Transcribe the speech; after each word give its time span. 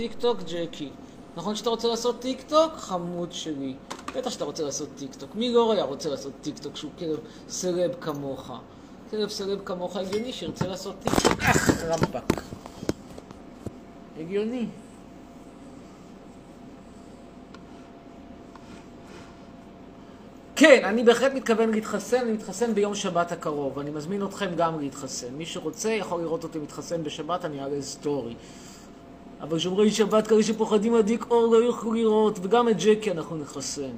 טיק 0.00 0.12
טוק, 0.18 0.38
ג'קי. 0.46 0.90
נכון 1.36 1.56
שאתה 1.56 1.70
רוצה 1.70 1.88
לעשות 1.88 2.20
טיק 2.20 2.42
טוק? 2.48 2.72
חמוד 2.76 3.32
שלי. 3.32 3.74
בטח 4.16 4.30
שאתה 4.30 4.44
רוצה 4.44 4.62
לעשות 4.62 4.88
טיק 4.98 5.14
טוק. 5.14 5.34
מי 5.34 5.52
לא 5.52 5.72
היה 5.72 5.84
רוצה 5.84 6.08
לעשות 6.08 6.32
טיק 6.40 6.58
טוק 6.58 6.76
שהוא 6.76 6.90
כלב 6.98 7.18
סלב 7.48 7.90
כמוך? 8.00 8.50
כלב 9.10 9.28
סלב 9.28 9.58
כמוך 9.64 9.96
הגיוני 9.96 10.32
שירצה 10.32 10.66
לעשות 10.66 10.94
טיק 11.02 11.12
טוק. 11.12 11.42
אך, 11.42 11.84
רמפק. 11.84 12.42
הגיוני. 14.20 14.66
כן, 20.56 20.84
אני 20.84 21.04
בהחלט 21.04 21.32
מתכוון 21.32 21.70
להתחסן, 21.70 22.20
אני 22.20 22.32
מתחסן 22.32 22.74
ביום 22.74 22.94
שבת 22.94 23.32
הקרוב. 23.32 23.78
אני 23.78 23.90
מזמין 23.90 24.24
אתכם 24.24 24.50
גם 24.56 24.80
להתחסן. 24.80 25.34
מי 25.34 25.46
שרוצה 25.46 25.90
יכול 25.90 26.20
לראות 26.20 26.44
אותי 26.44 26.58
מתחסן 26.58 27.02
בשבת, 27.04 27.44
אני 27.44 27.60
אעלה 27.60 27.82
סטורי. 27.82 28.34
אבל 29.42 29.58
שומרי 29.58 29.90
שבת 29.90 30.26
כאלה 30.26 30.42
שפוחדים 30.42 30.92
מהדיק 30.92 31.24
אור 31.30 31.54
לא 31.54 31.56
יוכלו 31.56 31.92
לראות, 31.92 32.38
וגם 32.42 32.68
את 32.68 32.76
ג'קי 32.78 33.10
אנחנו 33.10 33.36
נחסן. 33.36 33.92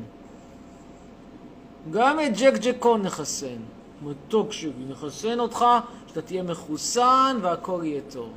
גם 1.91 2.21
את 2.21 2.39
ג'ק 2.39 2.55
ג'קון 2.61 3.03
נחסן. 3.03 3.59
מתוק 4.03 4.53
שלי, 4.53 4.73
נחסן 4.89 5.41
אותך, 5.41 5.65
שאתה 6.07 6.23
תהיה 6.23 6.43
מחוסן 6.43 7.39
והכל 7.43 7.81
יהיה 7.85 8.01
טוב. 8.13 8.29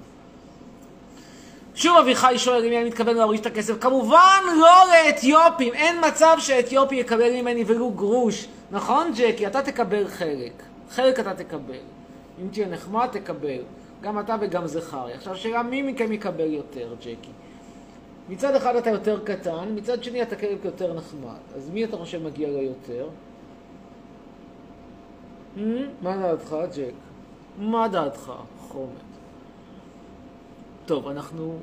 שוב 1.76 1.98
אביחי 1.98 2.34
שואל 2.38 2.66
למי 2.66 2.78
אני 2.78 2.90
מתכוון 2.90 3.16
להוריש 3.18 3.40
את 3.40 3.46
הכסף. 3.46 3.74
כמובן 3.82 4.40
לא 4.60 4.82
לאתיופים, 4.92 5.74
אין 5.74 5.96
מצב 6.08 6.36
שאתיופי 6.40 6.96
יקבל 6.96 7.32
ממני 7.42 7.64
ולו 7.68 7.92
גרוש. 7.92 8.48
נכון 8.72 9.12
ג'קי? 9.16 9.48
אתה 9.48 9.62
תקבל 9.62 10.08
חלק. 10.08 10.64
חלק 10.92 11.20
אתה 11.20 11.34
תקבל. 11.34 11.84
אם 12.42 12.48
תהיה 12.52 12.68
נחמד 12.68 13.08
תקבל. 13.12 13.62
גם 14.02 14.20
אתה 14.20 14.36
וגם 14.42 14.68
זכריה. 14.68 15.16
עכשיו 15.16 15.36
שאלה 15.36 15.64
מי 15.64 15.82
מכם 15.82 16.12
יקבל 16.12 16.54
יותר, 16.54 16.96
ג'קי? 17.00 17.32
מצד 18.30 18.56
אחד 18.56 18.76
אתה 18.76 18.90
יותר 18.90 19.20
קטן, 19.24 19.76
מצד 19.76 20.04
שני 20.04 20.22
אתה 20.22 20.36
כלב 20.36 20.66
יותר 20.66 20.94
נחמד. 20.94 21.40
אז 21.56 21.70
מי 21.70 21.86
אתה 21.86 21.98
חושב 21.98 22.24
מגיע 22.24 22.50
לו 22.50 22.62
יותר? 22.62 23.10
Hmm? 25.58 25.60
מה 26.02 26.18
דעתך, 26.18 26.56
ג'ק? 26.76 26.94
מה 27.58 27.88
דעתך, 27.88 28.32
חומד? 28.60 28.90
טוב, 30.86 31.08
אנחנו... 31.08 31.58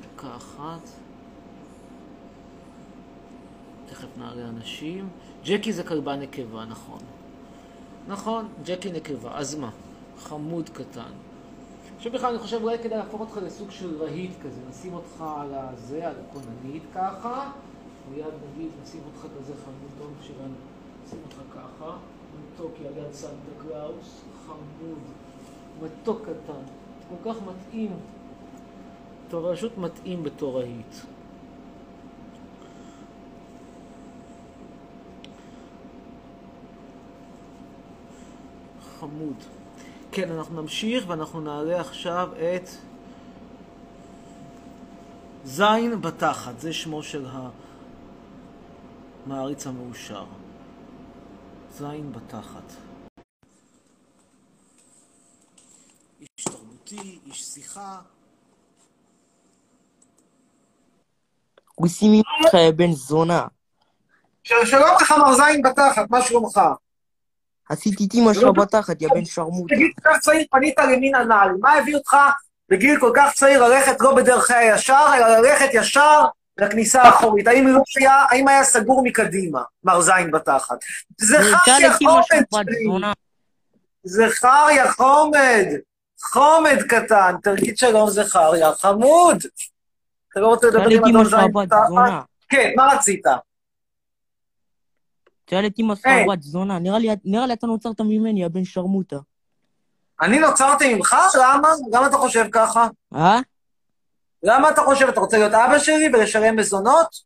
דקה 0.00 0.36
אחת. 0.36 0.88
תכף 3.86 4.08
נעלה 4.18 4.48
אנשים. 4.48 5.08
ג'קי 5.44 5.72
זה 5.72 5.82
כלבה 5.82 6.16
נקבה, 6.16 6.64
נכון. 6.64 7.00
נכון, 8.08 8.48
ג'קי 8.64 8.92
נקבה. 8.92 9.38
אז 9.38 9.54
מה? 9.54 9.70
חמוד 10.18 10.68
קטן. 10.68 11.10
עכשיו 11.96 12.12
בכלל 12.12 12.30
אני 12.30 12.38
חושב 12.38 12.62
אולי 12.62 12.78
כדאי 12.78 12.98
להפוך 12.98 13.20
אותך 13.20 13.36
לסוג 13.42 13.70
של 13.70 14.02
רהיט 14.02 14.30
כזה. 14.42 14.60
נשים 14.70 14.94
אותך 14.94 15.24
על 15.40 15.54
הזה, 15.54 16.08
על 16.08 16.14
הכוננית 16.28 16.82
ככה. 16.94 17.50
מיד 18.10 18.24
נגיד 18.24 18.68
נשים 18.82 19.00
אותך 19.06 19.34
כזה 19.38 19.52
חמוד, 19.64 19.90
לא 20.00 20.06
שלנו. 20.22 20.54
נשים 21.06 21.18
אותך 21.24 21.36
ככה. 21.54 21.96
מתוק 22.54 22.72
על 22.78 23.04
יד 23.04 23.12
סנטה 23.12 23.62
קלאוס. 23.62 24.20
חמוד. 24.46 24.98
מתוק 25.82 26.22
קטן. 26.22 26.62
כל 27.08 27.30
כך 27.30 27.36
מתאים. 27.42 27.90
אתה 29.28 29.36
פשוט 29.52 29.78
מתאים 29.78 30.22
בתור 30.22 30.60
רהיט. 30.60 30.94
חמוד. 39.00 39.44
כן, 40.12 40.32
אנחנו 40.32 40.62
נמשיך 40.62 41.04
ואנחנו 41.08 41.40
נעלה 41.40 41.80
עכשיו 41.80 42.28
את 42.34 42.68
זין 45.44 46.00
בתחת, 46.00 46.60
זה 46.60 46.72
שמו 46.72 47.02
של 47.02 47.26
המעריץ 49.26 49.66
המאושר. 49.66 50.24
זין 51.78 52.12
בתחת. 52.12 52.72
איש 56.20 56.44
תרבותי, 56.44 57.18
איש 57.26 57.44
שיחה. 57.44 58.00
הוא 61.74 61.88
שימי 61.88 62.22
אותך, 62.44 62.54
יא 62.54 62.72
בן 62.76 62.92
זונה. 62.92 63.46
שלום 64.44 64.88
לך 65.00 65.12
מר 65.12 65.34
זין 65.34 65.62
בתחת, 65.62 66.10
מה 66.10 66.22
שלומך? 66.22 66.60
עשיתי 67.68 68.06
את 68.06 68.14
אמא 68.14 68.34
שלך 68.34 68.58
בתחת, 68.58 69.02
יא 69.02 69.08
בן 69.14 69.24
שרמוטה. 69.24 69.74
בגיל 69.74 69.90
כל 70.02 70.10
כך 70.10 70.20
צעיר 70.20 70.46
פנית 70.50 70.78
למין 70.78 71.14
הנעל, 71.14 71.50
מה 71.60 71.72
הביא 71.72 71.94
אותך 71.96 72.16
בגיל 72.68 73.00
כל 73.00 73.12
כך 73.16 73.32
צעיר 73.34 73.68
ללכת 73.68 74.00
לא 74.00 74.14
בדרכי 74.14 74.54
הישר, 74.54 75.06
אלא 75.16 75.28
ללכת 75.28 75.68
ישר 75.72 76.24
לכניסה 76.58 77.02
האחורית? 77.02 77.46
האם 77.46 77.68
לא 77.68 77.80
היה, 77.96 78.24
האם 78.30 78.48
היה 78.48 78.64
סגור 78.64 79.02
מקדימה, 79.04 79.62
מר 79.84 80.00
זין 80.00 80.30
בתחת? 80.30 80.76
זכריה 81.20 81.94
חומד 81.94 82.22
שלי, 82.24 83.12
זכריה 84.04 84.92
חומד, 84.92 85.66
חומד 86.32 86.82
קטן, 86.88 87.34
תגיד 87.42 87.78
שלום 87.78 88.10
זכריה, 88.10 88.74
חמוד. 88.74 89.36
אתה 90.32 90.40
לא 90.40 90.46
רוצה 90.46 90.66
לדבר 90.66 90.90
עם 90.90 91.04
אדון 91.04 91.24
זין 91.24 91.52
בתחת? 91.52 92.24
כן, 92.48 92.72
מה 92.76 92.94
רצית? 92.94 93.26
תשאל 95.46 95.66
את 95.66 95.78
אמא 95.78 95.94
בת 96.32 96.42
זונה, 96.42 96.78
נראה 96.78 96.98
לי 97.46 97.52
אתה 97.52 97.66
נוצרת 97.66 98.00
ממני, 98.00 98.44
הבן 98.44 98.64
שרמוטה. 98.64 99.16
אני 100.20 100.38
נוצרתי 100.38 100.94
ממך? 100.94 101.16
למה? 101.40 101.68
למה 101.92 102.06
אתה 102.06 102.16
חושב 102.16 102.46
ככה? 102.52 102.88
אה? 103.14 103.38
למה 104.42 104.70
אתה 104.70 104.80
חושב? 104.80 105.08
אתה 105.08 105.20
רוצה 105.20 105.38
להיות 105.38 105.54
אבא 105.54 105.78
שלי 105.78 106.08
ולשלם 106.12 106.56
מזונות? 106.56 107.16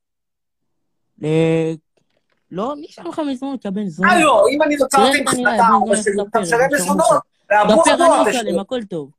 לא, 2.50 2.75
מי 2.76 2.86
ישלם 2.88 3.06
לך 3.08 3.19
מזונות, 3.19 3.64
יא 3.64 3.70
בן 3.70 3.88
זונה? 3.88 4.12
אה, 4.12 4.20
לא, 4.25 4.44
אם 4.50 4.62
אני 4.62 4.76
נוצרתי 4.76 5.20
ממך, 5.20 5.32
אתה 5.32 5.62
אבא 5.87 5.97
שלי, 6.02 6.12
אתה 6.31 6.41
משלם 6.41 6.69
מזונות. 6.72 7.22
דבר, 7.87 8.22
אני 8.22 8.31
אשלם, 8.31 8.58
הכל 8.58 8.82
טוב. 8.84 9.10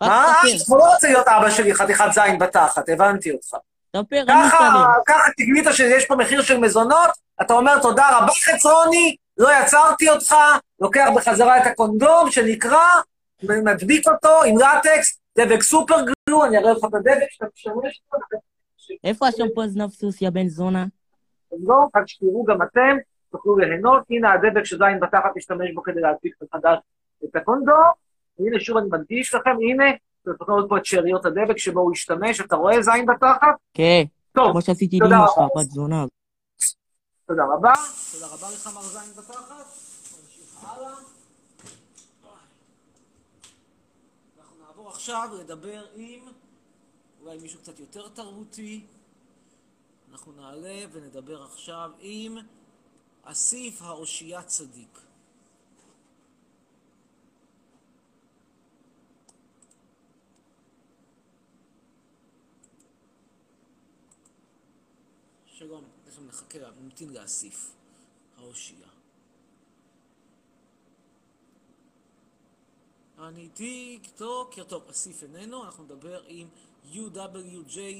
מה? 0.00 0.32
אתה 0.66 0.76
לא 0.76 0.92
רוצה 0.92 1.08
להיות 1.08 1.28
אבא 1.28 1.50
שלי, 1.50 1.74
חתיכת 1.74 2.04
זין 2.12 2.38
בתחת, 2.38 2.88
הבנתי 2.88 3.32
אותך. 3.32 3.54
דבר, 3.96 4.04
אני 4.10 4.48
אשלם. 4.48 4.84
ככה 5.06 5.30
תגנית 5.36 5.64
שיש 5.72 6.06
פה 6.06 6.16
מחיר 6.16 6.42
של 6.42 6.58
מזונות, 6.58 7.10
אתה 7.40 7.54
אומר 7.54 7.82
תודה 7.82 8.18
רבה 8.18 8.32
חצרוני, 8.44 9.16
לא 9.38 9.48
יצרתי 9.62 10.10
אותך, 10.10 10.34
לוקח 10.80 11.08
בחזרה 11.16 11.62
את 11.62 11.66
הקונדום 11.66 12.30
שנקרא, 12.30 12.86
מדביק 13.42 14.08
אותו 14.08 14.42
עם 14.46 14.56
לטקס, 14.56 15.20
דבק 15.38 15.62
סופר 15.62 15.96
גלו, 16.00 16.44
אני 16.44 16.58
אראה 16.58 16.72
לך 16.72 16.84
את 16.84 16.94
הדבק 16.94 17.26
שאתה 17.30 17.46
משמש 17.54 18.00
בו. 18.12 18.38
איפה 19.04 19.26
השמפו 19.26 19.66
זנב 19.66 19.90
סוס, 19.90 20.22
יא 20.22 20.30
בן 20.30 20.48
זונה? 20.48 20.84
לא, 21.66 21.86
רק 21.96 22.02
שתראו 22.06 22.44
גם 22.44 22.62
אתם, 22.62 22.96
תוכלו 23.32 23.58
ליהנות. 23.58 24.02
הנה 24.10 24.32
הדבק 24.32 24.64
שזין 24.64 25.00
בתחת 25.00 25.30
משתמש 25.36 25.70
בו 25.74 25.82
כדי 25.82 26.00
להדביק 26.00 26.34
מחדש 26.42 26.78
את 27.24 27.36
הקונדום. 27.36 27.90
והנה 28.38 28.60
שוב 28.60 28.76
אני 28.76 28.86
מדגיש 28.92 29.34
לכם, 29.34 29.50
הנה, 29.50 29.84
אתם 30.22 30.30
יכולים 30.42 30.58
לראות 30.58 30.68
פה 30.68 30.76
את 30.76 30.84
שאריות 30.84 31.26
הדבק 31.26 31.58
שבו 31.58 31.80
הוא 31.80 31.92
השתמש, 31.92 32.40
אתה 32.40 32.56
רואה 32.56 32.82
זין 32.82 33.06
בתחת? 33.06 33.54
כן. 33.74 34.02
טוב, 34.32 34.50
כמו 34.50 34.62
שעשיתי 34.62 34.98
לאמא 34.98 35.26
שלך, 35.26 35.44
בת 35.56 35.70
זונה. 35.70 36.04
תודה 37.28 37.44
רבה. 37.44 37.72
תודה 38.12 38.26
רבה 38.26 38.50
לך 38.50 38.66
מר 38.66 38.82
זין 38.82 39.12
בתחת. 39.16 39.66
נמשיך 40.22 40.64
הלאה. 40.64 40.94
אנחנו 44.38 44.56
נעבור 44.66 44.88
עכשיו 44.88 45.28
לדבר 45.40 45.86
עם 45.94 46.28
אולי 47.20 47.38
מישהו 47.38 47.60
קצת 47.60 47.80
יותר 47.80 48.08
תרבותי. 48.08 48.86
אנחנו 50.12 50.32
נעלה 50.32 50.84
ונדבר 50.92 51.42
עכשיו 51.42 51.90
עם 51.98 52.38
אסיף 53.22 53.82
האושייה 53.82 54.42
צדיק. 54.42 54.98
שלום, 65.58 65.84
תכף 66.04 66.22
נחכה, 66.28 66.58
נמתין 66.82 67.10
לאסיף, 67.10 67.70
האושייה. 68.38 68.88
אני 73.18 73.48
טיק 73.48 74.10
טוקר, 74.16 74.64
טוב, 74.64 74.82
אסיף 74.90 75.22
איננו, 75.22 75.64
אנחנו 75.64 75.84
נדבר 75.84 76.22
עם 76.26 76.48
UWJSHSXJEY, 76.92 77.96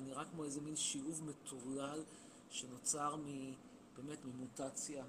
נראה 0.00 0.24
כמו 0.24 0.44
איזה 0.44 0.60
מין 0.60 0.76
שילוב 0.76 1.22
מטורלל 1.24 2.02
שנוצר 2.50 3.16
מ... 3.16 3.54
באמת 3.96 4.24
ממוטציה. 4.24 5.04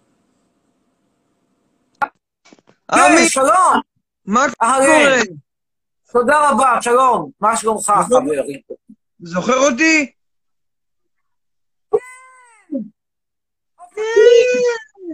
עמי, 2.91 3.29
שלום! 3.29 3.81
מה 4.25 4.41
קורה? 4.59 5.21
תודה 6.11 6.49
רבה, 6.49 6.81
שלום. 6.81 7.31
מה 7.39 7.57
שלומך, 7.57 7.93
חברי? 8.07 8.61
זוכר 9.21 9.57
אותי? 9.57 10.11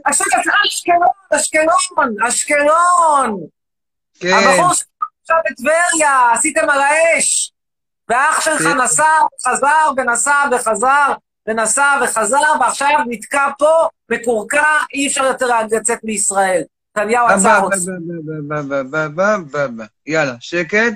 עכשיו, 0.05 0.27
אשקלון, 0.67 1.07
אשקלון, 1.35 2.15
אשקלון. 2.27 3.47
כן. 4.19 4.33
הבחור 4.33 4.71
עכשיו 5.21 5.37
בטבריה, 5.51 6.31
עשיתם 6.33 6.69
על 6.69 6.79
האש. 6.81 7.53
ואח 8.09 8.41
שלך 8.41 8.61
כן. 8.61 8.81
נסע, 8.81 9.03
חזר 9.47 9.91
ונסע 9.97 10.43
וחזר 10.51 11.13
ונסע 11.47 11.99
וחזר, 12.03 12.51
ועכשיו 12.59 12.99
נתקע 13.07 13.47
פה, 13.59 13.87
מקורקע, 14.09 14.63
אי 14.93 15.07
אפשר 15.07 15.23
יותר 15.23 15.47
לצאת 15.71 15.99
מישראל. 16.03 16.63
נתניהו 16.97 17.27
עצר 17.27 17.59
אותך. 17.63 17.77
יאללה, 20.05 20.33
שקט. 20.39 20.93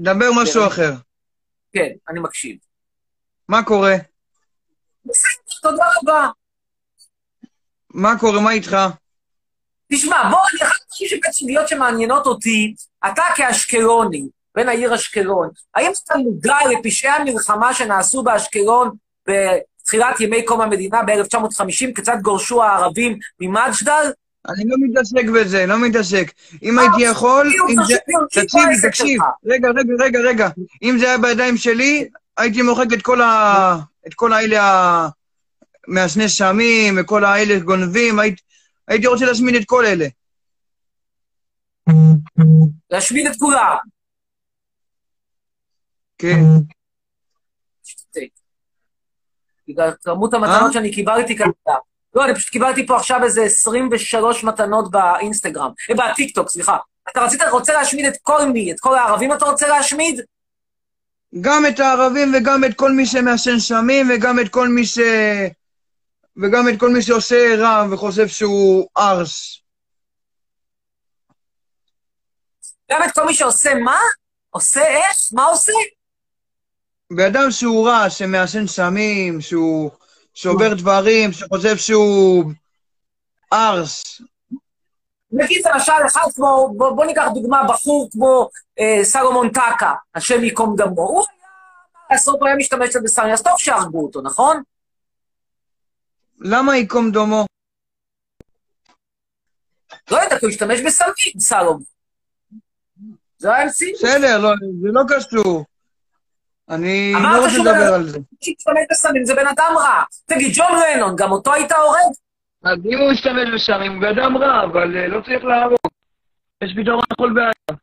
דבר 0.00 0.28
משהו 0.42 0.60
כן. 0.62 0.66
אחר. 0.66 0.92
כן, 1.72 1.88
אני 2.08 2.20
מקשיב. 2.20 2.56
מה 3.48 3.62
קורה? 3.62 3.94
בסדר, 5.04 5.30
תודה 5.62 5.84
רבה. 6.02 6.28
מה 7.90 8.18
קורה? 8.18 8.40
מה 8.40 8.52
איתך? 8.52 8.76
תשמע, 9.92 10.30
בוא, 10.30 10.38
אני 10.52 10.68
אחת 10.68 10.80
שבאמת 10.90 11.32
סוגיות 11.32 11.68
שמעניינות 11.68 12.26
אותי, 12.26 12.74
אתה 13.06 13.22
כאשקלוני, 13.36 14.28
בן 14.54 14.68
העיר 14.68 14.94
אשקלון, 14.94 15.50
האם 15.74 15.92
אתה 16.04 16.16
מודע 16.16 16.56
לפשעי 16.70 17.10
המלחמה 17.10 17.74
שנעשו 17.74 18.22
באשקלון 18.22 18.90
בתחילת 19.28 20.20
ימי 20.20 20.44
קום 20.44 20.60
המדינה 20.60 21.02
ב-1950, 21.02 21.94
כיצד 21.94 22.16
גורשו 22.22 22.62
הערבים 22.62 23.18
ממג'דל? 23.40 24.10
אני 24.48 24.64
לא 24.66 24.76
מתעסק 24.80 25.24
בזה, 25.34 25.66
לא 25.66 25.78
מתעסק. 25.88 26.32
אם 26.62 26.78
הייתי 26.78 27.02
יכול, 27.02 27.48
בדיוק, 27.48 27.70
אם 27.70 27.76
זה... 27.84 28.88
תקשיב. 28.88 29.20
רגע, 29.44 29.68
רגע, 29.68 29.92
רגע, 30.04 30.18
רגע. 30.20 30.48
אם 30.82 30.96
זה 30.98 31.06
היה 31.08 31.18
בידיים 31.18 31.56
שלי, 31.56 32.08
הייתי 32.36 32.62
מוחק 32.62 32.86
את 32.94 33.02
כל 33.02 33.20
ה... 33.22 33.76
את 34.06 34.14
כל 34.14 34.32
האלה 34.32 34.62
ה... 34.62 35.08
מעשני 35.88 36.28
סמים, 36.28 36.98
וכל 37.00 37.24
האלה 37.24 37.58
גונבים, 37.58 38.18
הייתי- 38.18 38.42
הייתי 38.88 39.06
רוצה 39.06 39.24
להשמיד 39.26 39.54
את 39.54 39.62
כל 39.66 39.86
אלה. 39.86 40.06
להשמיד 42.90 43.26
את 43.26 43.36
כולם. 43.38 43.76
כן. 46.18 46.40
בגלל 49.68 49.90
כמות 50.04 50.34
המתנות 50.34 50.68
אה? 50.68 50.72
שאני 50.72 50.94
קיבלתי 50.94 51.36
כרגע. 51.36 51.78
לא, 52.18 52.24
אני 52.24 52.34
פשוט 52.34 52.48
קיבלתי 52.48 52.86
פה 52.86 52.96
עכשיו 52.96 53.24
איזה 53.24 53.42
23 53.42 54.44
מתנות 54.44 54.90
באינסטגרם, 54.90 55.70
אה, 55.90 56.12
בטיקטוק, 56.12 56.50
סליחה. 56.50 56.76
אתה 57.10 57.20
רצית, 57.20 57.42
רוצה 57.50 57.72
להשמיד 57.72 58.06
את 58.06 58.16
כל 58.22 58.48
מי? 58.48 58.72
את 58.72 58.80
כל 58.80 58.98
הערבים 58.98 59.32
אתה 59.32 59.44
רוצה 59.44 59.68
להשמיד? 59.68 60.20
גם 61.40 61.66
את 61.66 61.80
הערבים 61.80 62.34
וגם 62.34 62.64
את 62.64 62.76
כל 62.76 62.92
מי 62.92 63.06
שמעשן 63.06 63.58
סמים 63.58 64.10
וגם 64.10 64.40
את 64.40 64.48
כל 64.48 64.68
מי 64.68 64.86
ש... 64.86 64.98
וגם 66.36 66.68
את 66.68 66.80
כל 66.80 66.90
מי 66.90 67.02
שעושה 67.02 67.54
רע 67.58 67.86
וחושב 67.90 68.28
שהוא 68.28 68.88
ארס. 68.98 69.60
גם 72.90 73.00
את 73.06 73.14
כל 73.14 73.26
מי 73.26 73.34
שעושה 73.34 73.74
מה? 73.74 73.98
עושה 74.50 74.86
איך? 74.86 75.28
מה 75.32 75.44
עושה? 75.44 75.72
באדם 77.10 77.50
שהוא 77.50 77.88
רע, 77.88 78.10
שמעשן 78.10 78.66
סמים, 78.66 79.40
שהוא 79.40 79.90
שובר 80.40 80.74
דברים, 80.74 81.32
שחושב 81.32 81.76
שהוא 81.76 82.44
ארס. 83.52 84.22
נגיד 85.32 85.62
למשל 85.66 85.92
אחד 86.06 86.26
כמו, 86.34 86.74
בוא, 86.76 86.90
בוא 86.90 87.04
ניקח 87.04 87.24
דוגמה, 87.34 87.62
בחור 87.68 88.08
כמו 88.12 88.50
אה, 88.78 89.04
סלומון 89.04 89.48
טקה, 89.48 89.94
השם 90.14 90.44
ייקום 90.44 90.76
דמו. 90.76 91.02
הוא 91.02 91.18
היה, 91.18 91.48
מה 91.94 92.00
לעשות, 92.10 92.40
הוא 92.40 92.46
היה 92.46 92.56
משתמש 92.56 92.96
בסמים, 93.04 93.32
אז 93.32 93.42
טוב 93.42 93.52
שהרגו 93.58 94.04
אותו, 94.04 94.22
נכון? 94.22 94.62
למה 96.40 96.76
ייקום 96.76 97.10
דומו? 97.10 97.46
לא 100.10 100.16
יודע, 100.16 100.38
כי 100.38 100.44
הוא 100.46 100.50
השתמש 100.50 100.80
בסמים, 100.80 101.40
סלומון. 101.40 101.82
זה 103.38 103.54
היה. 103.54 103.66
בסדר, 103.66 104.38
לא, 104.38 104.50
זה 104.82 104.88
לא 104.92 105.02
קשור. 105.08 105.64
אני 106.70 107.12
לא 107.12 107.44
רוצה 107.44 107.58
לדבר 107.58 107.94
על 107.94 108.08
זה. 108.08 108.18
שהשתמש 108.40 108.82
בסמים 108.90 109.24
זה 109.24 109.34
בן 109.34 109.46
אדם 109.46 109.74
רע. 109.76 110.02
תגיד, 110.26 110.52
ג'ון 110.54 110.72
רנון, 110.72 111.16
גם 111.16 111.32
אותו 111.32 111.54
היית 111.54 111.72
הורג? 111.72 112.12
אז 112.64 112.78
אם 112.92 112.98
הוא 112.98 113.12
ישתמש 113.12 113.48
בסמים, 113.54 113.92
הוא 113.92 114.00
בן 114.00 114.18
אדם 114.18 114.36
רע, 114.36 114.64
אבל 114.64 114.96
אה, 114.96 115.08
לא 115.08 115.20
צריך 115.20 115.44
להרוג. 115.44 115.78
יש 116.64 116.74
פתרון 116.76 117.02
לכל 117.12 117.32
בעיה. 117.32 117.78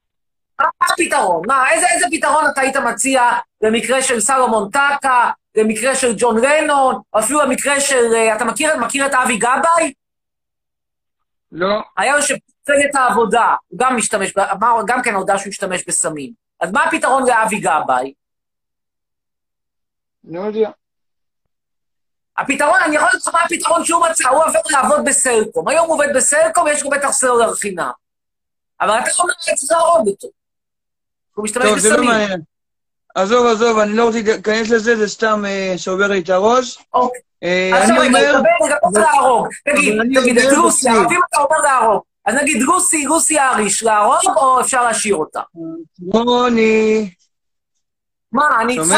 מה 0.59 0.67
הפתרון? 0.81 1.41
מה, 1.47 1.71
איזה, 1.71 1.85
איזה 1.95 2.05
פתרון 2.11 2.43
אתה 2.53 2.61
היית 2.61 2.77
מציע 2.77 3.21
במקרה 3.63 4.01
של 4.01 4.19
סלומון 4.19 4.69
טקה, 4.69 5.31
במקרה 5.57 5.95
של 5.95 6.13
ג'ון 6.17 6.45
רנון, 6.45 6.95
או 7.13 7.19
אפילו 7.19 7.39
במקרה 7.39 7.79
של... 7.79 8.13
אה, 8.15 8.35
אתה 8.35 8.45
מכיר, 8.45 8.77
מכיר 8.77 9.05
את 9.05 9.13
אבי 9.13 9.37
גבאי? 9.37 9.93
לא. 11.51 11.81
היה 11.97 12.15
יושב 12.15 12.35
מפלגת 12.61 12.95
העבודה, 12.95 13.55
הוא 13.67 13.79
גם 13.79 13.95
משתמש, 13.97 14.33
אמר, 14.51 14.81
גם 14.87 15.01
כן 15.01 15.13
הודה 15.15 15.37
שהוא 15.37 15.49
השתמש 15.49 15.83
בסמים. 15.87 16.31
אז 16.61 16.71
מה 16.71 16.83
הפתרון 16.83 17.23
לאבי 17.27 17.59
גבאי? 17.59 18.13
לא 20.27 20.39
יודע. 20.39 20.69
הפתרון, 22.37 22.79
אני 22.85 22.95
יכול 22.95 23.09
לך 23.13 23.27
מה 23.33 23.41
הפתרון 23.41 23.85
שהוא 23.85 24.05
מצא, 24.09 24.29
הוא 24.29 24.43
עבר 24.43 24.59
לעבוד 24.69 24.99
בסלקום. 25.05 25.67
היום 25.67 25.87
הוא 25.87 25.93
עובד 25.95 26.07
בסלקום, 26.15 26.67
יש 26.67 26.83
לו 26.83 26.89
בטח 26.89 27.11
סלולר 27.11 27.53
חינם. 27.53 27.91
אבל 28.81 28.99
אתה 28.99 29.09
אומר 29.19 29.33
שצריך 29.39 29.71
להרוג 29.71 30.07
אותו. 30.07 30.27
הוא 31.35 31.43
משתמש 31.43 31.65
טוב, 31.65 31.79
זה 31.79 31.89
לא 31.89 31.95
בסמים. 31.95 32.09
מעניין. 32.09 32.41
עזוב, 33.15 33.45
עזוב, 33.47 33.79
אני 33.79 33.93
לא 33.93 34.05
רוצה 34.05 34.19
להיכנס 34.21 34.69
לזה, 34.69 34.95
זה 34.95 35.07
סתם 35.07 35.43
אה, 35.45 35.73
שובר 35.77 36.07
לי 36.07 36.19
את 36.19 36.29
הראש. 36.29 36.77
אוקיי. 36.93 37.21
אה, 37.43 37.81
עכשיו 37.81 38.01
אני 38.01 38.07
אני 38.07 38.07
אומר, 38.07 38.37
מדבר, 38.37 38.69
גם 38.69 38.77
רוצה 38.83 38.99
להרוג. 38.99 39.47
תגיד, 39.65 39.99
אני 39.99 40.15
תגיד, 40.15 40.37
את 40.37 40.43
תקשיב. 40.43 40.91
ערבים 40.95 41.19
אתה 41.29 41.41
אומר 41.41 41.57
להרוג. 41.57 42.01
אז 42.25 42.35
נגיד 42.35 42.61
לוסי, 42.61 43.05
לוסי 43.05 43.39
האריש, 43.39 43.83
להרוג 43.83 44.37
או 44.37 44.61
אפשר 44.61 44.83
להשאיר 44.83 45.15
אותה? 45.15 45.41
רוני, 46.13 47.09
מה, 48.31 48.61
אני? 48.61 48.79
איתך. 48.79 48.95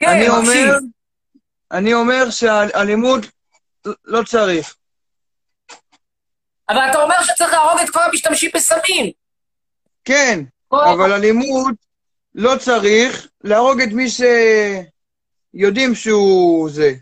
כן, 0.00 0.08
אני 0.08 0.28
מקשיב. 0.28 0.68
אומר, 0.68 0.78
אני 1.72 1.94
אומר 1.94 2.30
שאלימות 2.30 3.20
לא 4.04 4.22
צריך. 4.22 4.76
אבל 6.68 6.90
אתה 6.90 7.02
אומר 7.02 7.14
שצריך 7.22 7.52
להרוג 7.52 7.80
את 7.80 7.90
כל 7.90 8.00
המשתמשים 8.02 8.50
בסמים. 8.54 9.12
כן, 10.04 10.40
אבל 10.72 11.12
אלימות 11.12 11.74
לא 12.34 12.56
צריך 12.56 13.28
להרוג 13.44 13.80
את 13.80 13.88
מי 13.92 14.06
שיודעים 15.54 15.94
שהוא 15.94 16.70
זה. 16.70 16.92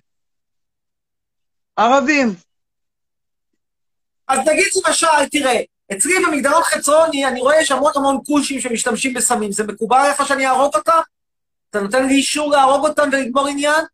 ערבים. 1.76 2.34
אז 4.28 4.38
נגיד 4.38 4.66
למשל, 4.87 5.06
תראה, 5.31 5.60
אצלי 5.93 6.12
במגדרון 6.26 6.62
חצרוני, 6.62 7.26
אני 7.26 7.40
רואה 7.40 7.60
יש 7.60 7.72
המון 7.72 7.93
המון 7.96 8.19
כושים 8.26 8.60
שמשתמשים 8.60 9.15
בסמים. 9.15 9.53
זה 9.53 9.65
מקובל 9.65 9.98
עליך 9.98 10.26
שאני 10.26 10.46
אהרוג 10.46 10.74
אותם? 10.74 11.00
אתה 11.76 11.84
נותן 11.84 12.06
לי 12.06 12.14
אישור 12.14 12.50
להרוג 12.50 12.86
אותם 12.86 13.08
ולגמור 13.12 13.46
עניין? 13.46 13.84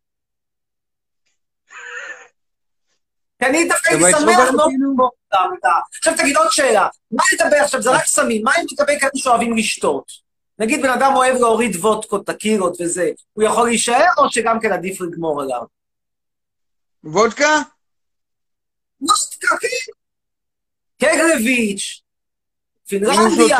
כי 3.39 3.45
אני 3.45 3.67
דווקא 3.67 3.89
הייתי 3.89 4.03
בא 4.03 4.11
שמח 4.11 4.25
מאוד 4.25 4.69
כאילו? 4.69 4.91
לגמור 4.91 5.09
אותם. 5.33 5.79
עכשיו 5.97 6.13
תגיד 6.17 6.37
עוד 6.37 6.47
שאלה, 6.51 6.87
מה 7.11 7.23
לגבי, 7.33 7.59
עכשיו 7.59 7.81
זה 7.81 7.91
רק 7.91 8.05
סמים, 8.05 8.43
מה 8.43 8.51
אם 8.55 8.65
לגבי 8.71 8.99
כאלה 8.99 9.11
שאוהבים 9.15 9.57
לשתות? 9.57 10.11
נגיד 10.59 10.81
בן 10.81 10.89
אדם 10.89 11.11
אוהב 11.15 11.35
להוריד 11.35 11.75
וודקות, 11.75 12.25
טקילות 12.25 12.81
וזה, 12.81 13.09
הוא 13.33 13.43
יכול 13.43 13.67
להישאר 13.67 14.09
או 14.17 14.31
שגם 14.31 14.59
כן 14.59 14.71
עדיף 14.71 15.01
לגמור 15.01 15.41
עליו? 15.41 15.61
וודקה? 17.03 17.61
לא, 19.01 19.13
כן. 19.41 19.67
קגלביץ', 20.99 22.01
הוא 22.73 22.87
פינלנדיה. 22.87 23.57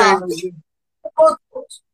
וודקות. 1.17 1.92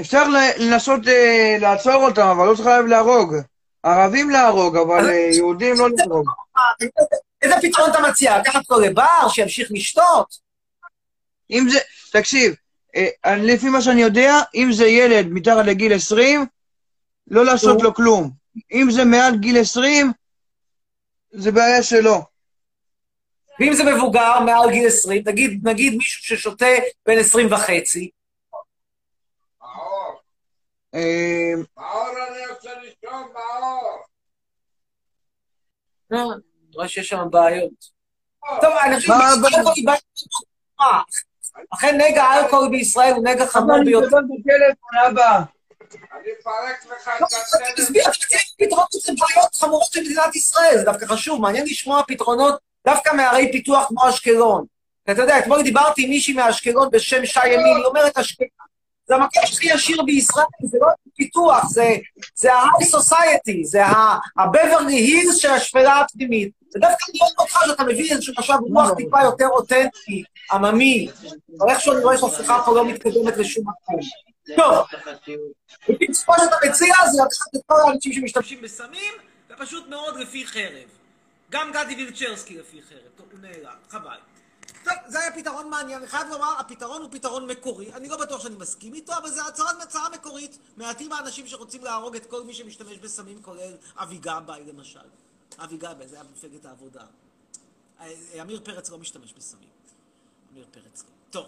אפשר 0.00 0.28
לנסות 0.58 1.08
אה, 1.08 1.56
לעצור 1.60 1.94
אותם, 2.06 2.26
אבל 2.26 2.46
לא 2.46 2.54
צריך 2.54 2.68
להרוג. 2.88 3.34
ערבים 3.82 4.30
להרוג, 4.30 4.76
אבל 4.76 5.10
אה, 5.10 5.14
יהודים 5.14 5.74
לא 5.78 5.88
להרוג. 5.96 6.26
איזה 7.42 7.54
פתרון 7.62 7.90
אתה 7.90 8.00
מציע? 8.08 8.38
לקחת 8.38 8.60
אותו 8.70 8.80
לבר, 8.80 9.28
שימשיך 9.28 9.68
לשתות? 9.70 10.38
אם 11.50 11.66
זה, 11.70 11.78
תקשיב, 12.12 12.54
אה, 12.96 13.36
לפי 13.36 13.68
מה 13.68 13.82
שאני 13.82 14.02
יודע, 14.02 14.40
אם 14.54 14.72
זה 14.72 14.86
ילד 14.86 15.26
מתחת 15.30 15.66
לגיל 15.66 15.94
20, 15.94 16.46
לא 17.30 17.44
לעשות 17.44 17.82
לו 17.82 17.94
כלום. 17.94 18.30
אם 18.72 18.90
זה 18.90 19.04
מעל 19.04 19.36
גיל 19.36 19.60
20, 19.60 20.12
זה 21.32 21.52
בעיה 21.52 21.82
שלו. 21.82 22.22
ואם 23.60 23.74
זה 23.74 23.84
מבוגר, 23.84 24.40
מעל 24.40 24.70
גיל 24.70 24.86
20, 24.86 25.22
נגיד, 25.26 25.68
נגיד 25.68 25.94
מישהו 25.94 26.22
ששותה 26.24 26.66
בין 27.06 27.18
20 27.18 27.52
וחצי, 27.52 28.10
מאור 30.94 32.08
אני 32.28 32.46
רוצה 32.50 32.70
לשתות, 32.82 33.32
מאור. 33.32 34.02
אני 36.12 36.20
רואה 36.74 36.88
שיש 36.88 37.08
שם 37.08 37.26
בעיות. 37.30 37.94
טוב, 38.60 38.74
חמורה. 39.06 41.02
אכן 41.70 41.98
נגע 42.00 42.22
האלכוהול 42.22 42.70
בישראל 42.70 43.12
הוא 43.12 43.24
נגע 43.24 43.46
חמור 43.46 43.76
אני 43.76 43.84
ביותר. 43.84 44.06
מדבר 44.06 44.18
בטלפון, 44.18 44.98
אבא. 45.08 45.42
אני 45.94 46.28
אפרק 46.40 46.86
לך 46.86 47.08
לא, 47.20 47.26
את 47.26 47.32
הסדר. 47.32 47.64
תסביר, 47.76 48.04
תסביר 48.10 48.38
פתרונות 48.58 48.88
לבעיות 48.94 49.54
חמורות 49.54 49.92
של 49.92 50.00
מדינת 50.00 50.36
ישראל, 50.36 50.78
זה 50.78 50.84
דווקא 50.84 51.06
חשוב, 51.06 51.40
מעניין 51.40 51.64
לשמוע 51.64 52.02
פתרונות 52.08 52.60
דווקא 52.86 53.14
מערי 53.14 53.52
פיתוח 53.52 53.86
כמו 53.88 54.08
אשקלון. 54.08 54.64
אתה 55.10 55.22
יודע, 55.22 55.38
אתמול 55.38 55.62
דיברתי 55.62 56.04
עם 56.04 56.10
מישהי 56.10 56.34
מאשקלון 56.34 56.88
בשם 56.92 57.26
שי 57.26 57.46
ימין, 57.46 57.76
היא 57.76 57.84
אומרת 57.84 58.18
אשקלון, 58.18 58.48
זה 59.06 59.14
המקום 59.14 59.42
הכי 59.44 59.70
עשיר 59.70 60.02
בישראל, 60.02 60.44
זה 60.62 60.78
לא 60.80 60.86
פיתוח, 61.16 61.68
זה, 61.68 61.96
זה 62.34 62.54
ה-high 62.54 62.96
society, 62.96 63.58
זה 63.64 63.86
ה-Beverly 63.86 65.08
Hills 65.08 65.36
של 65.36 65.50
השפלה 65.50 66.00
הפנימית. 66.00 66.52
זה 66.68 66.78
דווקא 66.80 67.04
נראה 67.14 67.28
אותך 67.38 67.58
שאתה 67.66 67.84
מביא 67.84 68.12
איזשהו 68.12 68.34
משב 68.38 68.54
רוח 68.74 68.90
טיפה 68.96 69.18
יותר 69.24 69.46
אותנטי, 69.46 70.22
עממי, 70.52 71.08
אבל 71.60 71.70
איכשהו 71.70 71.92
אני 71.92 72.04
רואה 72.04 72.18
שהשיחה 72.18 72.62
פה 72.66 72.74
לא 72.74 72.86
מתקדמת 72.86 73.36
לשום 73.36 73.64
מקום. 73.68 74.00
טוב, 74.56 74.86
בקיצור, 75.88 76.34
שאתה 76.36 76.56
מציע 76.68 76.94
זה 77.12 77.22
לקחת 77.22 77.54
את 77.56 77.60
כל 77.66 77.80
האנשים 77.80 78.12
שמשתמשים 78.12 78.62
בסמים, 78.62 79.12
ופשוט 79.50 79.88
מאוד 79.88 80.16
לפי 80.20 80.46
חרב. 80.46 80.88
גם 81.50 81.72
גדי 81.72 81.94
וילצ'רסקי 81.94 82.58
לפי 82.58 82.80
חרב. 82.88 83.28
הוא 83.32 83.40
נעלם, 83.42 83.76
חבל. 83.90 84.33
טוב, 84.84 84.94
זה 85.06 85.20
היה 85.20 85.32
פתרון 85.32 85.70
מעניין. 85.70 85.98
אני 85.98 86.08
חייב 86.08 86.28
לומר, 86.28 86.54
הפתרון 86.58 87.02
הוא 87.02 87.10
פתרון 87.12 87.46
מקורי. 87.46 87.92
אני 87.92 88.08
לא 88.08 88.16
בטוח 88.16 88.42
שאני 88.42 88.56
מסכים 88.56 88.94
איתו, 88.94 89.12
אבל 89.12 89.30
זו 89.30 89.40
הצהרת 89.48 89.76
מצאה 89.82 90.08
מקורית. 90.10 90.58
מעטים 90.76 91.12
האנשים 91.12 91.46
שרוצים 91.46 91.84
להרוג 91.84 92.16
את 92.16 92.26
כל 92.26 92.44
מי 92.44 92.54
שמשתמש 92.54 92.98
בסמים, 92.98 93.42
כולל 93.42 93.76
אבי 93.96 94.18
גבאי 94.18 94.64
למשל. 94.64 95.08
אבי 95.58 95.76
גבאי, 95.76 96.08
זה 96.08 96.16
היה 96.16 96.24
במפלגת 96.24 96.64
העבודה. 96.64 97.04
אה, 98.00 98.40
עמיר 98.40 98.60
פרץ 98.64 98.90
לא 98.90 98.98
משתמש 98.98 99.32
בסמים. 99.32 99.68
עמיר 100.50 100.66
פרץ 100.70 101.02
לא. 101.02 101.10
טוב. 101.30 101.46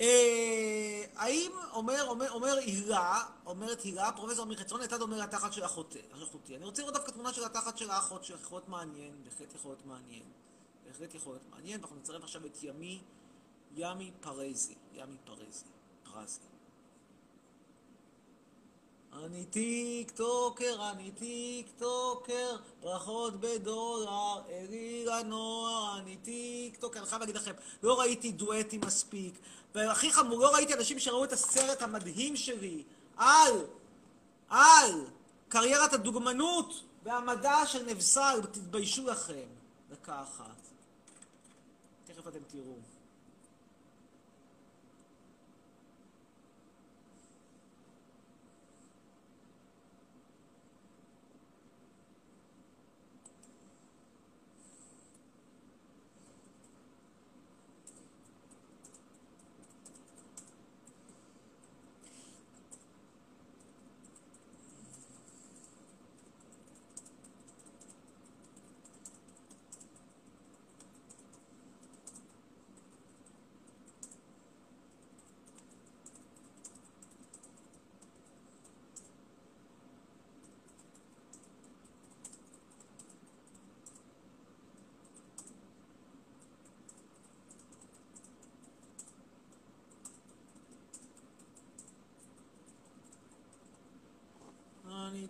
אה, 0.00 1.04
האם 1.16 1.52
אומר, 1.72 2.08
אומר, 2.08 2.30
אומר 2.30 2.56
הילה, 2.56 3.22
אומרת 3.46 3.80
הילה, 3.80 4.12
פרופסור 4.12 4.44
עמיר 4.44 4.58
חצרון, 4.58 4.80
הייתה 4.80 4.98
דומה 4.98 5.16
לתחת 5.16 5.52
של. 5.52 5.64
אחותי. 5.64 5.98
אני 6.56 6.64
רוצה 6.64 6.82
לראות 6.82 6.94
דווקא 6.94 7.10
תמונה 7.10 7.32
של 7.32 7.44
התחת 7.44 7.78
של 7.78 7.90
האחות, 7.90 8.24
שיכול 8.24 8.58
להיות 8.58 8.68
מעניין, 8.68 9.12
בהחלט 9.24 9.54
יכול 9.54 9.70
להיות 9.70 9.86
מעניין. 9.86 10.22
בהחלט 10.90 11.14
יכול 11.14 11.32
להיות 11.32 11.46
מעניין, 11.50 11.80
ואנחנו 11.80 11.96
נצרף 11.96 12.22
עכשיו 12.22 12.46
את 12.46 12.62
ימי, 12.62 13.00
ימי 13.76 14.10
פרזי, 14.20 14.74
ימי 14.94 15.16
פרזי, 15.24 15.64
פרזי. 16.12 16.40
אני 19.12 19.44
טיק 19.44 20.10
טוקר, 20.10 20.90
אני 20.90 21.10
טיק 21.10 21.66
טוקר, 21.78 22.56
ברכות 22.80 23.40
בדולר, 23.40 24.42
אלי 24.48 25.04
לנוער, 25.04 25.98
אני 25.98 26.16
טיק 26.16 26.76
טוקר. 26.76 26.98
אני 26.98 27.08
חייב 27.08 27.20
להגיד 27.20 27.36
לכם, 27.36 27.52
לא 27.82 28.00
ראיתי 28.00 28.32
דואטים 28.32 28.80
מספיק, 28.86 29.38
והכי 29.74 30.12
חמור, 30.12 30.38
לא 30.38 30.54
ראיתי 30.54 30.74
אנשים 30.74 30.98
שראו 30.98 31.24
את 31.24 31.32
הסרט 31.32 31.82
המדהים 31.82 32.36
שלי 32.36 32.82
על, 33.16 33.66
על 34.48 35.04
קריירת 35.48 35.92
הדוגמנות 35.92 36.82
והמדע 37.02 37.66
של 37.66 37.84
נבסל, 37.86 38.40
תתביישו 38.52 39.06
לכם. 39.06 39.46
דקה 39.90 40.22
אחת. 40.22 40.69
תכף 42.30 42.36
אתם 42.36 42.44
תראו. 42.48 42.89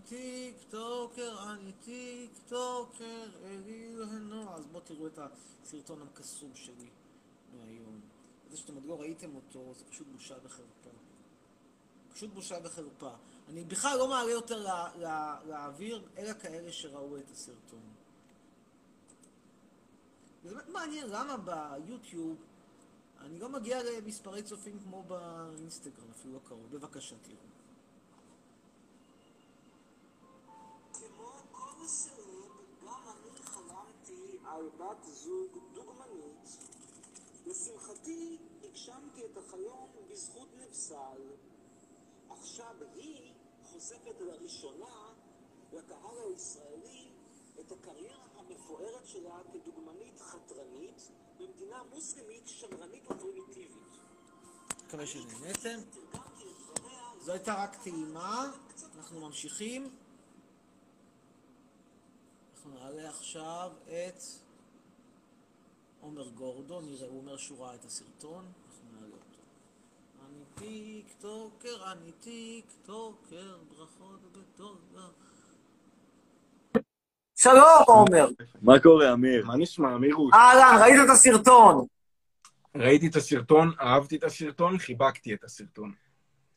טיק 0.00 0.56
טוקר, 0.70 1.52
אני 1.52 1.72
טיק 1.72 2.30
טוקר, 2.48 3.28
אלי 3.44 3.96
לנוער. 3.96 4.54
אז 4.56 4.66
בואו 4.66 4.82
תראו 4.82 5.06
את 5.06 5.18
הסרטון 5.18 6.02
הקסום 6.02 6.50
שלי 6.54 6.90
מהיום. 7.56 8.00
זה 8.50 8.56
שאתם 8.56 8.74
עוד 8.74 8.84
לא 8.84 9.00
ראיתם 9.00 9.34
אותו, 9.34 9.74
זה 9.78 9.84
פשוט 9.84 10.06
בושה 10.06 10.34
וחרפה. 10.42 10.90
פשוט 12.12 12.30
בושה 12.30 12.58
וחרפה. 12.64 13.14
אני 13.48 13.64
בכלל 13.64 13.98
לא 13.98 14.08
מעלה 14.08 14.30
יותר 14.30 14.62
לה, 14.62 14.88
לה, 14.96 15.40
לאוויר, 15.46 16.08
אלא 16.16 16.32
כאלה 16.32 16.72
שראו 16.72 17.16
את 17.16 17.30
הסרטון. 17.30 17.82
זה 20.42 20.54
באמת 20.54 20.68
מעניין 20.68 21.06
למה 21.08 21.36
ביוטיוב 21.36 22.36
אני 23.20 23.38
לא 23.38 23.48
מגיע 23.48 23.78
למספרי 23.82 24.42
צופים 24.42 24.78
כמו 24.78 25.02
באינסטגרם, 25.02 26.10
אפילו 26.10 26.34
לא 26.34 26.40
קרוב. 26.44 26.66
בבקשה, 26.70 27.16
תראו. 27.22 27.49
בת 34.80 35.04
זוג 35.04 35.58
דוגמנית. 35.74 36.58
לשמחתי, 37.46 38.38
הגשמתי 38.64 39.24
את 39.24 39.36
החלום 39.36 39.88
בזכות 40.10 40.48
נבסל. 40.54 41.22
עכשיו 42.30 42.74
היא 42.94 43.32
חושפת 43.64 44.20
לראשונה 44.20 45.12
לקהל 45.72 46.18
הישראלי 46.28 47.12
את 47.60 47.72
הקריירה 47.72 48.24
המפוארת 48.36 49.06
שלה 49.06 49.40
כדוגמנית 49.52 50.20
חתרנית 50.20 51.10
במדינה 51.38 51.82
מוסלמית 51.90 52.48
שמרנית 52.48 53.10
ופרימיטיבית. 53.10 53.76
מקווה 54.86 55.06
שנהנתם. 55.06 55.80
זו 57.20 57.32
הייתה 57.32 57.54
רק 57.54 57.82
טעימה, 57.82 58.52
אנחנו 58.96 59.20
ממשיכים. 59.20 59.96
אנחנו 62.54 62.70
נעלה 62.70 63.08
עכשיו 63.08 63.72
את 63.84 64.22
עומר 66.00 66.28
גורדון, 66.28 66.84
נראה, 66.90 67.08
הוא 67.08 67.20
אומר 67.20 67.36
שהוא 67.36 67.64
ראה 67.64 67.74
את 67.74 67.84
הסרטון, 67.84 68.44
אנחנו 68.44 68.88
נעלה 68.92 69.12
אותו. 69.12 69.40
אני 70.26 70.44
טיק 70.54 71.12
טוקר, 71.20 71.92
אני 71.92 72.12
טיק 72.12 72.64
טוקר, 72.86 73.56
ברכות 73.68 74.20
בטובה. 74.32 75.08
שלום, 77.34 77.84
עומר. 77.86 78.28
מה 78.62 78.80
קורה, 78.80 79.12
אמיר? 79.12 79.46
מה 79.46 79.56
נשמע, 79.56 79.94
אמירות? 79.94 80.34
אהלן, 80.34 80.82
ראית 80.82 81.00
את 81.04 81.10
הסרטון? 81.10 81.86
ראיתי 82.76 83.06
את 83.06 83.16
הסרטון, 83.16 83.72
אהבתי 83.80 84.16
את 84.16 84.24
הסרטון, 84.24 84.78
חיבקתי 84.78 85.34
את 85.34 85.44
הסרטון. 85.44 85.92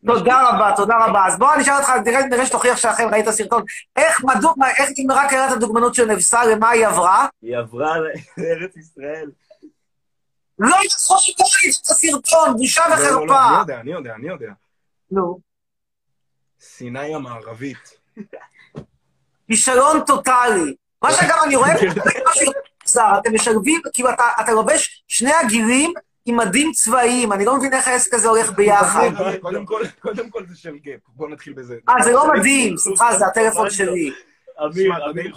תודה 0.05 0.50
רבה, 0.50 0.72
תודה 0.75 0.95
רבה. 1.05 1.25
אז 1.27 1.39
בוא 1.39 1.53
אני 1.53 1.63
אשאל 1.63 1.74
אותך, 1.77 1.89
נראה, 2.05 2.25
נראה 2.27 2.45
שתוכיח 2.45 2.77
שאכן 2.77 3.07
ראית 3.12 3.29
סרטון. 3.29 3.63
איך 3.95 4.24
מדוע, 4.24 4.53
מה- 4.57 4.69
איך 4.72 4.89
נגמרה 4.98 5.29
קריית 5.29 5.51
הדוגמנות 5.51 5.95
של 5.95 6.05
נבסל, 6.05 6.48
למה 6.51 6.69
היא 6.69 6.88
עברה? 6.88 7.27
היא 7.41 7.57
עברה 7.57 7.95
לארץ 8.38 8.77
ישראל. 8.77 9.29
לא 10.60 10.75
יכול 10.75 11.17
ראית 11.63 11.75
את 11.81 11.88
הסרטון, 11.89 12.57
בושה 12.57 12.81
לא, 12.89 12.95
לא, 12.95 13.01
לא, 13.01 13.07
אני 13.07 13.25
וחרפה. 13.31 13.60
יודע, 13.62 13.79
אני 13.79 13.91
יודע, 13.91 14.13
אני 14.15 14.27
יודע. 14.27 14.51
נו. 15.12 15.39
סיני 16.62 17.15
המערבית. 17.15 17.98
כישלון 19.48 20.01
טוטאלי. 20.05 20.75
מה 21.01 21.12
שאגב 21.13 21.38
אני 21.45 21.55
רואה, 21.55 21.72
אתם 23.19 23.33
משלבים, 23.33 23.81
כאילו 23.93 24.10
אתה, 24.39 24.51
לובש 24.51 25.03
שני 25.07 25.33
הגירים 25.33 25.93
עם 26.25 26.38
מדים 26.38 26.72
צבאיים, 26.72 27.34
אני 27.34 27.46
לא 27.46 27.58
מבין 27.58 27.74
איך 27.74 27.88
העסק 27.88 28.13
הזה 28.13 28.30
הולך 28.30 28.51
ביחד. 28.51 29.10
קודם 29.42 29.65
כל, 29.65 29.84
קודם 30.00 30.30
כל 30.30 30.44
זה 30.48 30.56
של 30.58 30.77
גאפ, 30.77 31.00
בוא 31.08 31.30
נתחיל 31.30 31.53
בזה. 31.53 31.77
אה, 31.89 32.03
זה 32.03 32.12
לא 32.12 32.34
מדהים, 32.34 32.77
סליחה, 32.77 33.18
זה 33.18 33.25
הטלפון 33.25 33.70
שלי. 33.70 34.12
אמיר, 34.65 34.92
אמיר, 35.10 35.36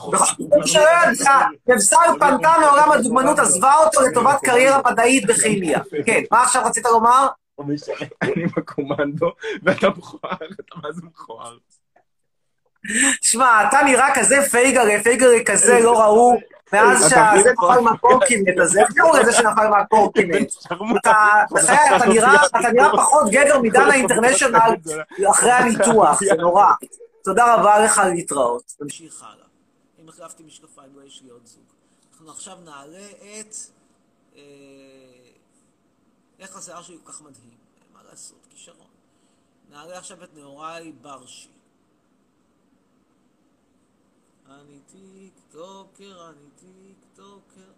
נבסל 1.67 1.97
פנתה 2.21 2.53
מעולם 2.61 2.93
הדוגמנות, 2.93 3.39
עזבה 3.39 3.75
אותו 3.75 4.01
לטובת 4.01 4.41
קריירה 4.43 4.81
מדעית 4.91 5.27
בכימיה. 5.27 5.81
כן, 6.07 6.23
מה 6.31 6.43
עכשיו 6.43 6.63
רצית 6.67 6.85
לומר? 6.85 7.27
אני 8.23 8.47
בקומנדו, 8.57 9.33
ואתה 9.63 9.89
מכוער, 9.89 10.37
אתה 10.61 10.77
מה 10.83 10.93
זה 10.93 11.03
מכוער? 11.05 11.57
שמע, 13.23 13.69
אתה 13.69 13.79
נראה 13.85 14.15
כזה 14.15 14.37
פייגרה, 14.51 15.03
פייגרה 15.03 15.45
כזה 15.47 15.81
לא 15.81 16.01
ראו, 16.01 16.37
מאז 16.73 16.99
שזה? 17.07 17.53
נפל 17.53 17.81
מהקורקינט 17.81 18.59
הזה, 18.63 18.81
איך 18.81 18.93
קראו 18.97 19.17
לזה 19.17 19.33
שנפל 19.33 19.69
מהקורקינט? 19.69 20.51
אתה 20.67 20.75
נראה- 22.09 22.47
אתה 22.47 22.59
נראה 22.73 22.93
פחות 22.93 23.25
גבר 23.31 23.59
מדנה 23.63 23.95
אינטרנשיונל 23.95 24.59
אחרי 25.31 25.51
הניתוח, 25.53 26.21
זה 26.25 26.35
נורא. 26.35 26.73
תודה 27.25 27.55
רבה 27.55 27.79
לך, 27.85 28.01
להתראות. 28.15 28.73
נמשיך 28.81 29.23
הלאה. 29.23 29.47
אם 30.03 30.09
החלפתי 30.09 30.43
משקפיים, 30.43 30.91
לא 30.97 31.03
יש 31.07 31.23
לי 31.25 31.31
עוד 31.31 31.47
זוג. 31.47 31.63
אנחנו 32.13 32.31
עכשיו 32.31 32.57
נעלה 32.65 33.07
את... 33.41 33.55
אה, 34.37 34.43
איך 36.39 36.57
השיער 36.57 36.83
שלי 36.83 36.97
כל 37.05 37.13
כך 37.13 37.21
מדהים? 37.21 37.51
מה 37.95 38.01
לעשות? 38.11 38.47
כישרון. 38.51 38.87
נעלה 39.71 39.99
עכשיו 39.99 40.25
את 40.25 40.29
נהוראי 40.35 40.93
ברשי. 41.03 41.49
אני 44.49 44.81
טיק 44.87 45.35
טוקר, 45.51 46.31
אני 46.31 46.51
טיק 46.57 46.99
טוקר. 47.15 47.73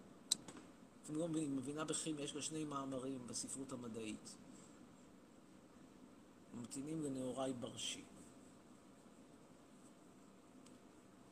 אתם 1.03 1.15
לא 1.15 1.27
מבינים, 1.27 1.57
מבינה 1.57 1.85
בכימיה, 1.85 2.23
יש 2.23 2.35
לה 2.35 2.41
שני 2.41 2.63
מאמרים 2.63 3.27
בספרות 3.27 3.71
המדעית. 3.71 4.35
ממתינים 6.53 7.01
לנהוראי 7.01 7.53
ברשי. 7.53 8.03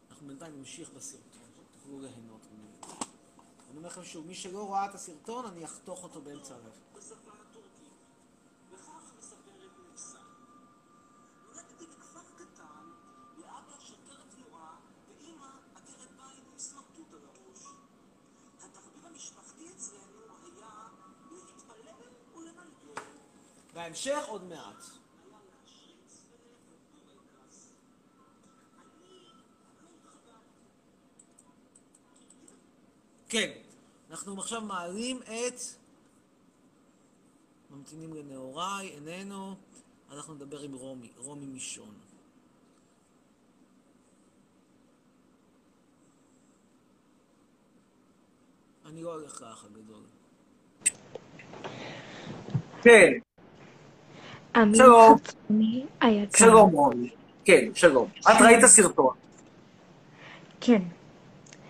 אנחנו 0.10 0.27
בינתיים 0.27 0.58
נמשיך 0.58 0.89
בסרטון, 0.89 1.41
תוכלו 1.74 2.00
ליהנות 2.00 2.41
ממנו. 2.51 2.77
אני 3.70 3.77
אומר 3.77 3.88
לכם 3.88 4.03
שוב, 4.03 4.27
מי 4.27 4.36
שלא 4.36 4.74
ראה 4.74 4.89
את 4.89 4.96
הסרטון, 4.96 5.46
אני 5.46 5.65
אחתוך 5.65 6.03
אותו 6.03 6.22
באמצע 6.22 6.56
הרב. 6.56 6.87
אנחנו 34.27 34.41
עכשיו 34.41 34.62
מעלים 34.62 35.22
את... 35.24 35.60
ממתינים 37.69 38.13
לנהוראי, 38.13 38.89
איננו, 38.89 39.55
אנחנו 40.12 40.34
נדבר 40.34 40.60
עם 40.60 40.74
רומי, 40.74 41.12
רומי 41.17 41.46
מישון. 41.46 41.93
אני 48.86 49.03
לא 49.03 49.13
הולך 49.13 49.41
לאח 49.41 49.65
הגדול. 49.65 50.03
כן, 52.81 53.12
שלום. 54.74 55.17
שלום 56.38 56.72
רוני. 56.72 57.10
כן, 57.46 57.69
שלום. 57.75 58.10
את 58.19 58.41
ראית 58.41 58.65
סרטון. 58.65 59.15
כן. 60.62 60.96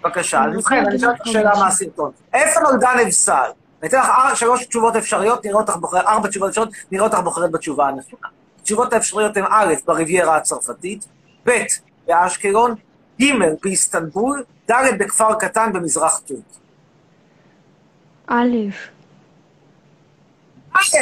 בבקשה, 0.04 0.44
אני 0.44 0.52
אז 0.52 0.58
ובכן, 0.58 0.86
אני 0.88 0.96
אשאל 0.96 1.10
אותך 1.10 1.28
שאלה. 1.28 1.52
מהסרטון. 1.60 2.12
איפה 2.34 2.60
נולדה 2.60 2.90
נבסל? 3.06 3.50
אני 3.82 3.90
אתן 3.90 4.00
לך 4.00 4.38
שלוש 4.38 4.66
תשובות 4.66 4.96
אפשריות, 4.96 5.46
נראה 5.46 5.58
אותך 5.58 5.76
בוחרת, 5.76 6.06
ארבע 6.06 6.30
תשובות 6.30 6.50
אפשריות, 6.50 6.70
נראה 6.92 7.06
אותך 7.06 7.18
בוחרת 7.24 7.52
בתשובה 7.52 7.88
הנכונה. 7.88 8.28
התשובות 8.62 8.94
האפשריות 8.94 9.38
הן 9.38 9.44
א', 9.50 9.74
ברביירה 9.86 10.38
הצרפתית, 10.38 11.08
ב', 11.48 11.52
באשקלון, 12.08 12.76
ג', 13.22 13.26
באיסטנבול, 13.64 14.44
ד', 14.72 14.98
בכפר 15.00 15.34
קטן 15.40 15.74
במזרח 15.74 16.20
טורקיה. 16.20 16.44
א', 18.28 18.56
א', 20.74 20.98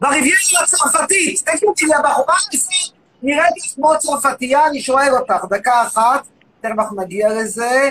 ברביירה 0.00 0.62
הצרפתית, 0.62 1.42
תגידי 1.46 1.86
לי, 1.86 1.94
הבחורה 1.94 2.34
לפני, 2.52 2.90
נראית 3.22 3.54
כמו 3.74 3.92
צרפתייה, 3.98 4.66
אני 4.66 4.80
שואל 4.80 5.12
אותך, 5.12 5.44
דקה 5.50 5.82
אחת, 5.82 6.26
תכף 6.60 6.72
אנחנו 6.78 7.02
נגיע 7.02 7.28
לזה, 7.28 7.90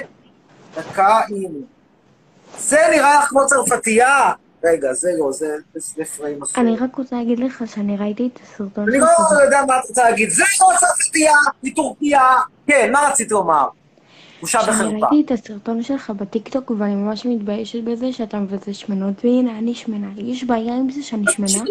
דקה, 0.78 1.20
הנה. 1.30 1.60
זה 2.58 2.80
נראה 2.92 3.20
לך 3.20 3.30
כמו 3.30 3.46
צרפתייה. 3.46 4.32
רגע, 4.64 4.94
זה 4.94 5.10
לא, 5.20 5.32
זה 5.32 5.56
זה 5.76 6.06
פריים 6.06 6.44
אחר. 6.44 6.62
אני 6.62 6.76
רק 6.76 6.96
רוצה 6.96 7.16
להגיד 7.16 7.40
לך 7.40 7.64
שאני 7.66 7.98
ראיתי 7.98 8.30
את 8.34 8.40
הסרטון 8.44 8.90
אני. 8.90 9.00
לא 9.00 9.44
יודע 9.44 9.62
מה 9.68 9.80
את 9.80 9.84
רוצה 9.90 10.04
להגיד. 10.04 10.30
זה 10.30 10.44
לא 10.62 10.68
צרפתייה, 10.80 11.34
מטורקיה. 11.64 12.22
כן, 12.68 12.92
מה 12.92 13.08
רצית 13.10 13.32
לומר? 13.32 13.68
בושה 14.42 14.60
וחרפה. 14.60 14.84
ראיתי 14.84 15.34
את 15.34 15.40
הסרטון 15.40 15.84
שלך 15.84 16.10
בטיקטוק 16.10 16.72
ואני 16.78 16.96
ממש 16.96 17.26
מתביישת 17.26 17.84
בזה 17.84 18.14
שאתה 18.14 18.38
מבזה 18.38 18.74
שמנות 18.74 19.26
והנה 19.26 19.58
אני 19.58 19.76
שמנה. 19.76 20.08
יש 20.18 20.44
בעיה 20.44 20.76
עם 20.76 20.92
זה 20.92 21.04
שאני 21.04 21.26
שמנה? 21.32 21.64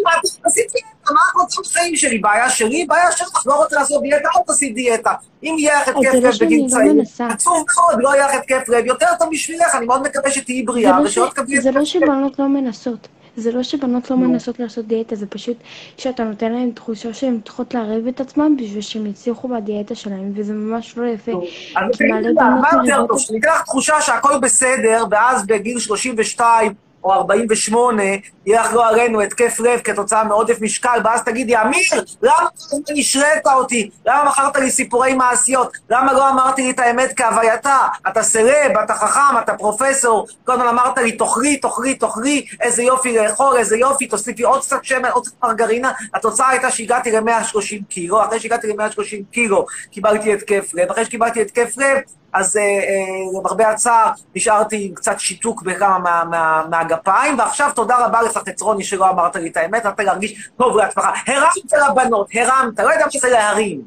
עשיתי 0.43 0.77
מה 1.13 1.19
את 1.31 1.41
רוצה 1.41 1.61
בחיים 1.61 1.95
שלי? 1.95 2.17
בעיה 2.17 2.49
שלי? 2.49 2.85
בעיה 2.85 3.11
שלך, 3.11 3.43
לא 3.45 3.63
רוצה 3.63 3.75
לעשות 3.75 4.01
דיאטה, 4.01 4.29
אל 4.35 4.41
תעשי 4.47 4.69
דיאטה. 4.69 5.13
אם 5.43 5.55
יהיה 5.59 5.81
לך 5.81 5.87
התקף 5.87 6.11
זה 6.11 6.19
לא 6.19 6.29
לב 6.29 6.35
בגיל 6.41 6.63
לא 6.63 6.69
צעיר. 6.69 6.93
עצוב 7.29 7.65
מאוד, 7.77 7.99
לא 8.01 8.15
יהיה 8.15 8.27
לך 8.27 8.33
התקף 8.33 8.69
לב, 8.69 8.85
יותר 8.85 9.07
טוב 9.19 9.29
בשבילך, 9.31 9.75
אני 9.75 9.85
מאוד 9.85 10.01
מקווה 10.01 10.31
שתהיי 10.31 10.63
בריאה, 10.63 10.99
לא 10.99 11.05
ושלא 11.05 11.29
תקבלי 11.29 11.61
זה 11.61 11.71
לא 11.71 11.85
שבנות 11.85 12.39
לא 12.39 12.47
מנסות. 12.47 13.07
זה 13.37 13.51
לא 13.51 13.63
שבנות 13.63 14.11
לא. 14.11 14.17
מנסות 14.17 14.59
לעשות 14.59 14.87
דיאטה, 14.87 15.15
זה 15.15 15.25
פשוט 15.27 15.57
שאתה 15.97 16.23
נותן 16.23 16.51
להן 16.51 16.71
תחושה 16.71 17.13
שהן 17.13 17.39
צריכות 17.45 17.73
לערב 17.73 18.07
את 18.07 18.21
עצמן 18.21 18.57
בשביל 18.57 18.81
שהן 18.81 19.05
יצליחו 19.05 19.47
בדיאטה 19.47 19.95
שלהן, 19.95 20.31
וזה 20.35 20.53
ממש 20.53 20.97
לא 20.97 21.07
יפה. 21.07 21.31
אז 21.31 21.97
תגידי 21.97 22.33
מה 22.61 22.69
יותר 22.73 23.05
טוב, 23.07 23.17
לך 23.43 23.61
תחושה 23.61 24.01
שהכל 24.01 24.37
בסדר, 24.41 25.05
ואז 25.11 25.45
בגיל 25.45 25.79
32 25.79 26.73
או 27.05 27.13
48, 27.13 28.03
יהיה 28.45 28.61
לך 28.61 28.73
לא 28.73 28.87
עלינו 28.87 29.21
התקף 29.21 29.59
לב 29.59 29.79
כתוצאה 29.79 30.23
מעודף 30.23 30.61
משקל, 30.61 30.99
ואז 31.03 31.23
תגידי, 31.23 31.57
אמיר, 31.57 32.03
למה 32.21 32.49
הזמן 32.57 32.79
השרית 32.99 33.47
אותי? 33.47 33.89
למה 34.05 34.29
מכרת 34.29 34.57
לי 34.57 34.71
סיפורי 34.71 35.13
מעשיות? 35.13 35.77
למה 35.89 36.13
לא 36.13 36.29
אמרתי 36.29 36.61
לי 36.61 36.71
את 36.71 36.79
האמת 36.79 37.13
כהווייתה? 37.15 37.77
אתה 38.07 38.23
סלב, 38.23 38.77
אתה 38.83 38.93
חכם, 38.93 39.37
אתה 39.43 39.53
פרופסור, 39.53 40.27
הזמן 40.47 40.67
אמרת 40.67 40.97
לי, 40.97 41.11
תאכלי, 41.11 41.57
תאכלי, 41.57 41.95
תאכלי, 41.95 42.45
איזה 42.61 42.83
יופי 42.83 43.17
לאכול, 43.17 43.57
איזה 43.57 43.77
יופי, 43.77 44.07
תוסיפי 44.07 44.43
עוד 44.43 44.61
קצת 44.61 44.83
שמן, 44.83 45.09
עוד 45.09 45.27
קצת 45.27 45.43
מרגרינה. 45.43 45.91
התוצאה 46.13 46.49
הייתה 46.49 46.71
שהגעתי 46.71 47.11
ל-130 47.11 47.83
קילו, 47.89 48.23
אחרי 48.23 48.39
שהגעתי 48.39 48.67
ל-130 48.67 49.31
קילו 49.31 49.65
קיבלתי 49.91 50.33
התקף 50.33 50.73
לב, 50.73 50.91
אחרי 50.91 51.05
שקיבלתי 51.05 51.41
התקף 51.41 51.77
לב, 51.77 51.97
אז 52.35 52.57
אה, 52.57 52.61
אה, 52.61 53.39
למרבה 53.39 53.69
הצער 53.69 54.11
נשארתי 54.35 54.85
עם 54.85 54.95
קצת 54.95 55.19
שיתוק 55.19 55.61
בכמה 55.61 55.99
מה, 55.99 56.23
מה, 56.29 56.63
מהגפיים, 56.69 57.39
ועכשיו 57.39 57.71
תודה 57.75 58.05
רבה 58.05 58.21
לך 58.21 58.37
חצרוני 58.37 58.83
שלא 58.83 59.09
אמרת 59.09 59.35
לי 59.35 59.49
את 59.49 59.57
האמת, 59.57 59.85
נתת 59.85 59.99
להרגיש 59.99 60.49
טוב 60.57 60.77
לעצמך. 60.77 61.05
הרמת 61.27 61.73
לבנות, 61.89 62.29
הרמת, 62.33 62.79
לא 62.79 62.93
יודע 62.93 63.05
מה 63.13 63.19
זה 63.19 63.29
להרים. 63.29 63.81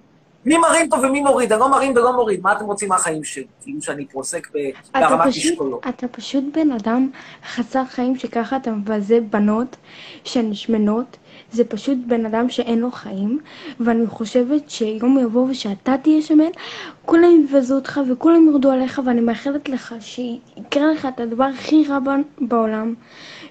מי 0.44 0.58
מרים 0.58 0.88
פה 0.88 0.96
ומי 0.96 1.20
מוריד, 1.20 1.52
אני 1.52 1.60
לא 1.60 1.70
מרים 1.70 1.92
ולא 1.92 2.12
מוריד, 2.12 2.40
מה 2.42 2.52
אתם 2.52 2.64
רוצים 2.64 2.88
מהחיים 2.88 3.24
שלי? 3.24 3.46
כאילו 3.62 3.82
שאני 3.82 4.06
אתה 4.10 5.00
בהרמת 5.00 5.26
משקולות. 5.26 5.86
אתה 5.88 6.08
פשוט 6.08 6.44
בן 6.54 6.72
אדם 6.72 7.10
חסר 7.54 7.84
חיים 7.84 8.16
שככה 8.16 8.56
אתה 8.56 8.70
מבזה 8.70 9.18
בנות 9.30 9.76
שהן 10.24 10.54
שמנות. 10.54 11.16
זה 11.52 11.64
פשוט 11.64 11.98
בן 12.06 12.26
אדם 12.26 12.50
שאין 12.50 12.78
לו 12.78 12.90
חיים, 12.90 13.40
ואני 13.80 14.06
חושבת 14.06 14.70
שיום 14.70 15.18
יבוא 15.18 15.46
ושאתה 15.50 15.94
תהיה 16.02 16.22
שמן, 16.22 16.50
כולם 17.04 17.44
יבזו 17.44 17.74
אותך 17.74 18.00
וכולם 18.10 18.48
ירדו 18.48 18.70
עליך, 18.70 19.00
ואני 19.04 19.20
מאחלת 19.20 19.68
לך 19.68 19.94
שיקרה 20.00 20.92
לך 20.92 21.08
את 21.14 21.20
הדבר 21.20 21.44
הכי 21.44 21.84
רע 21.88 21.98
בעולם, 22.40 22.94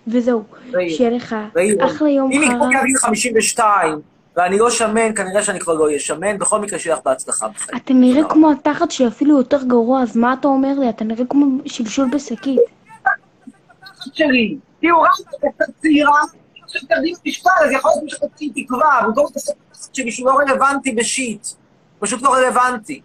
וזהו, 0.07 0.43
שיהיה 0.89 1.09
לך 1.09 1.35
אחלה 1.79 2.09
יום 2.09 2.31
אם 2.31 2.41
יקחו 2.41 2.63
חרא. 2.63 2.67
לי 2.67 2.87
גיל 2.87 2.97
52, 2.97 3.99
ואני 4.37 4.57
לא 4.57 4.69
שמן, 4.69 5.15
כנראה 5.15 5.43
שאני 5.43 5.59
כבר 5.59 5.73
לא 5.73 5.85
אהיה 5.85 5.99
שמן, 5.99 6.37
בכל 6.37 6.59
מקרה 6.59 6.79
שיהיה 6.79 6.95
לך 6.95 7.01
בהצלחה 7.05 7.47
בחיים. 7.47 7.77
אתה 7.77 7.93
נראה 7.93 8.29
כמו 8.29 8.51
התחת 8.51 8.91
שאפילו 8.91 9.37
יותר 9.37 9.63
גרוע, 9.63 10.01
אז 10.01 10.17
מה 10.17 10.33
אתה 10.33 10.47
אומר 10.47 10.79
לי? 10.79 10.89
אתה 10.89 11.03
נראה 11.03 11.25
כמו 11.29 11.45
שלשול 11.65 12.09
בשקית. 12.13 12.59
שלי, 14.13 14.57
תהיו 14.79 15.01
רק 15.01 15.11
צעירה, 15.81 16.21
שתרדים 16.67 17.15
משקל, 17.25 17.49
אז 17.65 17.71
יכול 17.71 17.91
להיות 17.95 18.09
שתוציא 18.09 18.49
תקווה, 18.55 19.01
במקום 19.03 19.25
התחת 19.25 19.53
שלי 19.93 20.11
שהוא 20.11 20.27
לא 20.27 20.33
רלוונטי 20.37 20.91
בשיט. 20.91 21.47
פשוט 21.99 22.21
לא 22.21 22.33
רלוונטי. 22.33 23.01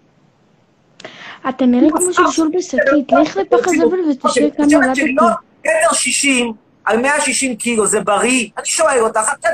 אתה 1.49 1.67
נראה 1.67 1.91
כמו 1.91 2.13
שלשול 2.13 2.51
בשקית, 2.55 3.13
לך 3.23 3.37
לפח 3.37 3.57
הזבל 3.67 4.11
ותשאיר 4.11 4.51
כאן 4.57 4.65
נולדתי. 4.71 5.15
מטר 5.61 5.93
שישים 5.93 6.53
על 6.85 7.01
160 7.03 7.57
קילו, 7.57 7.87
זה 7.87 8.01
בריא? 8.01 8.49
אני 8.59 8.67
שואל 8.67 9.01
אותך, 9.01 9.33
את 9.33 9.47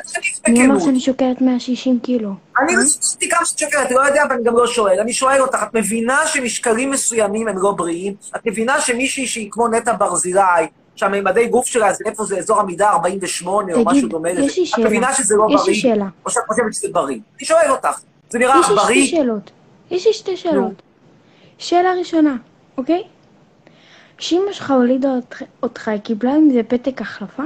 תעני 0.42 0.58
מי 0.58 0.66
אמר 0.66 0.74
בכנות. 0.74 0.84
שאני 0.84 1.00
שוקלת 1.00 1.40
160 1.40 2.00
קילו? 2.00 2.30
אני 2.58 2.76
לא 2.76 2.82
סתם 2.84 3.26
כמה 3.30 3.44
שאת 3.44 3.58
שוקלת, 3.58 3.90
לא 3.90 4.00
יודע, 4.00 4.22
ואני 4.30 4.44
גם 4.44 4.56
לא 4.56 4.66
שואל. 4.66 5.00
אני 5.00 5.12
שואל 5.12 5.40
אותך, 5.40 5.58
את 5.62 5.74
מבינה 5.74 6.26
שמשקלים 6.26 6.90
מסוימים 6.90 7.48
הם 7.48 7.58
לא 7.58 7.72
בריאים? 7.72 8.14
את 8.36 8.46
מבינה 8.46 8.80
שמישהי 8.80 9.26
שהיא 9.26 9.48
כמו 9.50 9.68
נטע 9.68 9.92
ברזילי, 9.98 10.40
שהמימדי 10.98 11.46
גוף 11.46 11.66
שלה 11.66 11.92
זה 11.92 12.04
איפה 12.06 12.24
זה 12.24 12.38
אזור 12.38 12.60
המידה 12.60 12.90
48 12.90 13.72
או 13.74 13.84
תגיד, 13.84 13.88
משהו 13.88 14.08
דומה 14.08 14.32
לזה, 14.32 14.42
יש 14.42 14.58
לי 14.58 14.62
את 14.64 14.68
שאלה. 14.68 14.86
מבינה 14.86 15.14
שזה 15.14 15.36
לא 15.36 15.46
יש 15.50 15.54
לי 15.54 15.58
בריא? 15.66 15.74
שאלה. 15.74 16.04
או 16.26 16.30
שאת 16.30 16.42
חושבת 16.48 16.74
שזה 16.74 16.88
בריא? 16.92 17.18
אני 17.38 17.46
שואל 17.46 17.70
אותך, 17.70 17.98
זה 18.30 18.38
נראה 18.38 18.60
יש 18.60 18.66
לך 18.66 18.70
לי 18.70 18.76
שתי 18.76 18.84
בריא? 18.86 19.06
שאלות. 19.06 19.50
יש 19.90 20.06
לי 20.06 20.12
שתי 20.12 20.36
שאלות. 20.36 20.72
שאלה 21.58 21.92
ראשונה, 21.98 22.36
אוקיי? 22.78 23.02
כשאמא 24.18 24.52
שלך 24.52 24.70
הולידה 24.70 25.08
אותך- 25.08 25.42
אותך, 25.62 25.88
היא 25.88 25.98
קיבלה 26.00 26.30
עם 26.34 26.50
זה 26.52 26.60
פתק 26.68 27.00
החלפה? 27.00 27.42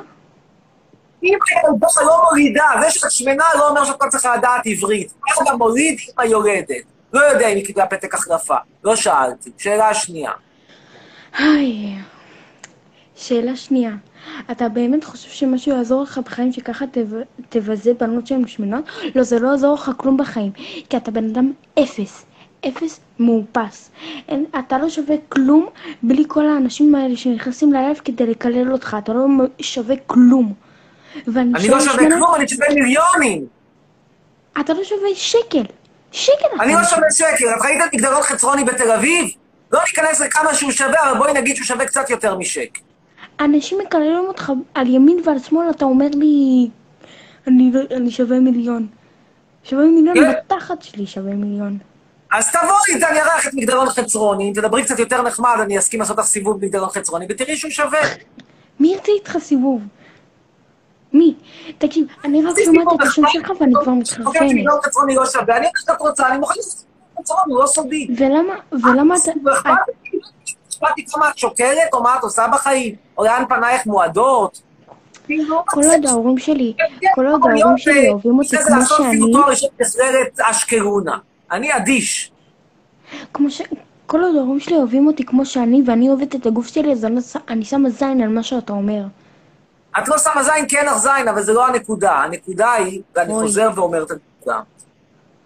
אם 1.22 1.34
הילדה 1.50 1.86
לא 2.06 2.24
מולידה, 2.30 2.64
זה 2.82 2.90
שאת 2.90 3.10
שמנה 3.10 3.44
לא 3.54 3.68
אומר 3.68 3.84
שאת 3.84 3.96
לא 4.02 4.08
צריכה 4.10 4.36
לדעת 4.36 4.62
עברית. 4.66 5.12
אבא 5.42 5.54
מוליד, 5.56 5.98
אמא 6.18 6.24
יולדת. 6.26 6.82
לא 7.12 7.20
יודע 7.20 7.48
אם 7.48 7.56
היא 7.56 7.66
קיבלה 7.66 7.86
פתק 7.86 8.14
החלפה. 8.14 8.54
לא 8.84 8.96
שאלתי. 8.96 9.50
שאלה 9.58 9.94
שנייה. 9.94 10.30
היי. 11.38 11.94
שאלה 13.22 13.56
שנייה, 13.56 13.90
אתה 14.50 14.68
באמת 14.68 15.04
חושב 15.04 15.28
שמשהו 15.30 15.72
יעזור 15.72 16.02
לך 16.02 16.18
בחיים 16.24 16.52
שככה 16.52 16.84
תב- 16.86 17.22
תבזה 17.48 17.92
בנות 18.00 18.26
שהן 18.26 18.46
שמנות? 18.46 18.84
לא, 19.14 19.22
זה 19.22 19.38
לא 19.38 19.48
יעזור 19.48 19.74
לך 19.74 19.90
כלום 19.96 20.16
בחיים, 20.16 20.52
כי 20.90 20.96
אתה 20.96 21.10
בן 21.10 21.24
אדם 21.28 21.52
אפס. 21.82 22.24
אפס 22.68 23.00
מאופס. 23.18 23.90
אין, 24.28 24.44
אתה 24.58 24.78
לא 24.78 24.88
שווה 24.88 25.16
כלום 25.28 25.66
בלי 26.02 26.24
כל 26.28 26.46
האנשים 26.48 26.94
האלה 26.94 27.16
שנכנסים 27.16 27.72
ללב 27.72 27.96
כדי 28.04 28.26
לקלל 28.26 28.72
אותך, 28.72 28.96
אתה 28.98 29.12
לא 29.12 29.26
שווה 29.60 29.96
כלום. 30.06 30.54
אני 31.36 31.52
לא 31.68 31.80
שווה 31.80 31.80
שמונה- 31.80 32.16
כלום, 32.16 32.34
אני 32.34 32.48
שווה 32.48 32.66
מיליונים. 32.74 33.46
אתה 34.60 34.72
לא 34.72 34.84
שווה 34.84 35.08
שקל. 35.14 35.62
שקל 36.12 36.32
אני 36.60 36.72
לא 36.72 36.80
לא 36.80 36.86
שווה 36.86 37.10
שקל. 37.10 37.28
את 37.56 37.62
ראית 37.64 37.78
את 37.88 37.94
מגדלון 37.94 38.22
חצרוני 38.22 38.64
בתל 38.64 38.90
אביב? 38.90 39.26
לא 39.72 39.80
ניכנס 39.80 40.20
לכמה 40.20 40.54
שהוא 40.54 40.70
שווה, 40.70 41.10
אבל 41.10 41.18
בואי 41.18 41.32
נגיד 41.32 41.56
שהוא 41.56 41.66
שווה 41.66 41.86
קצת 41.86 42.10
יותר 42.10 42.38
משקל. 42.38 42.80
אנשים 43.40 43.78
מקללים 43.78 44.24
אותך 44.28 44.52
על 44.74 44.86
ימין 44.86 45.16
ועל 45.24 45.38
שמאל, 45.38 45.70
אתה 45.70 45.84
אומר 45.84 46.06
לי, 46.14 46.68
אני, 47.46 47.70
לא- 47.74 47.96
אני 47.96 48.10
שווה 48.10 48.40
מיליון. 48.40 48.86
שווה 49.64 49.84
מיליון, 49.84 50.14
כן. 50.16 50.32
בתחת 50.46 50.82
שלי 50.82 51.06
שווה 51.06 51.32
מיליון. 51.34 51.78
אז 52.32 52.50
תבואי, 52.50 53.10
אני 53.10 53.20
ארח 53.20 53.46
את 53.48 53.54
מגדלון 53.54 53.88
חצרוני, 53.88 54.48
אם 54.48 54.52
תדברי 54.54 54.84
קצת 54.84 54.98
יותר 54.98 55.22
נחמד, 55.22 55.56
אני 55.62 55.78
אסכים 55.78 56.00
לעשות 56.00 56.18
לך 56.18 56.24
סיבוב 56.24 56.60
במגדלון 56.60 56.88
חצרוני, 56.88 57.26
ותראי 57.28 57.56
שהוא 57.56 57.70
שווה. 57.70 58.00
מי 58.80 58.88
ירצה 58.92 59.12
איתך 59.12 59.38
סיבוב? 59.38 59.82
מי? 61.12 61.34
תקשיב, 61.78 62.06
אני 62.24 62.42
רק 62.44 62.54
שומעת 62.64 62.86
את 62.94 63.06
השם 63.06 63.22
שלך 63.28 63.52
ואני 63.60 63.72
כבר 63.82 63.92
מתחרפנת. 63.92 64.24
לא 65.14 65.26
שווה, 65.26 65.56
אני 65.56 65.66
יודעת 65.66 65.72
שאת 65.86 66.00
רוצה, 66.00 66.28
אני 66.28 66.38
מוכן 66.38 66.54
לעשות 66.56 66.84
חצרוני, 67.18 67.52
הוא 67.52 67.60
לא 67.60 67.66
סודי. 67.66 68.08
ולמה, 68.18 68.54
ולמה 68.72 69.14
אתה... 69.16 69.30
לא 70.82 70.88
אכפת 70.88 70.98
לי, 70.98 71.06
כמה 71.06 71.30
את 71.30 71.38
שוקלת, 71.38 71.92
או 71.92 72.02
מה 72.02 72.16
את 72.18 72.22
עושה 72.22 72.46
בחיים, 72.52 72.94
או 73.18 73.24
לאן 73.24 73.44
פנייך 73.48 73.86
מועדות. 73.86 74.62
כאילו, 75.26 75.62
כל 75.66 75.80
עוד 75.80 76.06
ההורים 76.06 76.38
שלי, 76.38 76.74
כל 77.14 77.26
עוד 77.26 77.40
ההורים 77.44 77.78
שלי 77.78 78.08
אוהבים 78.08 78.38
אותי 78.38 78.56
אחרי 78.56 78.64
זה 78.64 78.70
כמו 78.70 78.78
לעשות 78.78 78.96
שאני, 78.96 79.08
אפילו 79.08 79.32
תואר 79.32 79.50
ראשון 79.50 79.68
בסרט 79.78 80.40
אשקלונה. 80.40 81.18
אני 81.50 81.76
אדיש. 81.76 82.32
כמו 83.34 83.50
ש... 83.50 83.62
כל 84.06 84.24
עוד 84.24 84.36
ההורים 84.36 84.60
שלי 84.60 84.76
אוהבים 84.76 85.06
אותי 85.06 85.24
כמו 85.24 85.46
שאני 85.46 85.82
ואני 85.86 86.08
אוהבת 86.08 86.34
את 86.34 86.46
הגוף 86.46 86.66
שלי, 86.66 86.92
אז 86.92 87.04
אני, 87.04 87.20
אני 87.48 87.64
שמה 87.64 87.90
זין 87.90 88.22
על 88.22 88.28
מה 88.28 88.42
שאתה 88.42 88.72
אומר. 88.72 89.04
את 89.98 90.08
לא 90.08 90.18
שמה 90.18 90.42
זין 90.42 90.66
כי 90.68 90.78
אין 90.78 90.86
לך 90.86 90.96
זין, 90.96 91.28
אבל 91.28 91.42
זה 91.42 91.52
לא 91.52 91.66
הנקודה. 91.66 92.12
הנקודה 92.12 92.72
היא, 92.72 93.02
ואני. 93.16 93.32
חוזר 93.32 93.70
ואומר 93.74 94.02
את 94.02 94.10
הנקודה, 94.10 94.60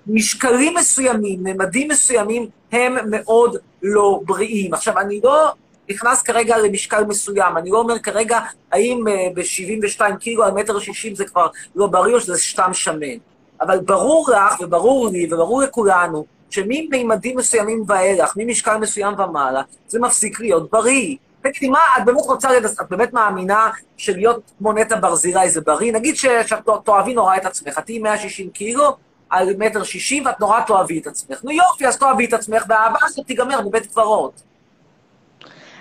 משקלים 0.07 0.75
מסוימים, 0.75 1.40
ממדים 1.44 1.88
מסוימים, 1.88 2.49
הם 2.76 2.96
מאוד 3.10 3.56
לא 3.82 4.20
בריאים. 4.24 4.74
עכשיו, 4.74 4.98
אני 4.98 5.20
לא 5.24 5.52
נכנס 5.90 6.22
כרגע 6.22 6.58
למשקל 6.58 7.04
מסוים, 7.04 7.56
אני 7.56 7.70
לא 7.70 7.78
אומר 7.78 7.98
כרגע 7.98 8.40
האם 8.72 9.04
ב-72 9.34 10.16
קילו 10.20 10.44
על 10.44 10.52
מטר 10.52 10.78
60 10.78 11.14
זה 11.14 11.24
כבר 11.24 11.46
לא 11.74 11.86
בריא 11.86 12.14
או 12.14 12.20
שזה 12.20 12.38
סתם 12.38 12.74
שמן. 12.74 13.16
אבל 13.60 13.78
ברור 13.78 14.30
לך 14.30 14.60
וברור 14.60 15.08
לי 15.12 15.26
וברור 15.30 15.62
לכולנו 15.62 16.24
שמממדים 16.50 17.36
מסוימים 17.36 17.84
ואילך, 17.86 18.32
ממשקל 18.36 18.76
מסוים 18.76 19.14
ומעלה, 19.20 19.62
זה 19.88 20.00
מפסיק 20.00 20.40
להיות 20.40 20.70
בריא. 20.70 21.16
תגידי, 21.42 21.68
מה, 21.68 21.78
את 21.98 22.04
באמת 22.04 22.20
רוצה, 22.26 22.58
את 22.58 22.90
באמת 22.90 23.12
מאמינה 23.12 23.70
שלהיות 23.96 24.40
כמו 24.58 24.72
נטע 24.72 25.00
ברזילי 25.00 25.50
זה 25.50 25.60
בריא? 25.60 25.92
נגיד 25.92 26.16
שאת 26.16 26.52
תאהבי 26.84 27.14
נורא 27.14 27.36
את 27.36 27.44
עצמך, 27.44 27.78
תהיי 27.78 27.98
160 27.98 28.50
קילו 28.50 28.96
על 29.30 29.48
מטר 29.58 29.82
60 29.82 30.26
ואת 30.26 30.40
נורא 30.40 30.60
תאהבי 30.60 30.98
את 30.98 31.06
עצמך. 31.06 31.44
נו 31.44 31.50
יופי, 31.50 31.86
אז 31.86 31.98
תאהבי 31.98 32.24
את 32.24 32.32
עצמך, 32.32 32.64
והאהבה 32.68 32.98
הזאת 33.02 33.26
תיגמר 33.26 33.60
בבית 33.60 33.86
קברות. 33.86 34.42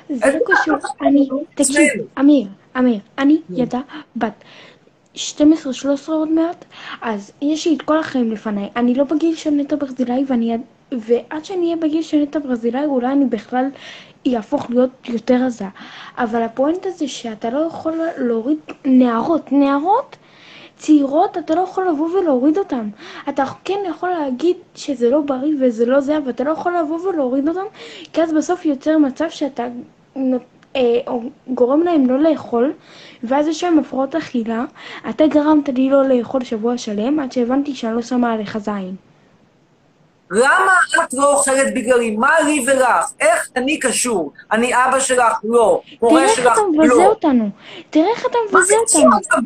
זה 0.10 0.26
לא 0.34 0.40
קשור, 0.46 0.76
אני, 1.02 1.30
תקשיב, 1.56 1.90
אמיר, 2.20 2.48
אמיר, 2.78 3.00
אני 3.18 3.42
ילדה 3.50 3.80
בת 4.16 4.44
12-13 5.16 5.20
עוד 6.08 6.32
מעט, 6.32 6.66
אז 7.02 7.32
יש 7.42 7.68
לי 7.68 7.76
את 7.76 7.82
כל 7.82 8.00
החיים 8.00 8.32
לפניי. 8.32 8.70
אני 8.76 8.96
לא 8.96 9.04
בגיל 9.04 9.36
של 9.36 9.50
נטע 9.50 9.76
ברזילי, 9.76 10.26
ואני, 10.28 10.58
ועד 10.92 11.46
שאני 11.46 11.66
אהיה 11.66 11.76
בגיל 11.76 12.02
של 12.02 12.18
נטע 12.18 12.40
ברזילי, 12.40 12.86
אולי 12.86 13.08
אני 13.08 13.26
בכלל 13.26 13.66
יהפוך 14.26 14.70
להיות 14.70 14.90
יותר 15.08 15.44
עזה. 15.46 15.66
אבל 16.18 16.42
הפואנטה 16.42 16.90
זה 16.92 17.08
שאתה 17.08 17.50
לא 17.50 17.60
יכול 17.60 17.94
להוריד 18.18 18.58
נערות, 18.86 19.52
נערות 19.52 20.16
צעירות, 20.78 21.38
אתה 21.38 21.56
לא 21.56 21.62
יכול 21.62 21.88
לבוא 21.90 22.10
ולהוריד 22.10 22.58
אותן. 22.58 22.90
אתה 23.30 23.44
כן 23.64 23.80
יכול 23.90 24.10
להגיד 24.10 24.58
שזה 24.76 25.10
לא 25.10 25.22
בריא 25.22 25.56
וזה 25.60 25.86
לא 25.86 26.00
זה, 26.00 26.18
אבל 26.18 26.30
אתה 26.30 26.44
לא 26.44 26.52
יכול 26.52 26.78
לבוא 26.78 27.00
ולהוריד 27.00 27.50
אותן, 27.50 27.66
כי 28.14 28.24
אז 28.24 28.34
בסוף 28.34 28.66
יוצר 28.66 28.98
מצב 28.98 29.30
שאתה 29.30 29.68
אה, 30.76 31.00
גורם 31.48 31.84
להם 31.84 32.10
לא 32.10 32.20
לאכול, 32.20 32.74
ואז 33.24 33.48
יש 33.48 33.64
להם 33.64 33.80
הפרעות 33.80 34.16
אכילה. 34.16 34.66
אתה 35.10 35.28
גרמת 35.28 35.70
לי 35.70 35.90
לא 35.90 36.08
לאכול 36.08 36.44
שבוע 36.44 36.78
שלם, 36.78 37.20
עד 37.20 37.32
שהבנתי 37.32 37.76
שאני 37.76 37.96
לא 37.96 38.02
שמה 38.02 38.34
עליך 38.34 38.58
זין. 38.58 38.96
למה 40.32 40.74
את 41.04 41.14
לא 41.14 41.34
אוכלת 41.34 41.74
בגללי? 41.74 42.12
מה 42.12 42.40
לי 42.46 42.66
ולך? 42.68 43.12
איך 43.20 43.50
אני 43.56 43.80
קשור? 43.80 44.32
אני 44.52 44.74
אבא 44.74 45.00
שלך? 45.00 45.38
לא. 45.44 45.82
מורה 46.02 46.14
תראה 46.14 46.24
איך 46.30 46.36
שלך? 46.36 46.54
אתה 46.54 46.62
מבזה 46.74 46.94
לא. 46.96 47.06
אותנו. 47.06 47.50
תראה 47.90 48.10
איך 48.10 48.26
אתה 48.26 48.38
מה 48.52 48.60
מבזה 48.60 48.68
זה 48.68 48.76
אותנו. 48.76 49.20
קשור? 49.22 49.40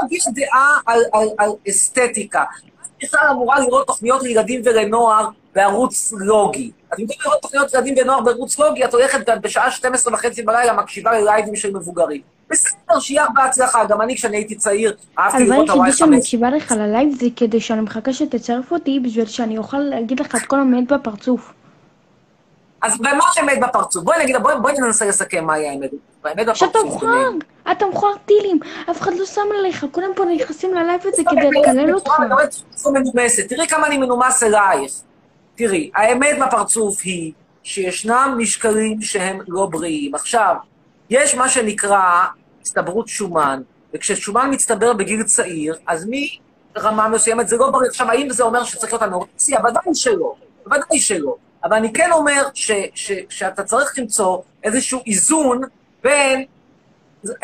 אני 0.00 0.04
מביע 0.04 0.20
דעה 0.34 0.78
על, 0.86 1.00
על, 1.12 1.28
על 1.38 1.50
אסתטיקה. 1.68 2.42
את 2.42 3.04
בכלל 3.04 3.28
אמורה 3.30 3.60
לראות 3.60 3.86
תוכניות 3.86 4.22
לילדים 4.22 4.60
ולנוער 4.64 5.28
בערוץ 5.54 6.12
לוגי. 6.12 6.70
את 6.94 6.98
במקום 6.98 7.16
לראות 7.24 7.42
תוכניות 7.42 7.74
ילדים 7.74 7.94
ונוער 7.98 8.20
בערוץ 8.20 8.58
לוגי, 8.58 8.84
את 8.84 8.94
הולכת 8.94 9.28
בשעה 9.42 9.70
12 9.70 10.14
וחצי 10.14 10.42
בלילה, 10.42 10.72
מקשיבה 10.72 11.20
ללייבים 11.20 11.56
של 11.56 11.70
מבוגרים. 11.76 12.33
בסדר, 12.50 13.00
שיהיה 13.00 13.24
לך 13.24 13.30
בהצלחה. 13.34 13.84
גם 13.84 14.00
אני, 14.00 14.16
כשאני 14.16 14.36
הייתי 14.36 14.54
צעיר, 14.54 14.96
אהבתי 15.18 15.42
הדבר 15.42 15.54
לראות 15.54 15.70
את 15.70 15.74
היחידי 15.74 15.92
שאני 15.96 16.08
הוואי 16.08 16.18
מקשיבה 16.18 16.50
לך 16.50 16.72
ללייב 16.72 17.08
זה 17.20 17.26
כדי 17.36 17.60
שאני 17.60 17.80
מחכה 17.80 18.12
שתצרף 18.12 18.72
אותי 18.72 19.00
בשביל 19.00 19.26
שאני 19.26 19.58
אוכל 19.58 19.78
להגיד 19.78 20.20
לך 20.20 20.34
את 20.34 20.42
כל 20.46 20.58
האמת 20.58 20.92
בפרצוף. 20.92 21.52
אז 22.82 22.94
ומה 23.00 23.24
האמת 23.36 23.60
בפרצוף? 23.60 24.04
בואי 24.04 24.22
נגיד, 24.22 24.36
בואי, 24.36 24.54
בואי 24.62 24.74
ננסה 24.78 25.06
לסכם 25.06 25.44
מהי 25.44 25.68
האמת. 25.68 25.90
האמת 26.24 26.56
שאתה 26.56 26.78
בפרצוף. 26.78 26.96
מכוער, 26.96 27.30
אתה 27.72 27.86
מכוער 27.86 28.14
טילים, 28.26 28.60
אף 28.90 29.00
אחד 29.00 29.14
לא 29.14 29.26
שם 29.26 29.40
עליך, 29.58 29.86
כולם 29.92 30.10
פה 30.16 30.24
נכנסים 30.24 30.74
ללייב 30.74 31.00
הזה 31.04 31.22
כדי 31.30 31.60
לקלל 31.60 31.94
אותך. 31.94 32.12
תראי 33.48 33.68
כמה 33.68 33.86
אני 33.86 33.98
מנומס 33.98 34.42
אלייך. 34.42 34.92
תראי, 35.54 35.90
האמת 35.94 36.36
בפרצוף 36.46 37.00
היא 37.04 37.32
שישנם 37.62 38.34
משקלים 38.38 39.02
שהם 39.02 39.38
לא 39.48 39.66
בריאים. 39.66 40.14
עכשיו, 40.14 40.54
יש 41.10 41.34
מה 41.34 41.48
שנקרא 41.48 42.24
הסתברות 42.62 43.08
שומן, 43.08 43.62
וכששומן 43.94 44.50
מצטבר 44.52 44.92
בגיל 44.92 45.22
צעיר, 45.22 45.76
אז 45.86 46.06
מרמה 46.76 47.08
מסוימת 47.08 47.48
זה 47.48 47.56
לא 47.56 47.70
בריא. 47.70 47.88
עכשיו, 47.88 48.10
האם 48.10 48.30
זה 48.30 48.42
אומר 48.44 48.64
שצריך 48.64 48.92
להיות 48.92 49.02
אנורקסיה? 49.02 49.58
ודאי 49.60 49.94
שלא. 49.94 50.34
ודאי 50.66 50.98
שלא. 50.98 51.36
אבל 51.64 51.76
אני 51.76 51.92
כן 51.92 52.12
אומר 52.12 52.48
ש, 52.54 52.70
ש, 52.94 53.12
שאתה 53.28 53.62
צריך 53.62 53.98
למצוא 53.98 54.38
איזשהו 54.64 55.00
איזון 55.06 55.60
בין 56.02 56.44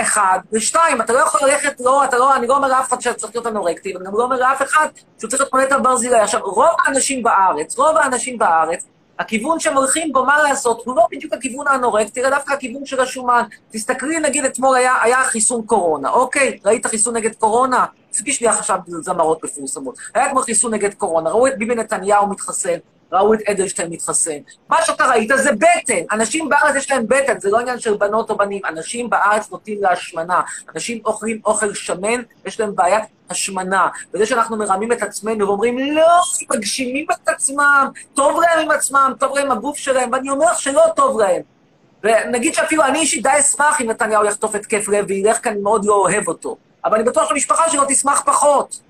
אחד 0.01 0.39
ושתיים. 0.53 1.01
אתה 1.01 1.13
לא 1.13 1.19
יכול 1.19 1.41
ללכת, 1.49 1.81
לא, 1.81 2.05
אתה 2.05 2.19
לא, 2.19 2.37
אני 2.37 2.47
לא 2.47 2.57
אומר 2.57 2.69
לאף 2.69 2.89
אחד 2.89 3.01
שצריך 3.01 3.35
להיות 3.35 3.47
אנורקטי, 3.47 3.95
ואני 3.95 4.07
גם 4.07 4.13
לא 4.15 4.23
אומר 4.23 4.37
לאף 4.37 4.63
אחד 4.63 4.87
שהוא 5.19 5.31
צריך 5.31 5.43
להיות 5.43 5.55
מונט 5.55 5.73
על 5.73 5.81
ברזילי. 5.81 6.21
עכשיו, 6.21 6.41
רוב 6.45 6.69
האנשים 6.79 7.23
בארץ, 7.23 7.79
רוב 7.79 7.97
האנשים 7.97 8.39
בארץ, 8.39 8.87
הכיוון 9.21 9.61
שהם 9.61 9.77
הולכים 9.77 10.13
בו, 10.13 10.25
מה 10.25 10.43
לעשות, 10.43 10.83
הוא 10.85 10.97
לא 10.97 11.07
בדיוק 11.11 11.33
הכיוון 11.33 11.69
האנורקטי, 11.69 12.21
אלא 12.21 12.31
דווקא 12.31 12.53
הכיוון 12.53 12.87
של 12.87 13.01
השומן. 13.01 13.43
תסתכלי, 13.71 14.19
נגיד, 14.19 14.45
אתמול 14.45 14.77
היה, 14.77 15.03
היה 15.03 15.25
חיסון 15.25 15.63
קורונה, 15.67 16.11
אוקיי? 16.11 16.59
ראית 16.65 16.87
חיסון 16.87 17.17
נגד 17.17 17.35
קורונה? 17.35 17.85
עשיתי 18.13 18.33
שנייה 18.33 18.53
עכשיו 18.53 18.79
זמרות 18.87 19.45
מפורסמות. 19.45 19.97
היה 20.15 20.31
כמו 20.31 20.41
חיסון 20.41 20.75
נגד 20.75 20.95
קורונה, 20.95 21.31
ראו 21.31 21.47
את 21.47 21.59
ביבי 21.59 21.75
נתניהו 21.75 22.27
מתחסן, 22.27 22.79
ראו 23.13 23.35
את 23.35 23.41
אדלשטיין 23.51 23.91
מתחסן. 23.93 24.39
מה 24.69 24.83
שאתה 24.83 25.07
ראית 25.07 25.31
זה 25.37 25.53
בטן. 25.53 26.03
אנשים 26.13 26.49
בארץ 26.49 26.75
יש 26.75 26.91
להם 26.91 27.07
בטן, 27.09 27.41
זה 27.41 27.51
לא 27.51 27.59
עניין 27.59 27.79
של 27.79 27.95
בנות 27.95 28.31
או 28.31 28.37
בנים. 28.37 28.61
אנשים 28.69 29.11
בארץ 29.11 29.51
נוטים 29.51 29.83
להשמנה. 29.83 30.41
אנשים 30.75 31.01
אוכלים 31.05 31.41
אוכל 31.45 31.75
שמן, 31.75 32.23
יש 32.47 32.61
להם 32.61 32.75
בעיית 32.75 33.05
השמנה. 33.31 33.89
וזה 34.15 34.27
שאנחנו 34.27 34.57
מרמים 34.57 34.93
את 34.93 35.03
עצמנו 35.03 35.47
ואומרים, 35.47 35.79
לא, 35.79 36.21
מגשימים 36.51 37.07
את 37.13 37.29
עצמם, 37.29 37.89
טוב 38.15 38.41
להם 38.41 38.59
עם 38.59 38.71
עצמם, 38.71 39.13
טוב 39.19 39.39
להם 39.39 39.51
הגוף 39.51 39.77
שלהם, 39.77 40.13
ואני 40.13 40.31
אומר 40.31 40.53
לך 40.53 40.61
שלא 40.61 40.83
טוב 40.97 41.21
להם. 41.21 41.43
ונגיד 42.05 42.55
שאפילו 42.55 42.85
אני 42.85 42.99
אישית 42.99 43.23
די 43.23 43.41
אשמח 43.41 43.81
אם 43.81 43.91
נתניהו 43.91 44.25
יחטוף 44.25 44.55
התקף 44.55 44.89
לב 44.89 45.05
וילך, 45.09 45.39
כי 45.43 45.49
אני 45.49 45.61
מאוד 45.61 45.85
לא 45.85 45.95
אוהב 45.95 46.29
אותו. 46.29 46.57
אבל 46.85 46.95
אני 46.95 47.05
בטוח 47.05 47.29
שהמשפחה 47.29 47.71
שלו 47.71 47.83
תשמח 47.89 48.23
פחות. 48.27 48.81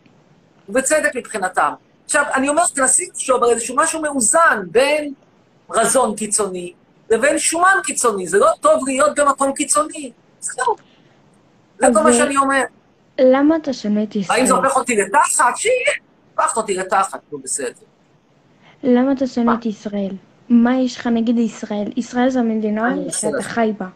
ובצדק 0.68 1.14
מבחינתם. 1.14 1.72
עכשיו, 2.10 2.24
אני 2.34 2.48
אומר, 2.48 2.62
תנסי 2.74 3.08
לחשוב 3.14 3.44
על 3.44 3.50
איזשהו 3.50 3.76
משהו 3.76 4.02
מאוזן 4.02 4.62
בין 4.70 5.12
רזון 5.70 6.16
קיצוני 6.16 6.72
לבין 7.10 7.38
שומן 7.38 7.76
קיצוני. 7.84 8.26
זה 8.26 8.38
לא 8.38 8.46
טוב 8.60 8.88
להיות 8.88 9.18
במקום 9.18 9.52
קיצוני. 9.52 10.12
זהו. 10.40 10.76
זה 11.78 11.86
כל 11.94 12.02
מה 12.02 12.12
שאני 12.12 12.36
אומר. 12.36 12.62
למה 13.18 13.56
אתה 13.56 13.72
שונא 13.72 14.02
את 14.02 14.12
האם 14.14 14.22
ישראל? 14.22 14.46
זה 14.46 14.54
הופך 14.54 14.76
אותי 14.76 14.96
לתחת? 14.96 15.56
שיהיה. 15.56 15.92
הפכת 16.34 16.56
אותי 16.56 16.74
לתחת, 16.74 17.20
נו 17.32 17.38
בסדר. 17.38 17.72
למה 18.82 19.12
אתה 19.12 19.26
שונא 19.26 19.54
את 19.60 19.66
ישראל? 19.66 20.12
מה 20.48 20.80
יש 20.80 20.96
לך 20.96 21.06
נגד 21.06 21.38
ישראל? 21.38 21.92
ישראל 21.96 22.30
זו 22.30 22.38
המדינה 22.38 22.94
שאתה. 23.08 23.42
חי 23.42 23.72
בה. 23.78 23.86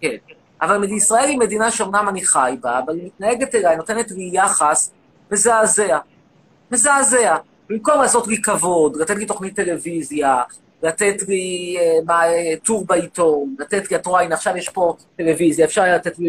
כן. 0.00 0.16
אבל 0.62 0.84
ישראל 0.84 1.28
היא 1.28 1.38
מדינה 1.38 1.70
שאומנם 1.70 2.08
אני 2.08 2.24
חי 2.24 2.56
בה, 2.60 2.78
אבל 2.78 2.94
היא 2.94 3.06
מתנהגת 3.06 3.54
אליי, 3.54 3.76
נותנת 3.76 4.10
לי 4.10 4.30
יחס 4.32 4.92
מזעזע. 5.30 5.98
מזעזע. 6.72 7.36
במקום 7.70 8.00
לעשות 8.00 8.26
לי 8.26 8.42
כבוד, 8.42 8.96
לתת 8.96 9.16
לי 9.16 9.26
תוכנית 9.26 9.56
טלוויזיה, 9.56 10.42
לתת 10.82 11.28
לי 11.28 11.76
אה, 11.80 11.98
מה, 12.06 12.26
אה, 12.26 12.54
טור 12.64 12.84
בעיתון, 12.86 13.54
לתת 13.58 13.90
לי, 13.90 13.96
את 13.96 14.06
רואה, 14.06 14.22
הנה 14.22 14.34
עכשיו 14.34 14.56
יש 14.56 14.68
פה 14.68 14.96
טלוויזיה, 15.16 15.64
אפשר 15.66 15.82
היה 15.82 15.94
לתת 15.94 16.18
לי 16.18 16.28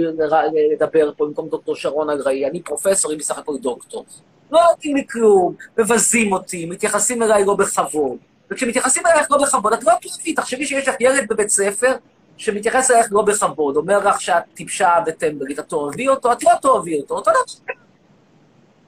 לדבר 0.73 1.11
פה 1.17 1.25
במקום 1.25 1.49
דוקטור 1.49 1.75
שרון 1.75 2.09
אלראי, 2.09 2.45
אני 2.49 2.61
פרופסור, 2.61 3.11
היא 3.11 3.19
בסך 3.19 3.37
הכל 3.37 3.57
דוקטור. 3.57 4.05
לא 4.51 4.59
נותנים 4.69 4.95
לי 4.95 5.07
כלום, 5.07 5.55
מבזים 5.77 6.33
אותי, 6.33 6.65
מתייחסים 6.65 7.23
אליי 7.23 7.45
לא 7.45 7.55
בכבוד. 7.55 8.17
וכשמתייחסים 8.51 9.03
אלייך 9.05 9.31
לא 9.31 9.37
בכבוד, 9.37 9.73
את 9.73 9.83
לא 9.83 9.91
תאהבי, 10.01 10.33
תחשבי 10.33 10.65
שיש 10.65 10.87
לך 10.87 10.95
ילד 10.99 11.27
בבית 11.29 11.49
ספר 11.49 11.95
שמתייחס 12.37 12.91
אלייך 12.91 13.07
לא 13.11 13.21
בכבוד, 13.21 13.75
אומר 13.75 13.99
לך 13.99 14.21
שאת 14.21 14.43
טיפשה 14.53 14.89
וטמבלית, 15.07 15.59
את 15.59 15.69
תאהבי 15.69 16.07
אותו, 16.07 16.31
את 16.31 16.43
לא 16.43 16.51
תאהבי 16.61 16.99
אותו, 17.01 17.15
אותו 17.15 17.31
דבר. 17.31 17.73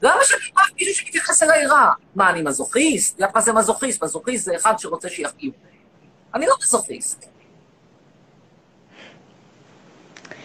למה 0.06 0.24
שאני 0.24 0.42
אוהב 0.58 0.68
מישהו 0.80 0.96
שמתייחס 0.96 1.44
אליי 1.44 1.66
רע? 1.66 1.92
מה, 2.16 2.30
אני 2.30 2.42
מזוכיסט? 2.42 3.20
יודעת 3.20 3.36
מה 3.36 3.42
זה 3.42 3.54
מזוכיסט? 3.54 4.04
מזוכיסט 4.04 4.46
זה 4.46 4.56
אחד 4.56 4.74
שרוצה 4.78 5.10
שיחכים. 5.10 5.52
אני 6.34 6.46
לא 6.46 6.56
מזוכיסט. 6.64 7.26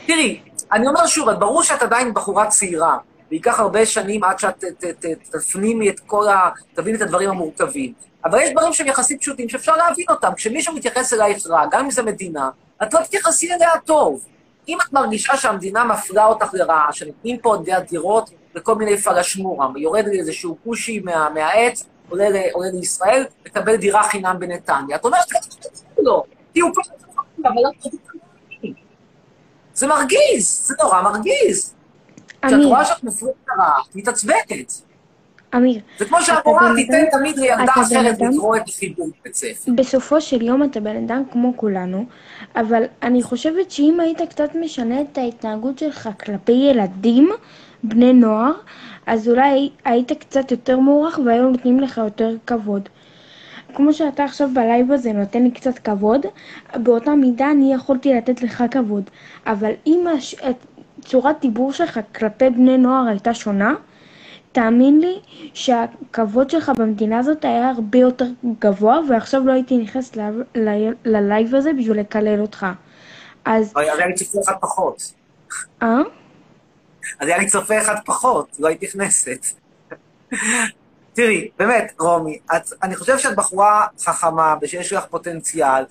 תראי, 0.06 0.42
אני 0.72 0.88
אומר 0.88 1.06
שוב, 1.06 1.30
ברור 1.30 1.62
שאת 1.62 1.82
עדיין 1.82 2.14
בחורה 2.14 2.46
צעירה, 2.46 2.98
וייקח 3.30 3.60
הרבה 3.60 3.86
שנים 3.86 4.24
עד 4.24 4.38
שאת 4.38 4.64
ת- 4.64 4.84
ת- 4.84 5.04
ת- 5.06 5.36
תפנימי 5.36 5.90
את 5.90 6.00
כל 6.00 6.28
ה... 6.28 6.50
תביני 6.74 6.96
את 6.96 7.02
הדברים 7.02 7.30
המורכבים. 7.30 7.92
אבל 8.24 8.40
יש 8.40 8.50
דברים 8.50 8.72
שהם 8.72 8.86
יחסית 8.86 9.20
פשוטים 9.20 9.48
שאפשר 9.48 9.76
להבין 9.76 10.06
אותם. 10.10 10.34
כשמישהו 10.36 10.74
מתייחס 10.74 11.12
אלייך 11.12 11.46
רע, 11.46 11.64
גם 11.70 11.84
אם 11.84 11.90
זו 11.90 12.04
מדינה, 12.04 12.50
את 12.82 12.94
לא 12.94 13.00
תתייחסי 13.00 13.54
אליה 13.54 13.70
טוב. 13.84 14.26
אם 14.68 14.78
את 14.86 14.92
מרגישה 14.92 15.36
שהמדינה 15.36 15.84
מפלה 15.84 16.26
אותך 16.26 16.50
לרעה, 16.52 16.92
שנותנים 16.92 17.38
פה 17.38 17.48
עוד 17.48 17.68
דירות 17.88 18.30
לכל 18.54 18.74
מיני 18.74 18.96
פלשמורה, 18.96 19.68
יורד 19.76 20.04
לי 20.06 20.20
איזשהו 20.20 20.56
כושי 20.64 21.00
מה, 21.00 21.28
מהעץ, 21.34 21.84
עולה, 22.08 22.28
עולה 22.52 22.70
לישראל, 22.70 23.24
מקבל 23.46 23.76
דירה 23.76 24.02
חינם 24.02 24.36
בנתניה. 24.38 24.96
את 24.96 25.04
אומרת, 25.04 25.24
לא, 25.98 26.22
כי 26.54 26.60
הוא 26.60 26.70
כל 26.74 26.82
אבל 27.44 27.62
לא. 27.62 27.70
זה 29.74 29.86
מרגיז, 29.86 30.66
זה 30.66 30.74
נורא 30.82 31.02
מרגיז. 31.02 31.74
כשאת 32.46 32.64
רואה 32.64 32.84
שאת 32.84 33.04
מפריעה 33.04 33.34
לרעה, 33.48 33.78
את 33.90 33.96
מתעצבנת. 33.96 34.82
אמיר, 35.56 35.80
זה 35.98 36.04
כמו 36.04 36.22
שהמורה 36.22 36.72
תיתן 36.76 37.04
תמיד 37.12 37.38
לילדה 37.38 37.72
אחרת 37.72 38.16
לקרוא 38.20 38.56
את 38.56 38.62
החיבור 38.68 39.10
בבית 39.20 39.34
ספר. 39.34 39.72
בסופו 39.74 40.20
של 40.20 40.42
יום 40.42 40.62
אתה 40.62 40.80
בן 40.80 40.96
אדם 40.96 41.22
כמו 41.32 41.52
כולנו, 41.56 42.04
אבל 42.56 42.82
אני 43.02 43.22
חושבת 43.22 43.70
שאם 43.70 44.00
היית 44.00 44.18
קצת 44.30 44.50
משנה 44.54 45.00
את 45.00 45.18
ההתנהגות 45.18 45.78
שלך 45.78 46.08
כלפי 46.24 46.52
ילדים, 46.52 47.30
בני 47.82 48.12
נוער, 48.12 48.52
אז 49.06 49.28
אולי 49.28 49.70
היית 49.84 50.12
קצת 50.12 50.50
יותר 50.50 50.78
מוערך 50.78 51.18
והיו 51.24 51.50
נותנים 51.50 51.80
לך 51.80 51.98
יותר 51.98 52.34
כבוד. 52.46 52.88
כמו 53.74 53.92
שאתה 53.92 54.24
עכשיו 54.24 54.48
בלייב 54.54 54.92
הזה 54.92 55.12
נותן 55.12 55.42
לי 55.42 55.50
קצת 55.50 55.78
כבוד, 55.78 56.26
באותה 56.76 57.14
מידה 57.14 57.50
אני 57.50 57.74
יכולתי 57.74 58.14
לתת 58.14 58.42
לך 58.42 58.64
כבוד. 58.70 59.10
אבל 59.46 59.70
אם 59.86 60.06
הש... 60.16 60.34
צורת 61.04 61.36
דיבור 61.40 61.72
שלך 61.72 62.00
כלפי 62.14 62.50
בני 62.50 62.78
נוער 62.78 63.06
הייתה 63.08 63.34
שונה, 63.34 63.74
תאמין 64.52 65.00
לי 65.00 65.18
שהכבוד 65.54 66.50
שלך 66.50 66.72
במדינה 66.76 67.18
הזאת 67.18 67.44
היה 67.44 67.70
הרבה 67.70 67.98
יותר 67.98 68.26
גבוה, 68.58 69.00
ועכשיו 69.08 69.46
לא 69.46 69.52
הייתי 69.52 69.78
נכנסת 69.78 70.16
ל- 70.16 70.42
ל- 70.54 70.92
ללייב 71.04 71.54
הזה 71.54 71.72
בשביל 71.72 72.00
לקלל 72.00 72.40
אותך. 72.40 72.66
אז, 73.44 73.64
אז 73.64 73.72
היה 73.76 73.94
לי 74.06 74.14
פחות. 74.60 75.12
אה? 75.82 76.00
אז 77.18 77.28
היה 77.28 77.38
לי 77.38 77.46
צופה 77.46 77.82
אחד 77.82 77.94
פחות, 78.04 78.56
לא 78.58 78.68
הייתי 78.68 78.86
נכנסת. 78.86 79.46
תראי, 81.12 81.50
באמת, 81.58 81.94
רומי, 82.00 82.38
את, 82.56 82.62
אני 82.82 82.96
חושב 82.96 83.18
שאת 83.18 83.36
בחורה 83.36 83.86
חכמה 84.04 84.54
ושיש 84.62 84.92
לך 84.92 85.04
פוטנציאל, 85.10 85.84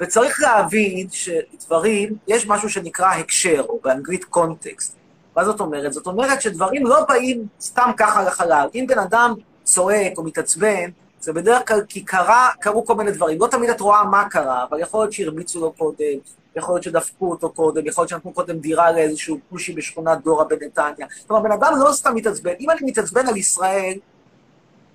וצריך 0.00 0.40
להבין 0.42 1.06
שדברים, 1.10 2.16
יש 2.28 2.46
משהו 2.46 2.70
שנקרא 2.70 3.06
הקשר, 3.06 3.64
או 3.68 3.80
באנגלית 3.84 4.24
קונטקסט. 4.24 4.96
מה 5.36 5.44
זאת 5.44 5.60
אומרת? 5.60 5.92
זאת 5.92 6.06
אומרת 6.06 6.42
שדברים 6.42 6.86
לא 6.86 7.04
באים 7.08 7.46
סתם 7.60 7.90
ככה 7.96 8.22
לחלל. 8.22 8.68
אם 8.74 8.84
בן 8.88 8.98
אדם 8.98 9.34
צועק 9.64 10.12
או 10.18 10.22
מתעצבן, 10.22 10.90
זה 11.20 11.32
בדרך 11.32 11.68
כלל 11.68 11.80
כי 11.88 12.04
קרה, 12.04 12.48
קרו 12.60 12.86
כל 12.86 12.94
מיני 12.94 13.10
דברים. 13.10 13.40
לא 13.40 13.46
תמיד 13.46 13.70
את 13.70 13.80
רואה 13.80 14.04
מה 14.04 14.28
קרה, 14.28 14.64
אבל 14.68 14.80
יכול 14.80 15.00
להיות 15.00 15.12
שהרביצו 15.12 15.60
לו 15.60 15.72
קודם, 15.72 16.18
יכול 16.56 16.74
להיות 16.74 16.82
שדפקו 16.82 17.30
אותו 17.30 17.50
קודם, 17.50 17.86
יכול 17.86 18.02
להיות 18.02 18.10
שנתנו 18.10 18.32
קודם 18.32 18.58
דירה 18.58 18.92
לאיזשהו 18.92 19.38
כושי 19.50 19.72
בשכונת 19.72 20.24
דורה 20.24 20.44
בנתניה. 20.44 21.06
כלומר, 21.26 21.42
בן 21.42 21.52
אדם 21.52 21.72
לא 21.84 21.92
סתם 21.92 22.14
מתעצבן. 22.14 22.52
אם 22.60 22.70
אני 22.70 22.80
מתעצבן 22.82 23.26
על 23.26 23.36
ישראל, 23.36 23.98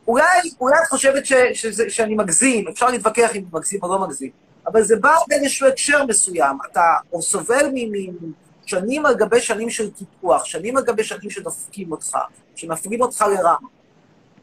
אולי, 0.07 0.25
אולי 0.59 0.75
את 0.83 0.89
חושבת 0.89 1.25
ש, 1.25 1.33
שזה, 1.53 1.89
שאני 1.89 2.15
מגזים, 2.15 2.67
אפשר 2.67 2.89
להתווכח 2.89 3.35
אם 3.35 3.43
מגזים 3.53 3.79
או 3.83 3.93
לא 3.93 3.99
מגזים, 3.99 4.29
אבל 4.67 4.83
זה 4.83 4.95
בא 4.95 5.15
באיזשהו 5.27 5.67
הקשר 5.67 6.05
מסוים. 6.05 6.57
אתה 6.71 6.81
או 7.13 7.21
סובל 7.21 7.65
משנים 8.65 9.05
על 9.05 9.15
גבי 9.15 9.41
שנים 9.41 9.69
של 9.69 9.91
קיפוח, 9.91 10.45
שנים 10.45 10.77
על 10.77 10.83
גבי 10.83 11.03
שנים 11.03 11.29
שדופקים 11.29 11.91
אותך, 11.91 12.17
שמפעילים 12.55 13.01
אותך 13.01 13.25
לרע. 13.35 13.55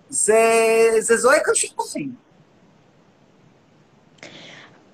זה, 0.08 0.42
זה 0.98 1.16
זועק 1.16 1.48
על 1.48 1.54
שיפורים. 1.54 2.14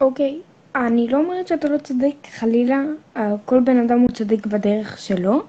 אוקיי, 0.00 0.40
אני 0.76 1.08
לא 1.08 1.18
אומרת 1.18 1.46
שאתה 1.48 1.68
לא 1.68 1.78
צודק, 1.78 2.14
חלילה, 2.38 2.82
אה, 3.16 3.34
כל 3.44 3.60
בן 3.60 3.78
אדם 3.78 4.00
הוא 4.00 4.10
צודק 4.10 4.46
בדרך 4.46 4.98
שלו, 4.98 5.42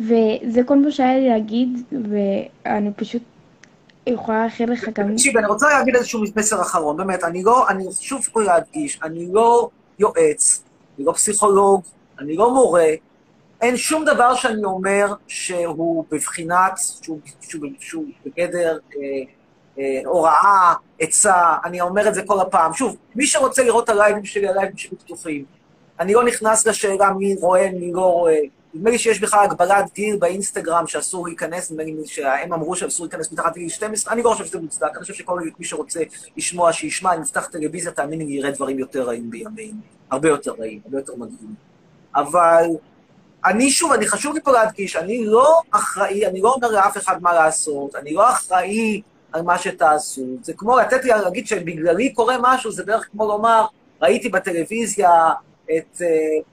וזה 0.00 0.60
כל 0.66 0.78
מה 0.78 0.90
שהיה 0.90 1.18
לי 1.18 1.28
להגיד, 1.28 1.68
ואני 2.10 2.90
פשוט 2.96 3.22
יכולה 4.06 4.44
לאחל 4.44 4.64
לך 4.64 4.88
גם... 4.94 5.12
תקשיב, 5.12 5.36
אני 5.36 5.46
רוצה 5.46 5.66
להגיד 5.68 5.96
איזשהו 5.96 6.22
מסר 6.36 6.62
אחרון, 6.62 6.96
באמת, 6.96 7.24
אני 7.24 7.42
לא, 7.42 7.68
אני 7.68 7.84
שוב 8.00 8.28
פה 8.32 8.42
להדגיש, 8.42 8.98
אני 9.02 9.28
לא 9.32 9.68
יועץ, 9.98 10.62
אני 10.98 11.06
לא 11.06 11.12
פסיכולוג, 11.12 11.82
אני 12.18 12.36
לא 12.36 12.54
מורה, 12.54 12.88
אין 13.60 13.76
שום 13.76 14.04
דבר 14.04 14.34
שאני 14.34 14.64
אומר 14.64 15.14
שהוא 15.28 16.04
בבחינת, 16.10 16.80
שהוא, 17.02 17.18
שהוא, 17.40 17.66
שהוא 17.78 18.04
בגדר 18.26 18.78
אה, 18.96 19.00
הוראה, 20.04 20.74
עצה, 21.00 21.56
אני 21.64 21.80
אומר 21.80 22.08
את 22.08 22.14
זה 22.14 22.22
כל 22.26 22.40
הפעם. 22.40 22.74
שוב, 22.74 22.96
מי 23.14 23.26
שרוצה 23.26 23.62
לראות 23.62 23.84
את 23.84 23.88
הלייבים 23.88 24.24
שלי, 24.24 24.48
הלייבים 24.48 24.76
שלי 24.76 24.96
פתוחים. 24.96 25.44
אני 26.00 26.14
לא 26.14 26.24
נכנס 26.24 26.66
לשאלה 26.66 27.12
מי 27.12 27.34
רואה, 27.40 27.70
מי 27.70 27.92
לא 27.92 28.12
רואה. 28.12 28.38
נדמה 28.74 28.90
לי 28.90 28.98
שיש 28.98 29.20
בכלל 29.20 29.44
הגבלת 29.44 29.92
גיל 29.94 30.16
באינסטגרם 30.16 30.86
שאסור 30.86 31.26
להיכנס, 31.26 31.70
נדמה 31.70 31.84
לי 31.84 31.94
שהם 32.06 32.52
אמרו 32.52 32.76
שאסור 32.76 33.06
להיכנס 33.06 33.32
מתחת 33.32 33.56
לגיל 33.56 33.68
12, 33.68 34.12
אני 34.12 34.22
לא 34.22 34.30
חושב 34.30 34.44
שזה 34.44 34.60
מוצדק, 34.60 34.90
אני 34.94 35.00
חושב 35.00 35.14
שכל 35.14 35.40
מי 35.58 35.64
שרוצה 35.64 36.00
לשמוע, 36.36 36.72
שישמע, 36.72 37.14
אם 37.14 37.20
נפתח 37.20 37.46
טלוויזיה, 37.46 37.92
תאמיני 37.92 38.24
לי, 38.24 38.32
יראה 38.32 38.50
דברים 38.50 38.78
יותר 38.78 39.02
רעים 39.02 39.30
בימינו. 39.30 39.78
הרבה 40.10 40.28
יותר 40.28 40.52
רעים, 40.58 40.80
הרבה 40.84 40.98
יותר 40.98 41.12
מדהים. 41.16 41.54
אבל 42.14 42.64
אני 43.44 43.70
שוב, 43.70 43.92
אני 43.92 44.06
חשוב 44.06 44.34
לי 44.34 44.40
פה 44.40 44.52
להדגיש, 44.52 44.96
אני 44.96 45.24
לא 45.24 45.60
אחראי, 45.70 46.26
אני 46.26 46.40
לא 46.40 46.52
אומר 46.52 46.70
לאף 46.70 46.96
אחד 46.96 47.22
מה 47.22 47.32
לעשות, 47.32 47.94
אני 47.94 48.14
לא 48.14 48.30
אחראי 48.30 49.02
על 49.32 49.42
מה 49.42 49.58
שתעשו. 49.58 50.26
זה 50.42 50.52
כמו 50.52 50.76
לתת 50.78 51.04
לי 51.04 51.10
להגיד 51.10 51.46
שבגללי 51.46 52.12
קורה 52.12 52.36
משהו, 52.40 52.72
זה 52.72 52.84
בערך 52.84 53.08
כמו 53.12 53.26
לומר, 53.26 53.66
ראיתי 54.02 54.28
בטלוויזיה 54.28 55.32
את 55.64 55.96
uh, 55.96 56.44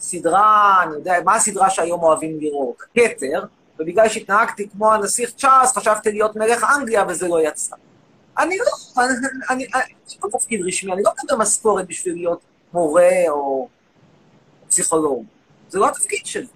סדרה, 0.00 0.82
אני 0.82 0.94
יודע, 0.94 1.14
מה 1.24 1.34
הסדרה 1.34 1.70
שהיום 1.70 2.02
אוהבים 2.02 2.40
לראות? 2.40 2.82
כתר, 2.94 3.44
ובגלל 3.78 4.08
שהתנהגתי 4.08 4.68
כמו 4.68 4.92
הנסיך 4.92 5.30
צ'ארלס, 5.30 5.76
חשבתי 5.76 6.12
להיות 6.12 6.36
מלך 6.36 6.66
אנגליה 6.76 7.04
וזה 7.08 7.28
לא 7.28 7.40
יצא. 7.48 7.76
אני 8.38 8.58
לא, 8.58 9.02
אני, 9.50 9.66
יש 10.08 10.16
פה 10.20 10.28
תפקיד 10.32 10.60
רשמי, 10.66 10.92
אני 10.92 11.02
לא 11.02 11.10
מקבל 11.24 11.36
משכורת 11.38 11.86
בשביל 11.86 12.14
להיות 12.14 12.40
מורה 12.72 13.10
או 13.28 13.68
פסיכולוג. 14.68 15.24
זה 15.68 15.78
לא 15.78 15.88
התפקיד 15.88 16.26
שלי. 16.26 16.46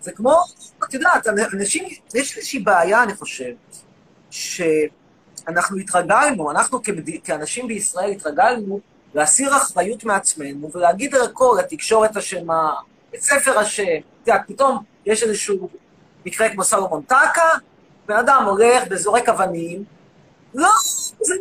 זה 0.00 0.12
כמו, 0.12 0.40
את 0.88 0.94
יודעת, 0.94 1.26
אנשים, 1.54 1.84
יש 2.14 2.36
איזושהי 2.36 2.58
בעיה, 2.58 3.02
אני 3.02 3.14
חושב, 3.14 3.52
שאנחנו 4.34 5.78
התרגלנו, 5.78 6.50
אנחנו 6.50 6.82
כבד... 6.82 7.24
כאנשים 7.24 7.68
בישראל 7.68 8.10
התרגלנו 8.10 8.80
להסיר 9.14 9.56
אחריות 9.56 10.04
מעצמנו 10.04 10.70
ולהגיד 10.72 11.14
על 11.14 11.22
הכל, 11.22 11.56
התקשורת 11.60 12.16
אשמה, 12.16 12.74
בית 13.12 13.22
ספר 13.22 13.62
אשם. 13.62 13.82
את 14.22 14.28
יודעת, 14.28 14.42
פתאום 14.46 14.84
יש 15.06 15.22
איזשהו 15.22 15.68
מקרה 16.26 16.48
כמו 16.48 16.64
סלומון 16.64 17.02
טקה, 17.02 17.50
בן 18.06 18.16
אדם 18.16 18.44
הולך 18.46 18.82
וזורק 18.90 19.28
אבנים, 19.28 19.84
לא, 20.54 20.70
זה 21.20 21.34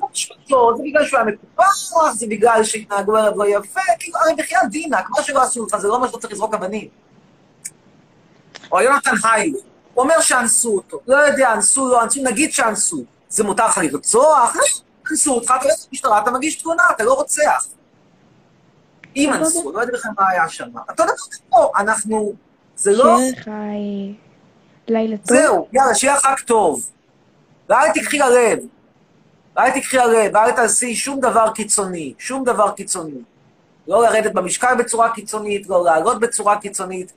לא 0.00 0.08
משפטי. 0.12 0.40
אותו, 0.52 0.76
זה 0.76 0.82
בגלל 0.86 1.06
שהוא 1.06 1.20
היה 1.20 1.28
מקופח, 1.28 2.12
זה 2.14 2.26
בגלל 2.26 2.64
שהתנהגו 2.64 3.16
עליו 3.16 3.32
לא 3.36 3.48
יפה, 3.48 3.80
כאילו, 3.98 4.18
הרי 4.18 4.34
בחייאת 4.34 4.70
דינק, 4.70 5.10
מה 5.10 5.22
שלא 5.22 5.42
עשו 5.42 5.66
לך, 5.66 5.76
זה 5.76 5.88
לא 5.88 5.94
אומר 5.94 6.06
שאתה 6.06 6.18
צריך 6.18 6.32
לזרוק 6.32 6.54
אבנים. 6.54 6.88
או 8.72 8.80
יונתן 8.80 9.14
הייל, 9.24 9.54
אומר 10.00 10.20
שאנסו 10.20 10.74
אותו, 10.76 11.00
לא 11.06 11.16
יודע, 11.16 11.52
אנסו, 11.52 11.88
לא 11.88 12.02
אנסו, 12.02 12.22
נגיד 12.22 12.52
שאנסו. 12.52 13.04
זה 13.28 13.44
מותר 13.44 13.66
לך 13.66 13.78
לרצוח? 13.78 14.56
לא, 14.56 14.62
אנסו 15.10 15.34
אותך, 15.34 15.54
אתה 15.56 15.64
הולך 15.64 15.74
למשטרה, 15.92 16.22
אתה 16.22 16.30
מגיש 16.30 16.62
תלונה, 16.62 16.82
אתה 16.90 17.04
לא 17.04 17.14
רוצח. 17.14 17.66
אם 19.16 19.32
אנסו, 19.32 19.72
לא 19.72 19.80
יודע 19.80 19.92
בכלל 19.92 20.12
מה 20.18 20.28
היה 20.30 20.48
שם. 20.48 20.68
אותו 20.88 21.04
דבר 21.04 21.12
פה, 21.48 21.70
אנחנו, 21.76 22.32
זה 22.76 22.92
לא... 22.92 23.18
אה, 23.48 23.52
לילה 24.88 25.16
טוב. 25.16 25.36
זהו, 25.36 25.68
יאללה, 25.72 25.94
שיהיה 25.94 26.16
חג 26.16 26.34
טוב. 26.46 26.90
ואל 27.68 27.92
תקחי 27.94 28.18
ללב. 28.18 28.58
ואל 29.56 29.70
תקחי 29.70 29.96
ללב, 29.96 30.34
ואל 30.34 30.52
תעשי 30.52 30.94
שום 30.94 31.20
דבר 31.20 31.50
קיצוני, 31.54 32.14
שום 32.18 32.44
דבר 32.44 32.70
קיצוני. 32.70 33.20
לא 33.88 34.02
לרדת 34.02 34.32
במשקל 34.32 34.74
בצורה 34.78 35.10
קיצונית, 35.14 35.68
לא 35.68 35.84
לעלות 35.84 36.20
בצורה 36.20 36.60
קיצונית. 36.60 37.12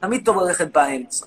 תמיד 0.00 0.24
טוב 0.24 0.38
ללכת 0.38 0.72
באמצע. 0.72 1.26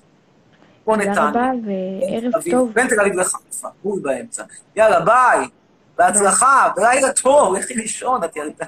כמו 0.94 1.04
תודה 1.04 1.10
נתניה. 1.10 1.50
רבה 1.50 1.50
וערב 1.66 2.42
טוב. 2.50 2.72
בין 2.72 2.88
תל 2.88 3.00
אביב 3.00 3.14
לחיפה, 3.14 3.68
בול 3.82 4.00
באמצע. 4.02 4.44
יאללה, 4.76 5.00
ביי. 5.00 5.48
בהצלחה, 5.96 6.72
ולילה 6.76 7.12
טוב, 7.12 7.54
לכי 7.54 7.74
לישון, 7.74 8.24
את 8.24 8.36
ילדה. 8.36 8.66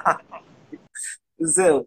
זהו. 1.40 1.84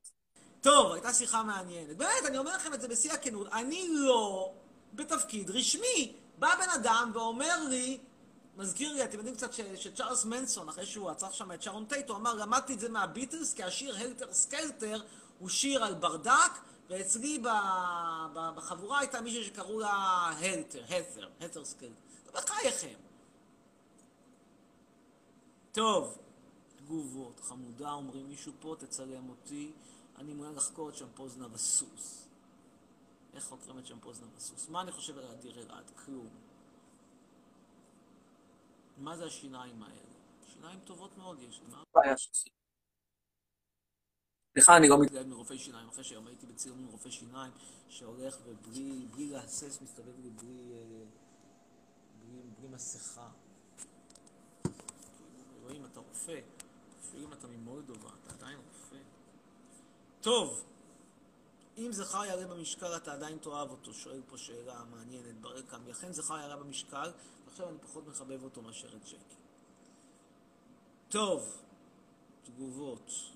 טוב, 0.62 0.92
הייתה 0.92 1.14
שיחה 1.14 1.44
מעניינת. 1.44 1.98
באמת, 1.98 2.26
אני 2.28 2.38
אומר 2.38 2.56
לכם 2.56 2.74
את 2.74 2.82
זה 2.82 2.88
בשיא 2.88 3.12
הכנות. 3.12 3.48
אני 3.54 3.88
לא 3.92 4.52
בתפקיד 4.94 5.50
רשמי. 5.50 6.14
בא 6.40 6.48
בן 6.56 6.70
אדם 6.76 7.12
ואומר 7.14 7.64
לי, 7.70 7.98
מזכיר 8.58 8.94
לי, 8.94 9.04
אתם 9.04 9.18
יודעים 9.18 9.36
קצת 9.36 9.54
ש- 9.54 9.62
שצ'ארלס 9.76 10.26
מנסון, 10.26 10.70
אחרי 10.70 10.86
שהוא 10.86 11.10
רצח 11.10 11.32
שם 11.32 11.52
את 11.52 11.62
שרון 11.62 11.86
טייט, 11.86 12.10
הוא 12.10 12.18
אמר, 12.18 12.34
למדתי 12.34 12.74
את 12.74 12.80
זה 12.80 12.90
מהביטלס, 12.90 13.54
כי 13.54 13.64
השיר 13.64 13.96
Helter 13.96 14.26
Skelter 14.32 15.02
הוא 15.40 15.50
שיר 15.50 15.84
על 15.84 15.94
ברדק, 15.94 16.52
ואצלי 16.90 17.42
בחבורה 18.56 19.00
הייתה 19.00 19.22
מישהי 19.22 19.44
שקראו 19.44 19.80
לה 19.80 19.90
Helter, 20.38 20.84
Helter, 20.90 21.30
Helter 21.40 21.66
Skelter. 21.66 21.94
בחייכם. 22.34 22.96
טוב, 25.72 26.18
תגובות, 26.76 27.40
חמודה, 27.40 27.92
אומרים 27.92 28.30
מישהו 28.30 28.54
פה, 28.60 28.76
תצלם 28.80 29.30
אותי, 29.30 29.72
אני 30.18 30.34
מעוניין 30.34 30.56
לחקור 30.56 30.90
את 30.90 30.96
שמפו 30.96 31.28
זנב 31.28 31.48
הסוס. 31.48 32.28
איך 33.34 33.44
חוקרים 33.44 33.80
את 33.80 33.86
שמפו 33.86 34.12
זנב 34.12 34.28
הסוס? 34.36 34.70
מה 34.70 34.82
אני 34.82 34.92
חושב 34.92 35.18
על 35.18 35.26
אדיר 35.26 35.60
אלעד? 35.60 35.92
כלום. 36.06 36.30
מה 38.98 39.18
זה 39.18 39.26
השיניים 39.26 39.84
האלה? 39.84 40.16
שיניים 40.54 40.80
טובות 40.80 41.18
מאוד 41.18 41.40
יש 41.40 41.60
לי, 41.60 41.68
מה 41.72 41.84
הבעיה 41.90 42.18
שלך? 42.18 42.55
סליחה, 44.56 44.78
אני 44.78 44.88
לא 44.88 45.02
מתלהב 45.02 45.28
מרופא 45.28 45.58
שיניים, 45.58 45.88
אחרי 45.90 46.04
שהיום 46.04 46.28
הייתי 46.28 46.46
בצילום 46.46 46.80
עם 46.80 46.88
רופא 46.88 47.10
שיניים 47.10 47.52
שהולך 47.90 48.38
ובלי 48.46 49.06
בלי 49.12 49.30
להסס 49.30 49.82
מסתובב 49.82 50.20
לי 50.24 50.30
בלי, 50.30 50.74
אה, 50.74 51.06
בלי, 52.20 52.42
בלי 52.60 52.68
מסכה. 52.68 53.30
אלוהים, 55.60 55.86
אתה 55.86 56.00
רופא. 56.00 56.40
אפילו 57.00 57.28
אם 57.28 57.34
אתה 57.34 57.48
ממולדובה, 57.48 58.10
אתה 58.24 58.34
עדיין 58.34 58.58
רופא. 58.58 58.98
טוב, 60.22 60.64
אם 61.78 61.90
זכר 61.92 62.26
יעלה 62.26 62.48
במשקל, 62.48 62.96
אתה 62.96 63.14
עדיין 63.14 63.38
תאהב 63.38 63.70
אותו. 63.72 63.94
שואל 63.94 64.22
פה 64.30 64.38
שאלה 64.38 64.84
מעניינת 64.92 65.42
ברקע. 65.42 65.78
אכן 65.92 66.14
זכר 66.14 66.38
יעלה 66.38 66.58
במשקל, 66.58 67.12
ועכשיו 67.46 67.70
אני 67.70 67.78
פחות 67.78 68.08
מחבב 68.08 68.44
אותו 68.44 68.62
מאשר 68.62 68.96
את 68.96 69.04
ג'קי. 69.06 69.36
טוב, 71.10 71.62
תגובות. 72.44 73.35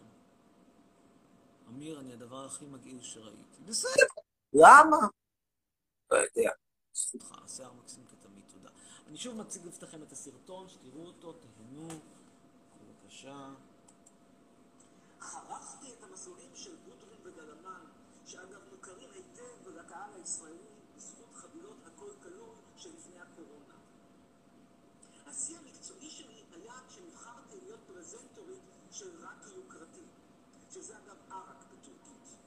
אמיר, 1.69 1.99
אני 1.99 2.13
הדבר 2.13 2.45
הכי 2.45 2.65
מגעיל 2.65 3.01
שראיתי. 3.01 3.62
בסדר. 3.65 4.05
למה? 4.53 4.97
לא 6.12 6.17
יודע. 6.17 6.51
סליחה, 6.95 7.47
שיער 7.47 7.73
מקסים 7.73 8.05
כתמיד, 8.05 8.43
תודה. 8.47 8.69
אני 9.08 9.17
שוב 9.17 9.38
מציג 9.38 9.65
בפניכם 9.65 10.03
את 10.03 10.12
הסרטון, 10.12 10.69
שתראו 10.69 11.05
אותו, 11.05 11.34
תהנו. 11.34 11.88
בבקשה. 12.82 13.49
חרכתי 15.19 15.93
את 15.93 16.03
המסלולים 16.03 16.55
של 16.55 16.75
גודרין 16.86 17.19
וגלמן, 17.23 17.86
שאגב 18.25 18.60
מוכרים 18.73 19.10
היטב 19.12 19.69
לקהל 19.69 20.13
הישראלי 20.13 20.67
בזכות 20.95 21.36
חבילות 21.36 21.77
הכל 21.86 22.12
כלול 22.23 22.55
שלפני 22.77 23.19
הקורונה. 23.19 23.75
השיא 25.25 25.58
המקצועי 25.58 26.10
שלי 26.10 26.43
היה 26.51 26.73
כשנבחרתי 26.88 27.58
להיות 27.62 27.79
פרזנטורית 27.88 28.62
של 28.91 29.25
רק 29.25 29.45
יוקרתי, 29.55 29.88
שזה 30.82 30.94
אגב 30.98 31.15
ערק 31.32 31.63
בטורקית. 31.72 32.38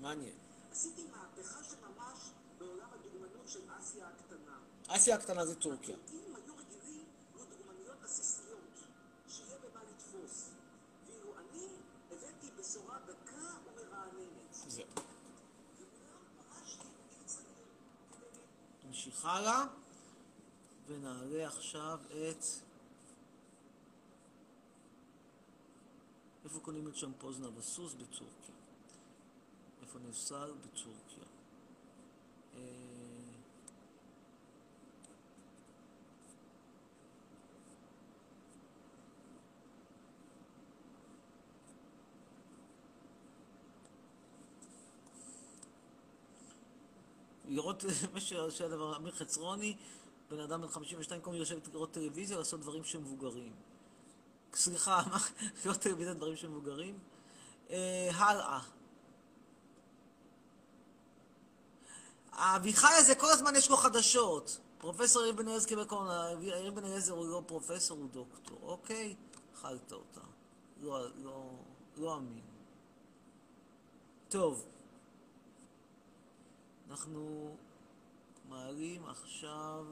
מעניין. 0.00 0.34
עשיתי 0.70 1.06
מהפכה 1.10 1.64
של 1.64 1.76
ממש 1.80 2.18
בעולם 2.58 2.88
הדוגמנות 2.92 3.48
של 3.48 3.60
אסיה 3.78 4.08
הקטנה. 4.08 4.58
אסיה 4.88 5.14
הקטנה 5.14 5.46
זה 5.46 5.54
טורקיה. 5.54 5.96
הטורקים 5.96 6.34
היו 6.36 6.54
רגילים 6.56 7.04
לדוגמניות 7.34 8.02
עסיסיות, 8.04 8.78
שיהיה 9.28 9.58
במה 9.58 9.80
לתפוס. 9.90 10.50
ואילו 11.06 11.34
אני 11.38 11.66
הבאתי 12.10 12.46
בשורה 12.58 12.98
דקה 13.06 13.54
ומרעננת. 13.66 14.54
זהו. 14.68 14.86
נמשיך 18.84 19.24
הלאה, 19.24 19.64
ונעלה 20.86 21.46
עכשיו 21.46 22.00
את... 22.06 22.71
איפה 26.52 26.64
קונים 26.64 26.88
את 26.88 26.96
שמפוזנה 26.96 27.50
בסוס? 27.50 27.94
בטורקיה. 27.94 28.54
איפה 29.82 29.98
נפסל? 29.98 30.52
בטורקיה. 30.60 31.24
אה, 32.54 32.60
לראות, 47.48 47.84
מה 48.14 48.20
שהדבר, 48.50 48.96
אמיר 48.96 49.12
חצרוני, 49.12 49.76
בן 50.30 50.40
אדם 50.40 50.60
בן 50.60 50.68
52, 50.68 51.20
קודם 51.20 51.40
לשבת 51.40 51.68
לראות 51.68 51.92
טלוויזיה, 51.92 52.38
לעשות 52.38 52.60
דברים 52.60 52.84
שהם 52.84 53.00
מבוגרים. 53.00 53.71
סליחה, 54.54 55.02
מה? 55.10 55.18
לראות 55.64 55.80
טלוויזיה, 55.80 56.14
דברים 56.14 56.36
שהם 56.36 56.50
מבוגרים? 56.50 56.98
אה, 57.70 58.10
הלאה. 58.14 58.60
האביחי 62.32 62.92
הזה, 62.98 63.14
כל 63.14 63.30
הזמן 63.30 63.56
יש 63.56 63.70
לו 63.70 63.76
חדשות. 63.76 64.58
פרופסור 64.78 65.22
יאיר 65.22 65.34
בן 65.34 65.48
אליעזר 65.48 65.68
קיבל 65.68 65.84
קורונה, 65.84 66.28
יאיר 66.40 66.70
בן 66.70 66.84
אליעזר 66.84 67.12
הוא 67.12 67.26
לא 67.26 67.42
פרופסור, 67.46 67.98
הוא 67.98 68.08
דוקטור. 68.10 68.58
אוקיי? 68.62 69.14
אכלת 69.54 69.92
אותה. 69.92 70.20
לא, 70.80 71.06
לא, 71.16 71.50
לא 71.96 72.16
אמין. 72.16 72.40
טוב. 74.28 74.64
אנחנו 76.90 77.54
מעלים 78.48 79.04
עכשיו... 79.04 79.84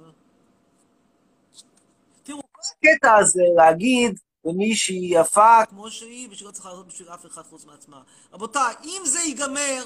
תראו, 2.23 2.43
כל 2.53 2.61
הקטע 2.89 3.15
הזה 3.15 3.43
להגיד 3.57 4.19
למישהי 4.45 5.09
יפה 5.11 5.67
כמו 5.67 5.91
שהיא, 5.91 6.29
ושהיא 6.31 6.47
לא 6.47 6.53
צריכה 6.53 6.69
לעשות 6.69 6.87
בשביל 6.87 7.09
אף 7.09 7.27
אחד 7.27 7.43
חוץ 7.43 7.65
מעצמה. 7.65 8.03
רבותיי, 8.33 8.75
אם 8.85 9.03
זה 9.05 9.21
ייגמר 9.21 9.85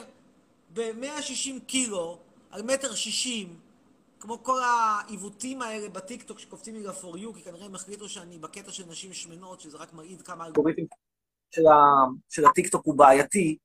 ב-160 0.73 1.61
קילו 1.67 2.19
על 2.51 2.63
מטר 2.63 2.95
60, 2.95 3.59
כמו 4.21 4.43
כל 4.43 4.61
העיוותים 4.63 5.63
האלה 5.63 5.89
בטיקטוק 5.89 6.39
שקופצים 6.39 6.75
לי 6.75 6.83
ל-for 6.83 7.17
you, 7.17 7.35
כי 7.35 7.43
כנראה 7.43 7.65
הם 7.65 7.75
החליטו 7.75 8.09
שאני 8.09 8.39
בקטע 8.39 8.73
של 8.73 8.85
נשים 8.87 9.13
שמנות, 9.13 9.61
שזה 9.61 9.77
רק 9.77 9.93
מעיד 9.93 10.23
כמה 10.23 10.47
אלגוריתם 10.47 10.83
של, 11.51 11.67
ה... 11.67 11.75
של 12.29 12.45
הטיקטוק 12.45 12.87
הוא 12.87 12.99
בעייתי, 12.99 13.57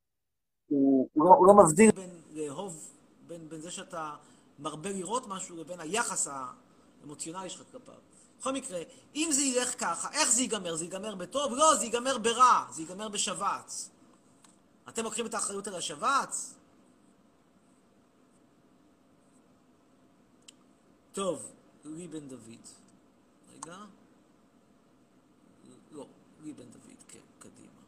הוא, 0.68 1.10
הוא, 1.14 1.26
לא, 1.26 1.30
הוא 1.30 1.48
לא 1.48 1.54
מבדיל 1.54 1.92
בין 1.92 2.10
לאהוב, 2.34 2.92
בין, 3.28 3.50
בין 3.50 3.62
זה 3.62 3.72
שאתה 3.72 4.16
מרבה 4.60 4.92
לראות 4.92 5.28
משהו 5.28 5.58
לבין 5.58 5.80
היחס 5.80 6.28
האמוציונלי 7.02 7.50
שלך 7.50 7.64
כלפיו. 7.72 8.09
בכל 8.40 8.54
מקרה, 8.54 8.80
אם 9.16 9.30
זה 9.32 9.42
ילך 9.42 9.80
ככה, 9.80 10.12
איך 10.12 10.32
זה 10.32 10.42
ייגמר? 10.42 10.76
זה 10.76 10.84
ייגמר 10.84 11.16
בטוב? 11.16 11.54
לא, 11.54 11.76
זה 11.76 11.86
ייגמר 11.86 12.18
ברע, 12.18 12.66
זה 12.72 12.82
ייגמר 12.82 13.10
בשבץ. 13.10 13.90
אתם 14.90 15.04
לוקחים 15.04 15.26
את 15.26 15.34
האחריות 15.34 15.68
על 15.68 15.76
השבץ? 15.76 16.54
טוב, 21.14 21.52
לי 21.86 22.08
בן 22.08 22.28
דוד. 22.28 22.68
רגע. 23.54 23.78
לא, 25.92 26.08
לי 26.44 26.54
בן 26.54 26.70
דוד, 26.72 27.04
כן, 27.08 27.20
קדימה. 27.40 27.79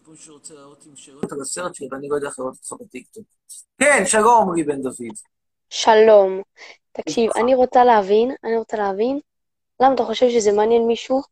יש 0.00 0.04
פה 0.04 0.10
מישהו 0.10 0.26
שרוצה 0.26 0.54
להראות 0.54 0.84
עם 0.86 0.96
שאלות 0.96 1.32
על 1.32 1.40
הסרט 1.40 1.74
שלי, 1.74 1.88
ואני 1.92 2.08
לא 2.08 2.14
יודע 2.14 2.28
איך 2.28 2.38
לראות 2.38 2.54
אותך 2.54 2.82
בטיקטוק. 2.82 3.24
כן, 3.78 4.02
שלום, 4.06 4.42
עמרי 4.42 4.62
בן 4.62 4.82
דוד. 4.82 5.16
שלום. 5.70 6.42
תקשיב, 6.92 7.30
אני 7.36 7.54
רוצה 7.54 7.84
להבין, 7.84 8.34
אני 8.44 8.56
רוצה 8.56 8.76
להבין, 8.76 9.20
למה 9.80 9.94
אתה 9.94 10.04
חושב 10.04 10.30
שזה 10.30 10.52
מעניין 10.52 10.86
מישהו? 10.86 11.22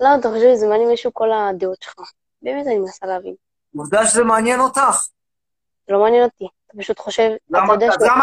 למה 0.00 0.16
אתה 0.20 0.28
חושב 0.28 0.54
שזה 0.54 0.68
מעניין 0.68 0.88
מישהו 0.88 1.14
כל 1.14 1.32
הדעות 1.32 1.82
שלך? 1.82 2.00
באמת 2.42 2.66
אני 2.66 2.78
מנסה 2.78 3.06
להבין. 3.06 3.34
עובדה 3.76 4.06
שזה 4.06 4.24
מעניין 4.24 4.60
אותך. 4.60 5.06
זה 5.86 5.92
לא 5.92 6.00
מעניין 6.00 6.24
אותי. 6.24 6.46
אתה 6.66 6.78
פשוט 6.78 6.98
חושב. 6.98 7.30
למה 7.50 7.74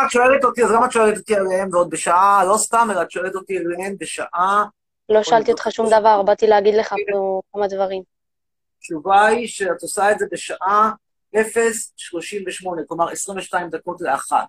את 0.05 0.11
שואלת 0.11 0.43
אותי, 0.43 0.63
אז 0.63 0.71
למה 0.71 0.85
את 0.85 0.91
שואלת 0.91 1.17
אותי 1.17 1.35
עליהם 1.35 1.69
ועוד 1.73 1.89
בשעה, 1.89 2.45
לא 2.45 2.57
סתם, 2.57 2.87
אלא 2.91 3.01
את 3.01 3.11
שואלת 3.11 3.35
אותי 3.35 3.57
עליהם 3.57 3.95
בשעה, 3.99 4.65
לא 5.09 5.23
שאלתי 5.23 5.51
אותך 5.51 5.67
שום 5.69 5.87
דבר, 5.87 6.23
באתי 6.23 6.47
להגיד 6.47 6.75
לך 6.75 6.95
פה 7.11 7.41
כמה 7.53 7.67
דברים. 7.67 8.03
התשובה 8.77 9.25
היא 9.25 9.47
שאת 9.47 9.81
עושה 9.81 10.11
את 10.11 10.19
זה 10.19 10.25
בשעה 10.31 10.91
0.38, 11.35 11.39
כלומר 12.87 13.09
22 13.09 13.69
דקות 13.69 14.01
לאחת. 14.01 14.47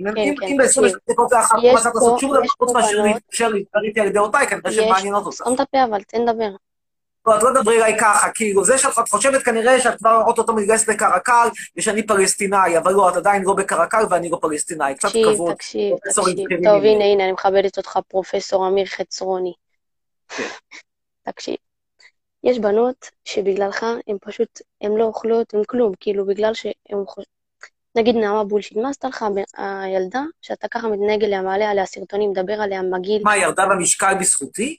אם 0.00 0.04
כן, 0.14 0.16
אם- 0.20 0.34
כן, 0.40 0.46
אם 0.46 0.56
ב-22 0.56 0.66
תקשיב. 0.66 0.84
דקות 1.10 1.32
לאחת 1.32 1.54
לא 1.62 1.72
מצאת 1.74 1.94
לעשות 1.94 2.12
פה- 2.12 2.16
שום 2.20 2.30
דבר 2.36 2.46
חוץ 2.58 2.72
מאשר 2.72 3.02
להתקשר 3.02 3.50
איתי 3.84 4.00
על 4.00 4.08
כנראה 4.46 4.72
שהן 4.72 4.84
יש, 4.84 4.90
מעניינות 4.90 5.26
אותך. 5.26 5.36
סתום 5.36 5.54
את 5.54 5.60
הפה 5.60 5.84
אבל, 5.84 6.02
תן 6.02 6.22
לדבר. 6.22 6.48
לא, 7.26 7.36
את 7.38 7.42
לא 7.42 7.50
תדברי 7.60 7.76
אליי 7.76 7.96
ככה, 8.00 8.28
כאילו, 8.34 8.64
זה 8.64 8.78
שאת 8.78 9.08
חושבת 9.10 9.42
כנראה 9.42 9.80
שאת 9.80 9.98
כבר 9.98 10.22
אוטוטו 10.26 10.54
מתגייסת 10.54 10.88
לקרקל, 10.88 11.48
ושאני 11.76 12.06
פלסטינאי, 12.06 12.78
אבל 12.78 12.92
לא, 12.92 13.08
את 13.10 13.16
עדיין 13.16 13.42
לא 13.42 13.54
בקרקל 13.54 14.02
ואני 14.10 14.30
לא 14.30 14.38
פלסטינאי. 14.42 14.94
קצת 14.94 15.08
כבוד. 15.34 15.54
תקשיב, 15.54 15.96
תקשיב. 15.96 16.24
טוב. 16.64 16.82
הנה, 16.84 17.04
הנה, 17.04 17.24
אני 17.24 17.32
מכבדת 17.32 17.76
אותך, 17.78 17.98
פרופסור 18.08 18.68
אמיר 18.68 18.86
חצרוני. 18.86 19.52
כן. 20.28 20.42
תקשיב, 21.26 21.56
יש 22.44 22.58
בנות 22.58 23.10
שבגללך 23.24 23.82
הן 24.08 24.16
פשוט, 24.20 24.60
הן 24.80 24.92
לא 24.96 25.04
אוכלות, 25.04 25.54
הן 25.54 25.62
כלום, 25.68 25.92
כאילו, 26.00 26.26
בגלל 26.26 26.54
שהן 26.54 26.72
חושבות... 27.06 27.42
נגיד 27.96 28.16
נעמה 28.16 28.44
בולשיט, 28.44 28.78
מה 28.78 28.88
עשתה 28.88 29.08
לך 29.08 29.24
הילדה, 29.58 30.22
שאתה 30.42 30.68
ככה 30.68 30.88
מתנהג 30.88 31.24
אליה, 31.24 31.42
מעלה 31.42 31.70
עליה 31.70 31.86
סרטונים, 31.86 32.30
מדבר 32.30 32.52
עליה 32.60 32.82
מגעיל? 32.82 33.22
מה, 33.24 33.36
ירדה 33.36 33.66
במשקל 33.66 34.14
בזכותי? 34.20 34.76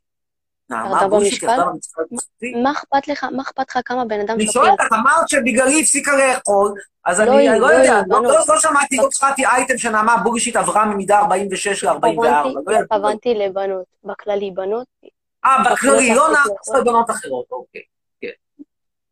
נעמה 0.69 1.07
בולשיט? 1.07 1.43
ירדה 1.43 1.65
במשקל 1.65 2.01
בזכותי? 2.11 2.53
מה 2.63 2.71
אכפת 2.71 3.07
לך, 3.07 3.23
מה 3.23 3.43
אכפת 3.43 3.69
לך 3.69 3.79
כמה 3.85 4.05
בן 4.05 4.19
אדם 4.19 4.35
אני 4.35 4.45
שוקל? 4.47 4.65
שואלת, 4.65 4.79
את 4.81 4.93
אמרת 4.93 5.29
שבגללי 5.29 5.81
הפסיקה 5.81 6.11
לאכול, 6.17 6.73
אז 7.05 7.21
אני 7.21 7.49
אני 7.49 7.59
לא 7.59 7.67
לא 7.67 7.73
יודע, 7.73 7.93
לא- 8.07 8.19
בנות. 8.19 8.33
לא 8.47 8.53
לא 8.55 8.59
שמעתי, 8.59 8.97
לא 8.97 9.07
קראתי 9.19 9.45
אייטם 9.45 9.77
שנעמה 9.77 10.17
בולשיט 10.17 10.55
עברה 10.55 10.85
ממידה 10.85 11.19
46 11.19 11.83
ל-44. 11.83 11.91
התכוונתי- 11.97 12.53
לא 12.53 12.71
יודע. 12.71 12.79
התכוונתי 12.83 13.33
לבנות, 13.33 13.85
בכללי, 14.03 14.51
בנות, 14.51 14.87
אה, 15.45 15.63
בכללי, 15.71 16.15
לא 16.15 16.31
לאכול. 16.31 16.83
בנות 16.83 17.09
אחרות, 17.09 17.45
אוקיי. 17.51 17.81
כן. 18.21 18.27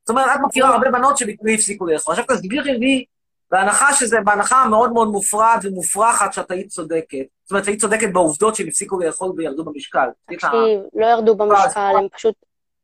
זאת 0.02 0.10
אומרת, 0.10 0.26
את 0.36 0.42
מכירה 0.44 0.70
הרבה 0.70 0.92
בנות 0.92 1.18
שבגללי 1.18 1.56
הפסיקו 1.56 1.86
לאכול. 1.86 2.14
עכשיו 2.14 2.26
תסבירי 2.28 2.78
לי, 2.78 3.06
בהנחה 3.52 3.94
שזה, 3.94 4.18
בהנחה 4.22 4.68
מאוד 4.70 4.94
מאוד 4.94 5.08
מופרעת 5.08 5.60
ומופרכת 5.64 6.34
שאת 6.34 6.52
היית 6.52 6.68
צודקת, 6.68 7.26
זאת 7.44 7.52
אומרת, 7.52 7.68
היית 7.68 7.82
צודקת 7.82 8.14
בעובדות 8.14 8.56
שהם 8.56 8.68
הפסיקו 8.68 9.00
לאכול 9.00 9.32
וירדו 9.38 9.64
במשקל. 9.64 10.08
תקשיב, 10.26 10.82
לא 10.94 11.06
ירדו 11.06 11.36
במשקל, 11.36 11.94
הם 11.98 12.08
פשוט 12.14 12.36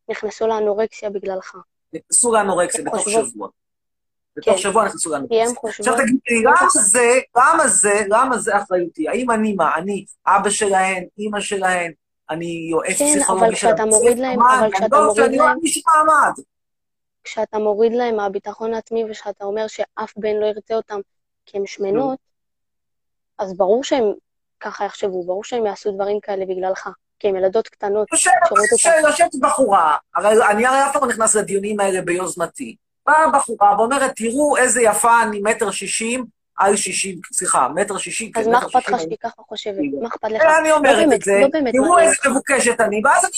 נכנסו 0.10 0.48
לאנורקסיה 0.48 1.10
בגללך. 1.10 1.56
נכנסו 1.94 2.34
לאנורקסיה 2.34 2.84
בתוך. 2.84 3.10
שבוע. 3.10 3.48
בתוך 4.38 4.54
כן. 4.54 4.62
שבוע 4.62 4.86
נכנסו 4.86 5.10
לאנורקסיה. 5.10 5.46
עכשיו. 5.64 5.96
תגידי 5.98 6.44
למה 6.44 6.70
זה, 6.70 7.20
למה 7.38 7.68
זה, 7.68 8.02
למה 8.10 8.38
זה 8.38 8.58
אחריותי? 8.58 9.10
האם 9.10 9.32
אני 9.32 9.54
מה, 9.54 9.76
אני 9.76 10.06
אבא 10.28 10.50
שלהן, 10.50 11.04
אימא 11.18 11.40
שלהן, 11.40 11.92
אני 12.30 12.68
יועץ 12.72 12.98
כן, 13.00 13.06
פסיכולוגי 13.16 13.56
של 13.56 13.68
להם- 14.18 14.40
מה, 14.40 14.54
אבל 14.60 14.64
אני 14.64 14.72
כשאתה 14.74 14.98
לא- 14.98 15.06
מוריד 15.06 15.32
לא 15.38 15.46
להם- 15.48 15.58
מישהו 15.64 15.82
מעמד. 15.88 16.32
כשאתה 17.24 17.58
מוריד 17.60 17.94
להם 17.94 18.16
מהביטחון 18.16 18.74
העצמי 18.74 19.04
ושאתה 19.12 19.46
אומר 19.46 19.68
שאף 19.68 20.14
בן 20.18 20.36
לא 20.36 20.46
ירצה 20.46 20.74
אותם 20.76 21.00
כי 21.46 21.58
הן 21.58 21.66
שמנות, 21.66 22.20
אז 23.38 23.58
ברור 23.58 23.84
שהם 23.84 24.04
ככה 24.60 24.86
יחשבו, 24.86 25.24
ברור 25.26 25.44
שהם 25.44 25.66
יעשו 25.66 25.92
דברים 25.92 26.20
כאלה 26.20 26.46
בגללך. 26.46 26.90
כי 27.20 27.28
הן 27.28 27.36
ילדות 27.36 27.68
קטנות 27.68 28.08
יושבת 28.12 28.34
אותם. 28.52 29.08
יושבת 29.08 29.36
בחורה, 29.42 29.96
הרי 30.16 30.48
אני 30.52 30.66
הרי 30.66 30.86
אף 30.86 30.94
פעם 30.94 31.02
לא 31.02 31.08
נכנס 31.10 31.36
לדיונים 31.36 31.80
האלה 31.80 32.02
ביוזמתי. 32.02 32.76
באה 33.06 33.30
בחורה 33.34 33.76
ואומרת, 33.78 34.12
תראו 34.16 34.58
איזה 34.58 34.82
יפה 34.82 35.24
אני 35.24 35.40
מטר 35.44 35.72
שישים 35.72 36.26
על 36.58 36.76
שישים, 36.76 37.20
סליחה, 37.34 37.68
מטר 37.76 37.98
שישים, 37.98 38.32
אז 38.36 38.46
כן, 38.46 38.52
מה 38.52 38.58
מטר 38.58 38.68
אכפת 38.68 38.80
לך 38.80 38.86
שישים. 38.86 39.00
שהיא 39.00 39.18
ככה 39.22 39.42
חושבת? 39.48 39.76
כאילו. 39.76 40.02
מה 40.02 40.08
אכפת 40.08 40.32
לך? 40.32 40.42
אני 40.60 40.72
אומרת 40.72 41.08
לא 41.08 41.16
את 41.16 41.22
זה, 41.22 41.40
לא 41.42 41.72
תראו 41.72 41.90
מעניין 41.90 42.10
איזה. 42.10 42.30
מבוקשת 42.30 42.82
אני, 42.82 43.02
ואז 43.06 43.26
אני 43.26 43.32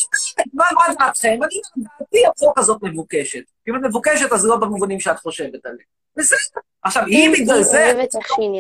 אומרת, 0.54 0.54
מה 0.54 0.66
מה 0.88 0.94
דעתכם? 1.00 1.40
אני 1.44 1.84
דעתי 2.00 2.26
החוק 2.28 2.58
הזאת 2.58 2.84
מבוקשת. 2.84 3.44
אם 3.70 3.76
את 3.76 3.82
מבוקשת, 3.84 4.32
אז 4.32 4.46
לא 4.46 4.58
במובנים 4.58 5.00
שאת 5.00 5.20
חושבת 5.20 5.66
עליה. 5.66 5.86
בסדר. 6.16 6.38
עכשיו, 6.84 7.04
אם 7.08 7.34
בגלל 7.40 7.64
זה, 7.64 7.94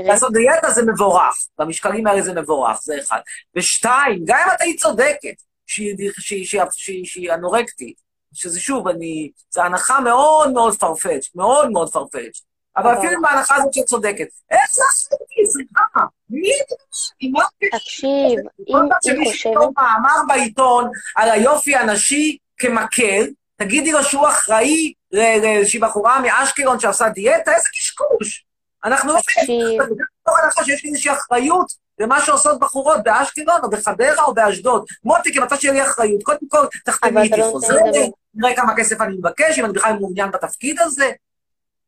לעשות 0.05 0.33
דיאטה 0.33 0.71
זה 0.71 0.85
מבורך, 0.85 1.35
במשקלים 1.57 2.07
האלה 2.07 2.21
זה 2.21 2.33
מבורך, 2.33 2.79
זה 2.81 2.99
אחד. 2.99 3.19
ושתיים, 3.55 4.21
גם 4.25 4.37
אם 4.45 4.53
את 4.55 4.61
היית 4.61 4.79
צודקת, 4.79 5.35
שהיא 5.65 7.33
אנורקטית, 7.33 8.01
שזה 8.33 8.59
שוב, 8.59 8.87
אני, 8.87 9.31
זו 9.49 9.61
הנחה 9.61 9.99
מאוד 9.99 10.51
מאוד 10.53 10.73
farfetched, 10.73 11.31
מאוד 11.35 11.71
מאוד 11.71 11.87
farfetched. 11.87 12.48
אבל. 12.79 12.97
אפילו 12.97 13.21
בהנחה 13.21 13.55
הזאת 13.55 13.73
שאת 13.73 13.85
צודקת, 13.85 14.27
איך 14.51 14.71
זה 14.71 14.83
עשיתי? 14.89 15.51
סליחה, 15.51 16.05
מי 16.29 16.51
את 16.61 16.73
עם 17.19 17.31
מה? 17.31 17.43
תקשיב, 17.71 18.39
כל 18.71 18.77
אם 18.77 18.89
פעם 18.89 18.99
היא 19.03 19.13
שמישהו 19.13 19.33
חושבת... 19.33 19.53
יכתוב 19.53 19.73
מאמר 19.77 20.15
בעיתון 20.27 20.89
על 21.15 21.31
היופי 21.31 21.75
הנשי 21.75 22.37
כמקל, 22.57 23.27
תגידי 23.55 23.91
לו 23.91 24.03
שהוא 24.03 24.27
אחראי 24.27 24.93
לאיזושהי 25.11 25.79
בחורה 25.79 26.19
מאשקלון 26.19 26.79
שעושה 26.79 27.09
דיאטה, 27.09 27.55
איזה 27.55 27.69
קשקוש. 27.69 28.45
אנחנו 28.85 29.13
לא 29.13 29.19
תקשיב, 29.19 29.81
מתוך 29.81 30.39
הנחה 30.43 30.63
שיש 30.63 30.83
לי 30.83 30.89
איזושהי 30.89 31.11
אחריות 31.11 31.71
למה 31.99 32.21
שעושות 32.21 32.59
בחורות 32.59 33.03
באשקלון 33.03 33.61
או 33.63 33.69
בחדרה 33.69 34.23
או 34.23 34.33
באשדוד. 34.33 34.85
מוטי, 35.03 35.33
כמצב 35.33 35.55
שיהיה 35.55 35.73
לי 35.73 35.83
אחריות, 35.83 36.23
קודם 36.23 36.47
כל 36.49 36.65
תחתמי 36.85 37.21
איתי 37.21 37.37
לא 37.37 37.47
לדבר. 37.47 38.05
נראה 38.33 38.55
כמה 38.55 38.75
כסף 38.77 39.01
אני 39.01 39.15
מבקש, 39.17 39.59
אם 39.59 39.65
אני 39.65 39.73
בכלל 39.73 39.93
מעוניין 39.93 40.31
בתפקיד 40.31 40.79
הזה, 40.79 41.11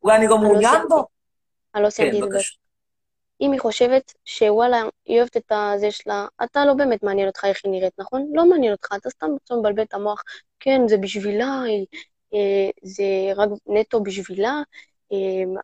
אולי 0.04 0.18
אני 0.18 0.28
לא 0.28 0.36
לא 0.36 0.38
מעוניין. 0.38 0.82
בו. 0.90 1.06
אני 1.76 1.84
לא 1.84 1.88
כן, 1.88 1.92
סיימתי 1.92 2.18
לדבר. 2.18 2.30
בבקשה. 2.30 2.56
אם 3.42 3.52
היא 3.52 3.60
חושבת 3.60 4.14
שוואלה, 4.26 4.84
היא 5.06 5.18
אוהבת 5.18 5.38
את 5.38 5.52
הזה 5.52 5.92
שלה, 5.92 6.26
אתה 6.44 6.66
לא 6.66 6.74
באמת 6.74 7.04
מעניין 7.04 7.28
אותך 7.28 7.46
איך 7.46 7.62
היא 7.64 7.72
נראית, 7.72 7.94
נכון? 7.98 8.28
לא 8.34 8.50
מעניין 8.50 8.72
אותך, 8.72 8.90
אתה 8.96 9.10
סתם 9.10 9.28
עכשיו 9.42 9.60
מבלבל 9.60 9.84
את 9.84 9.94
המוח. 9.94 10.24
כן, 10.60 10.88
זה 10.88 10.98
בשבילה, 10.98 11.62
אה, 12.34 12.70
זה 12.84 13.04
רק 13.36 13.50
נטו 13.68 14.04
בשבילה, 14.04 14.62
אה, 15.14 15.18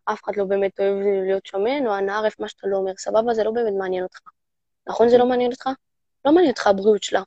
אף 0.06 0.24
אחד 0.24 0.36
לא 0.36 0.44
באמת 0.44 0.80
אוהב 0.80 0.96
להיות 1.26 1.46
שמן, 1.46 1.88
או 1.88 1.94
הנערף, 1.94 2.40
מה 2.40 2.48
שאתה 2.48 2.68
לא 2.68 2.78
אומר, 2.78 2.92
סבבה, 2.98 3.34
זה 3.34 3.44
לא 3.44 3.52
באמת 3.52 3.74
מעניין 3.78 4.04
אותך. 4.04 4.20
נכון 4.88 5.10
זה 5.10 5.18
לא 5.18 5.26
מעניין 5.26 5.52
אותך? 5.52 5.70
לא 6.26 6.32
מעניין 6.32 6.52
אותך 6.52 6.68
הבריאות 6.68 7.04
שלה. 7.04 7.22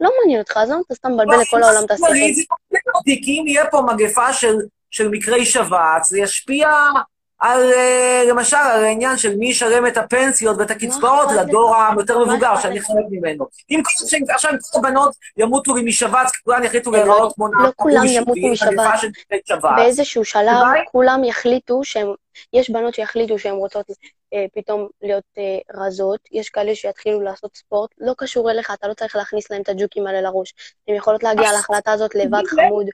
לא 0.00 0.10
מעניין 0.20 0.40
אותך, 0.40 0.56
אז 0.56 0.70
למה 0.70 0.80
אתה 0.86 0.94
סתם 0.94 1.12
מבלבל 1.12 1.40
לכל 1.40 1.62
העולם 1.62 1.84
את 1.84 1.90
השכל? 1.90 2.06
זה 2.70 2.78
אותי, 2.94 3.22
כי 3.24 3.40
אם 3.40 3.46
יהיה 3.46 3.70
פה 3.70 3.80
מגפה 3.80 4.32
של, 4.32 4.54
של 4.94 5.08
מקרי 5.08 5.46
שבץ, 5.46 6.08
זה 6.08 6.18
ישפיע 6.18 6.70
על, 7.44 7.72
אה, 7.72 8.24
למשל, 8.28 8.56
על 8.56 8.84
העניין 8.84 9.16
של 9.16 9.36
מי 9.36 9.48
ישלם 9.48 9.86
את 9.86 9.96
הפנסיות 9.96 10.56
ואת 10.58 10.70
הקצבאות 10.70 11.28
לך? 11.30 11.36
לדור 11.36 11.76
היותר 11.76 12.18
מה 12.18 12.24
מבוגר, 12.24 12.52
אכפת 12.52 12.62
שאני? 12.62 12.80
חלק 12.80 13.04
ממנו. 13.10 13.46
אם 13.70 13.82
עכשיו 14.28 14.50
כל 14.72 14.78
הבנות 14.78 15.14
ימותו 15.36 15.74
לי 15.74 15.82
משבץ, 15.82 16.30
כי 16.30 16.42
כולן 16.44 16.64
יחליטו 16.64 16.90
לא, 16.90 16.98
להיראות 16.98 17.32
כמו 17.34 17.46
לא 17.52 17.68
כולם 17.76 17.94
בולשיט, 17.96 18.16
ימותו 18.16 18.52
משבץ. 18.52 19.60
באיזשהו 19.76 20.24
שלב. 20.24 20.62
כולם 20.92 21.24
יחליטו 21.24 21.84
שהם, 21.84 22.08
יש 22.52 22.70
בנות 22.70 22.94
שיחליטו 22.94 23.38
שהן 23.38 23.54
רוצות 23.54 23.86
אה, 24.34 24.44
פתאום 24.54 24.88
להיות 25.02 25.24
אה, 25.38 25.82
רזות, 25.84 26.20
יש 26.32 26.48
כאלה 26.48 26.74
שיתחילו 26.74 27.20
לעשות 27.20 27.56
ספורט, 27.56 27.90
לא 27.98 28.12
קשור 28.18 28.50
אליך, 28.50 28.70
אתה 28.70 28.88
לא 28.88 28.94
צריך 28.94 29.16
להכניס 29.16 29.50
להם 29.50 29.62
את 29.62 29.68
הג'וקים 29.68 30.06
האלה 30.06 30.20
לראש. 30.20 30.54
הן 30.88 30.94
יכולות 30.94 31.22
להגיע 31.22 31.52
להחלטה 31.52 31.92
הזאת 31.92 32.14
לבד 32.14 32.42
חמוד. 32.46 32.86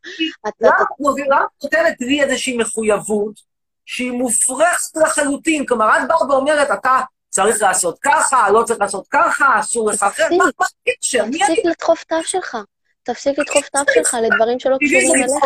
למה 0.60 1.44
את 1.44 1.62
נותנת 1.62 2.00
לי 2.00 2.22
איזושהי 2.22 2.56
מחויבות 2.56 3.49
שהיא 3.90 4.10
מופרכת 4.12 4.96
לחלוטין? 4.96 5.66
כלומר, 5.66 5.98
את 6.02 6.08
באה 6.08 6.30
ואומרת, 6.30 6.70
אתה 6.70 7.00
צריך 7.30 7.62
לעשות 7.62 7.98
ככה, 8.02 8.50
לא 8.50 8.62
צריך 8.62 8.80
לעשות 8.80 9.06
ככה, 9.10 9.60
אסור 9.60 9.90
לך 9.90 10.02
אחרת. 10.02 10.30
מה 10.32 10.44
הקשר? 10.88 11.24
מי 11.24 11.44
אני? 11.44 11.54
תפסיק 11.54 11.64
לדחוף 11.64 12.02
את 12.06 12.12
האף 12.12 12.26
שלך. 12.26 12.56
תפסיק 13.02 13.38
לדחוף 13.38 13.68
את 13.68 13.74
האף 13.74 13.86
שלך 13.94 14.16
לדברים 14.22 14.58
שלא 14.58 14.76
קשורים 14.80 15.14
אליך. 15.14 15.44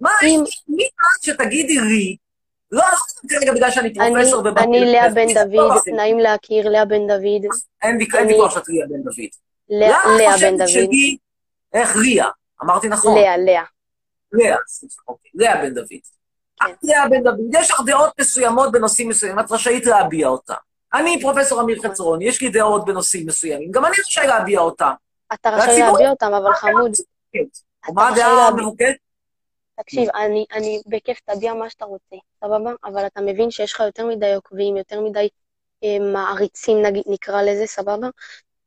מה, 0.00 0.10
מי 0.68 0.84
את 0.86 1.22
שתגידי 1.24 1.80
לי, 1.80 2.16
לא 2.72 2.82
נכון 2.92 3.28
כרגע 3.30 3.52
בגלל 3.52 3.70
שאני 3.70 3.92
אני, 4.00 4.14
פרופסור 4.14 4.40
ובאתי 4.40 4.60
אני 4.66 4.92
לאה 4.92 5.08
בן 5.08 5.28
לא 5.52 5.68
דוד. 5.68 5.82
נעים 5.96 6.18
להכיר, 6.18 6.68
לאה 6.68 6.84
בן 6.84 7.06
דוד. 7.06 7.52
אין 7.82 7.96
ויכוח- 7.96 8.14
אין 8.20 8.26
ויכוח 8.28 8.54
שאת 8.54 8.68
ליה 8.68 8.86
בן 8.86 9.02
דוד. 9.02 9.30
לאה 9.68 9.88
למה 10.04 10.16
לאה 10.18 10.34
את 10.34 10.40
בן 10.40 10.50
חושבת 10.50 10.58
דוד. 10.58 10.68
שהיא, 10.68 11.16
איך 11.72 11.96
ליה? 11.96 12.26
אמרתי 12.62 12.88
נכון. 12.88 13.18
לאה, 13.18 13.36
לאה. 13.36 13.62
לאה, 14.32 14.56
סליחה, 14.66 15.02
אוקיי, 15.08 15.30
לאה 15.34 15.56
בן 15.56 15.74
דוד. 15.74 16.15
לאה 16.82 17.08
בן 17.08 17.22
דוד, 17.22 17.38
יש 17.52 17.70
לך 17.70 17.80
דעות 17.86 18.10
מסוימות 18.20 18.72
בנושאים 18.72 19.08
מסוימים, 19.08 19.38
את 19.38 19.52
רשאית 19.52 19.86
להביע 19.86 20.28
אותן. 20.28 20.54
אני 20.94 21.20
פרופסור 21.20 21.60
אמיר 21.60 21.82
חצרוני, 21.82 22.24
יש 22.24 22.42
לי 22.42 22.48
דעות 22.48 22.84
בנושאים 22.84 23.26
מסוימים, 23.26 23.70
גם 23.70 23.84
אני 23.84 23.94
רשאי 24.00 24.26
להביע 24.26 24.60
אותן. 24.60 24.90
אתה 25.34 25.50
רשאי 25.50 25.80
להביע 25.80 26.10
אותם, 26.10 26.32
אבל 26.34 26.52
חמוד, 26.54 26.90
רשאי 26.90 27.44
הדעה 27.88 28.34
להביע. 28.34 28.46
המבוקשת? 28.46 28.96
תקשיב, 29.80 30.08
אני, 30.14 30.44
אני 30.52 30.82
בכיף 30.86 31.20
תביע 31.30 31.54
מה 31.54 31.70
שאתה 31.70 31.84
רוצה, 31.84 32.16
סבבה? 32.40 32.70
אבל 32.84 33.06
אתה 33.06 33.20
מבין 33.20 33.50
שיש 33.50 33.72
לך 33.72 33.80
יותר 33.80 34.06
מדי 34.06 34.34
עוקבים, 34.34 34.76
יותר 34.76 35.00
מדי 35.00 35.28
אה, 35.84 35.98
מעריצים, 36.12 36.82
נגיד, 36.82 37.02
נקרא 37.06 37.42
לזה, 37.42 37.66
סבבה? 37.66 38.08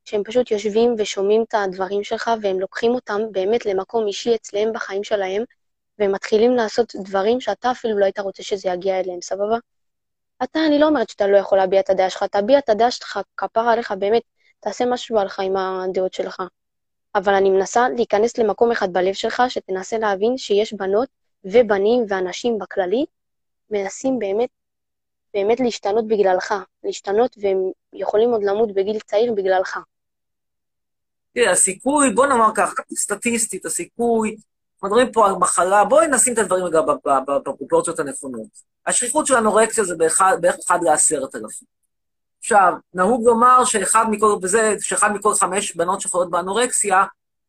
שהם 0.06 0.24
פשוט 0.24 0.52
יושבים 0.52 0.96
ושומעים 0.98 1.44
את 1.48 1.54
הדברים 1.54 2.04
שלך, 2.04 2.32
והם 2.42 2.60
לוקחים 2.60 2.92
אותם 2.92 3.22
באמת 3.32 3.66
למקום 3.66 4.08
אישי 4.08 4.36
אצלם 4.36 4.74
בחיים 4.74 5.04
שלהם, 5.04 5.44
והם 6.00 6.12
מתחילים 6.12 6.56
לעשות 6.56 6.94
דברים 6.96 7.42
שאתה 7.42 7.72
אפילו 7.72 8.00
לא 8.00 8.06
היית 8.06 8.20
רוצה 8.20 8.44
שזה 8.44 8.70
יגיע 8.70 9.00
אליהם, 9.00 9.22
סבבה? 9.22 9.58
אתה, 10.44 10.60
אני 10.68 10.80
לא 10.80 10.88
אומרת 10.88 11.10
שאתה 11.10 11.28
לא 11.28 11.38
יכול 11.38 11.58
להביע 11.58 11.80
את 11.80 11.90
הדעה 11.90 12.10
שלך, 12.10 12.24
תביע 12.24 12.60
את 12.60 12.70
הדעה 12.70 12.92
שלך, 12.92 13.20
כפרה 13.38 13.74
עליך, 13.74 13.92
באמת, 13.92 14.22
תעשה 14.60 14.86
משהו 14.86 15.20
עליך 15.20 15.40
עם 15.40 15.58
הדעות 15.58 16.14
שלך. 16.14 16.42
אבל 17.16 17.34
אני 17.34 17.50
מנסה 17.50 17.90
להיכנס 17.90 18.38
למקום 18.38 18.72
אחד 18.72 18.94
בלב 18.94 19.14
שלך, 19.14 19.44
שתנסה 19.50 19.98
להבין 19.98 20.38
שיש 20.38 20.74
בנות 20.74 21.10
ובנים 21.44 22.06
ואנשים 22.10 22.58
בכללי, 22.58 23.06
מנסים 23.70 24.20
באמת, 24.20 24.50
באמת 25.34 25.60
להשתנות 25.60 26.08
בגללך, 26.08 26.54
להשתנות 26.84 27.36
והם 27.42 27.58
יכולים 27.94 28.30
עוד 28.30 28.44
למות 28.44 28.74
בגיל 28.74 29.00
צעיר 29.00 29.34
בגללך. 29.34 29.80
תראה, 31.34 31.52
הסיכוי, 31.52 32.14
בוא 32.14 32.28
נאמר 32.28 32.50
ככה, 32.56 32.74
סטטיסטית, 32.96 33.66
הסיכוי, 33.66 34.36
מדברים 34.84 35.12
פה 35.12 35.28
על 35.28 35.36
מחלה, 35.36 35.86
בואי 35.86 36.08
נשים 36.08 36.34
את 36.34 36.38
הדברים 36.38 36.66
רגע 36.66 36.82
בפרופורציות 37.28 38.00
הנכונות. 38.00 38.48
השכיחות 38.86 39.28
של 39.28 39.36
אנורקסיה 39.36 39.84
זה 39.84 39.96
בערך 40.42 40.58
אחד 40.66 40.80
לעשרת 40.84 41.36
אלפים. 41.36 41.68
עכשיו, 42.40 42.74
נהוג 42.94 43.26
לומר 43.26 43.66
שאחד 43.66 44.06
מכל, 44.10 44.36
וזה, 44.44 44.76
שאחד 44.80 45.12
מכל 45.12 45.34
חמש 45.34 45.76
בנות 45.76 46.02
שחולות 46.02 46.30
באנורקסיה, 46.30 47.06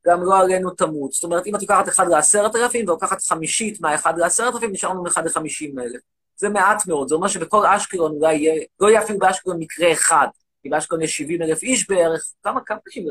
גם 0.07 0.25
לא 0.25 0.39
עלינו 0.39 0.71
תמות. 0.71 1.13
זאת 1.13 1.25
אומרת, 1.25 1.47
אם 1.47 1.57
את 1.57 1.61
לוקחת 1.63 1.89
אחד 1.89 2.09
לעשרת 2.09 2.57
אלפים 2.57 2.85
ולוקחת 2.89 3.23
חמישית 3.23 3.81
מהאחד 3.81 4.19
לעשרת 4.19 4.55
אלפים, 4.55 4.73
נשארנו 4.73 5.03
מאחד 5.03 5.27
לחמישים 5.27 5.79
אלף. 5.79 6.01
זה 6.37 6.49
מעט 6.49 6.87
מאוד, 6.87 7.09
זה 7.09 7.15
אומר 7.15 7.29
שבכל 7.29 7.67
אשקלון 7.67 8.13
אולי 8.13 8.35
יהיה, 8.35 8.65
לא 8.81 8.89
יהיה 8.89 9.03
אפילו 9.03 9.19
באשקלון 9.19 9.57
מקרה 9.59 9.93
אחד, 9.93 10.27
כי 10.63 10.69
באשקלון 10.69 11.03
יש 11.03 11.17
70 11.17 11.43
אלף 11.43 11.63
איש 11.63 11.91
בערך, 11.91 12.25
כמה, 12.43 12.61
כמה 12.61 12.79
אנשים? 12.87 13.07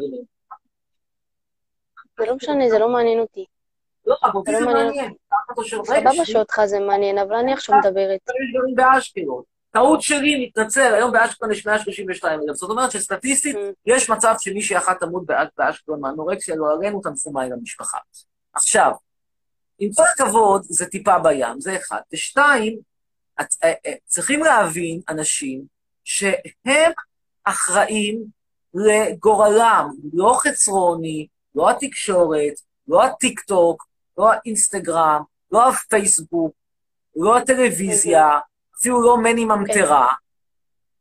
זה 2.20 2.26
לא 2.26 2.36
משנה, 2.36 2.70
זה 2.70 2.80
לא 2.80 2.89
מעניין 2.89 3.20
אותי. 3.20 3.45
לא, 4.10 4.16
אבל 4.24 4.32
אותי 4.36 4.51
זה 4.60 4.66
מעניין. 4.66 5.14
סבבה. 5.86 6.26
שאותך 6.26 6.62
זה 6.66 6.80
מעניין, 6.80 7.18
אבל 7.18 7.36
אני 7.36 7.53
עכשיו 7.53 7.76
מדברת. 7.80 8.20
יש 8.30 8.53
דברים 8.55 8.76
באשקלון. 8.76 9.43
טעות 9.72 10.01
שלי, 10.01 10.45
מתנצל, 10.45 10.93
היום 10.93 11.12
באשקלון 11.12 11.51
יש 11.51 11.66
132 11.68 12.39
אלף. 12.47 12.55
זאת 12.55 12.70
אומרת 12.70 12.91
שסטטיסטית, 12.91 13.55
Mm. 13.55 13.60
יש 13.86 14.10
מצב 14.10 14.36
שמישהי 14.39 14.78
אחת 14.78 14.99
תמות 14.99 15.26
בא- 15.26 15.43
באשקלון 15.57 16.01
מאנורקסיה, 16.01 16.55
לא 16.55 16.74
עלינו, 16.74 17.01
תנחומיי 17.01 17.49
למשפחה. 17.49 17.97
עכשיו, 18.53 18.91
עם 19.80 19.89
כל 19.93 20.03
הכבוד, 20.14 20.62
זה 20.64 20.86
טיפה 20.86 21.20
בים, 21.20 21.60
זה 21.62 21.76
אחד. 21.76 21.99
ושתיים, 22.14 22.80
אה, 23.39 23.45
אה, 23.64 23.74
צריכים 24.05 24.43
להבין, 24.43 25.01
אנשים, 25.10 25.62
שהם 26.03 26.91
אחראים 27.43 28.24
לגורלם, 28.74 29.89
לא 30.14 30.38
חצרוני, 30.43 31.28
לא 31.55 31.70
התקשורת, 31.70 32.53
לא 32.88 33.03
הטיקטוק, 33.03 33.89
לא 34.20 34.32
האינסטגרם, 34.32 35.22
לא 35.51 35.70
הפייסבוק, 35.70 36.53
לא 37.15 37.38
הטלוויזיה, 37.38 38.39
אפילו 38.80 39.01
לא 39.01 39.17
מני 39.17 39.45
ממטרה. 39.45 40.07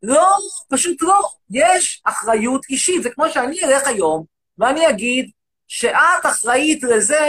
לא, 0.03 0.37
פשוט 0.69 1.03
לא. 1.03 1.29
יש 1.51 2.03
אחריות 2.05 2.65
אישית. 2.71 3.03
זה 3.03 3.11
כמו 3.11 3.29
שאני 3.29 3.65
אלך 3.65 3.87
היום, 3.87 4.25
ואני 4.59 4.89
אגיד 4.89 5.31
שאת 5.67 6.27
אחראית 6.27 6.83
לזה 6.83 7.21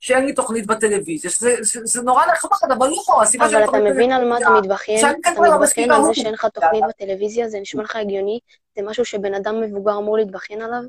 שאין 0.00 0.24
לי 0.24 0.32
תוכנית 0.32 0.66
בטלוויזיה. 0.66 1.30
שזה, 1.30 1.54
זה, 1.60 1.80
זה 1.84 2.02
נורא 2.02 2.26
נחמד, 2.26 2.72
אבל 2.78 2.88
לא, 2.88 3.22
הסיבה 3.22 3.44
אבל 3.44 3.52
שאין 3.52 3.68
אתה 3.68 3.78
מבין 3.78 4.12
על 4.12 4.28
מה 4.28 4.38
אתה 4.38 4.50
מתבכיין? 4.50 5.00
שאני 5.00 5.20
אתה 5.20 5.40
לא 5.40 5.60
מתבכיין 5.60 5.90
על 5.90 6.02
זה. 6.04 6.14
שאין 6.14 6.34
לך 6.34 6.46
תוכנית 6.54 6.84
בטלוויזיה? 6.88 7.48
זה 7.48 7.60
נשמע 7.60 7.82
לך 7.82 7.96
הגיוני? 7.96 8.38
זה 8.76 8.82
משהו 8.82 9.04
שבן 9.04 9.34
אדם 9.34 9.60
מבוגר 9.60 9.98
אמור 9.98 10.16
להתבכיין 10.16 10.62
עליו? 10.62 10.82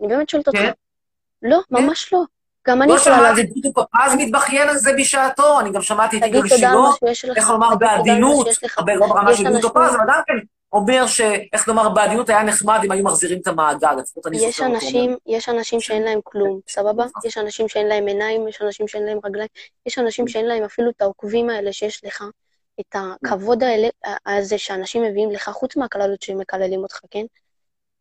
אני 0.00 0.08
באמת 0.08 0.28
שואלת 0.28 0.48
אותך. 0.48 0.58
כן. 0.58 0.70
לא, 1.42 1.60
ממש 1.70 2.12
לא. 2.12 2.22
גם 2.66 2.82
אני 2.82 2.92
לא 2.92 2.96
יכולה 2.96 3.16
שמעתי 3.16 3.28
להגיד, 3.28 3.46
את 3.46 3.62
דודו 3.62 3.72
פפז 3.72 4.14
מתבכיין 4.18 4.68
על 4.68 4.76
זה 4.76 4.92
בשעתו, 4.98 5.60
אני 5.60 5.70
גם 5.70 5.82
שמעתי 5.82 6.18
את 6.18 6.22
יגאל 6.22 6.48
שילה. 6.48 6.72
איך 7.36 7.50
לומר 7.50 7.74
בעדינות, 7.76 8.46
לא 8.86 9.06
ברמה 9.06 9.36
של 9.36 9.52
דודו 9.52 9.70
פפז, 9.70 9.94
אבל 9.94 10.04
גם 10.08 10.20
כן 10.26 10.34
אומר 10.72 11.06
שאיך 11.06 11.68
לומר 11.68 11.88
בעדינות 11.88 12.28
היה 12.28 12.42
נחמד 12.42 12.80
אם 12.84 12.92
היו 12.92 13.04
מחזירים 13.04 13.40
את 13.42 13.46
המעגל, 13.46 13.92
לפחות 13.92 14.26
אני 14.26 14.38
זוכר 14.38 14.66
אותו. 14.66 14.86
יש 15.26 15.48
אנשים 15.48 15.80
שאין 15.80 16.02
להם 16.02 16.20
כלום, 16.24 16.60
סבבה? 16.68 17.04
יש 17.24 17.38
אנשים 17.38 17.68
שאין 17.68 17.86
להם 17.86 18.06
עיניים, 18.06 18.48
יש 18.48 18.62
אנשים 18.62 18.88
שאין 18.88 19.04
להם 19.06 19.18
רגליים, 19.24 19.48
יש 19.86 19.98
אנשים 19.98 20.28
שאין 20.28 20.46
להם 20.46 20.64
אפילו 20.64 20.90
את 20.90 21.02
העוקבים 21.02 21.50
האלה 21.50 21.72
שיש 21.72 22.04
לך, 22.04 22.24
את 22.80 22.96
הכבוד 23.24 23.62
הזה 24.26 24.58
שאנשים 24.58 25.02
מביאים 25.02 25.30
לך, 25.30 25.50
חוץ 25.50 25.76
מהקללות 25.76 26.22
שמקללים 26.22 26.80
אותך, 26.80 27.00
כן? 27.10 27.24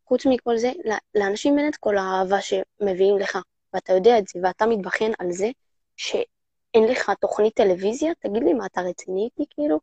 חוץ 0.08 0.26
מכל 0.26 0.58
זה, 0.58 0.72
לאנשים 1.16 1.60
אין 1.60 1.68
את 1.68 1.76
כל 1.76 1.98
האהבה 1.98 2.38
שמביאים 2.42 3.20
לך, 3.20 3.38
ואתה 3.76 3.94
יודע 3.94 4.18
את 4.18 4.28
זה, 4.28 4.40
ואתה 4.44 4.66
מתבכיין 4.66 5.14
על 5.20 5.32
זה 5.32 5.50
שאין 5.98 6.84
לך 6.90 7.12
תוכנית 7.22 7.54
טלוויזיה? 7.54 8.12
תגיד 8.20 8.44
לי, 8.44 8.54
מה, 8.54 8.66
אתה 8.66 8.82
רציני 8.82 9.24
איתי, 9.26 9.50
כאילו? 9.56 9.80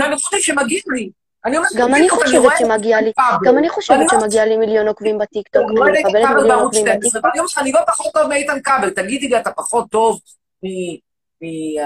אני 0.00 0.16
חושבת 0.16 0.40
שמגיע 0.42 0.80
לי. 0.86 1.10
אני 1.44 1.56
אומרת, 1.56 1.70
גם 1.76 1.94
אני 1.94 2.08
חושבת 2.08 2.52
שמגיע 2.58 3.00
לי. 3.00 3.12
גם 3.44 3.58
אני 3.58 3.68
חושבת 3.68 3.98
לא- 4.12 4.20
שמגיע 4.20 4.46
לי 4.46 4.56
מיליון 4.56 4.88
עוקבים 4.88 5.18
בטיקטוק, 5.18 5.62
אני 5.70 5.90
אני 5.90 6.00
מקבלת 6.00 6.28
מיליון 6.36 6.58
עוקבים 6.58 6.82
12, 6.86 6.96
בטיקטוק. 6.96 7.24
ואני 7.24 7.40
אני 7.58 7.72
לא 7.72 7.80
פחות 7.86 8.12
טוב 8.12 8.26
מאיתן 8.26 8.60
כבל. 8.62 8.90
תגידי 8.90 9.28
לי, 9.28 9.38
אתה 9.38 9.50
פחות 9.50 9.90
טוב 9.90 10.20
מ... 10.64 10.66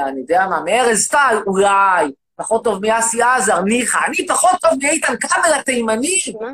אני 0.09 0.21
יודע 0.21 0.47
מה, 0.51 0.61
מארז 0.65 1.09
טל? 1.09 1.37
אולי. 1.47 2.13
פחות 2.37 2.65
טוב 2.65 2.87
מאסי 2.87 3.23
עזר, 3.23 3.61
ניחא. 3.61 3.99
אני 4.09 4.27
פחות 4.27 4.61
טוב 4.61 4.71
מאיתן 4.83 5.17
כבל 5.17 5.53
התימני. 5.61 6.17
מה? 6.41 6.49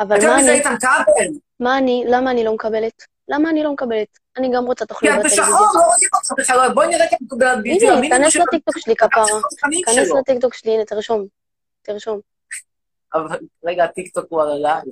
אבל 0.00 0.16
יותר 0.16 0.30
מה 0.30 0.36
מזה 0.36 0.50
אני, 0.50 0.58
איתן 0.58 0.76
כבל. 0.78 1.28
מה 1.60 1.78
אני, 1.78 2.04
למה 2.08 2.30
אני 2.30 2.44
לא 2.44 2.54
מקבלת? 2.54 3.15
למה 3.28 3.50
אני 3.50 3.62
לא 3.62 3.72
מקבלת? 3.72 4.18
אני 4.36 4.50
גם 4.54 4.64
רוצה 4.64 4.84
כי 4.84 4.88
תוכנית 4.88 5.12
את 5.12 5.18
בטלוויזיה. 5.18 5.44
בשחור, 5.44 5.66
לא 5.74 5.80
רואים 5.86 6.08
אותך 6.14 6.32
בכלל. 6.38 6.72
בואי 6.74 6.86
נראה 6.88 7.06
כאן 7.10 7.18
בדיוק. 7.62 7.92
הנה, 7.92 8.16
כנס 8.18 8.36
לטיקטוק 8.36 8.78
שלי, 8.78 8.96
כפרה. 8.96 9.24
כנס 9.86 9.94
שלו. 10.06 10.18
לטיקטוק 10.18 10.54
שלי, 10.54 10.72
הנה, 10.74 10.84
תרשום. 10.84 11.26
תרשום. 11.82 12.20
אבל 13.14 13.38
רגע, 13.64 13.84
הטיקטוק 13.84 14.26
הוא 14.28 14.42
על 14.42 14.50
הלייב. 14.50 14.84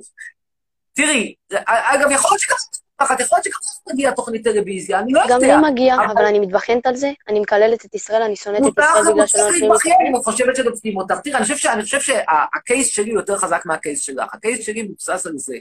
תראי, 0.93 1.35
אגב, 1.65 2.11
יכול 2.11 2.31
להיות 2.31 2.39
שככה, 2.39 2.55
יכול 3.19 3.35
להיות 3.37 3.43
שככה 3.43 3.59
תגיע 3.89 4.11
תוכנית 4.11 4.43
טלוויזיה, 4.43 4.99
אני 4.99 5.13
לא 5.13 5.19
יודע. 5.21 5.35
גם 5.35 5.41
לי 5.41 5.71
מגיע, 5.71 5.95
אבל- 5.95 6.25
אני 6.25 6.39
מתבכיינת 6.39 6.85
על 6.87 6.95
זה, 6.95 7.11
אני 7.29 7.39
מקללת 7.39 7.85
את 7.85 7.95
ישראל, 7.95 8.21
אני 8.21 8.35
שונאת 8.35 8.61
את 8.61 8.79
ישראל 8.79 9.13
בגלל 9.13 9.27
שלא 9.27 9.41
נותנים 9.43 9.61
לי 9.63 9.67
תוכנית. 9.73 9.93
את 10.19 10.23
חושבת 10.25 10.55
שדופקים 10.55 10.97
אותך. 10.97 11.15
תראה, 11.23 11.37
אני 11.37 11.43
חושב 11.43 11.57
שה- 11.57 11.73
אני 11.73 11.83
חושב 11.83 11.99
שה 12.01 12.38
case 12.38 12.87
שלי 12.87 13.11
יותר 13.11 13.37
חזק 13.37 13.61
מה 13.65 13.77
case 13.77 14.01
שלך. 14.01 14.33
ה 14.33 14.39
case 14.39 14.65
שלי 14.65 14.81
מבוסס 14.83 15.25
על 15.25 15.37
זה 15.37 15.55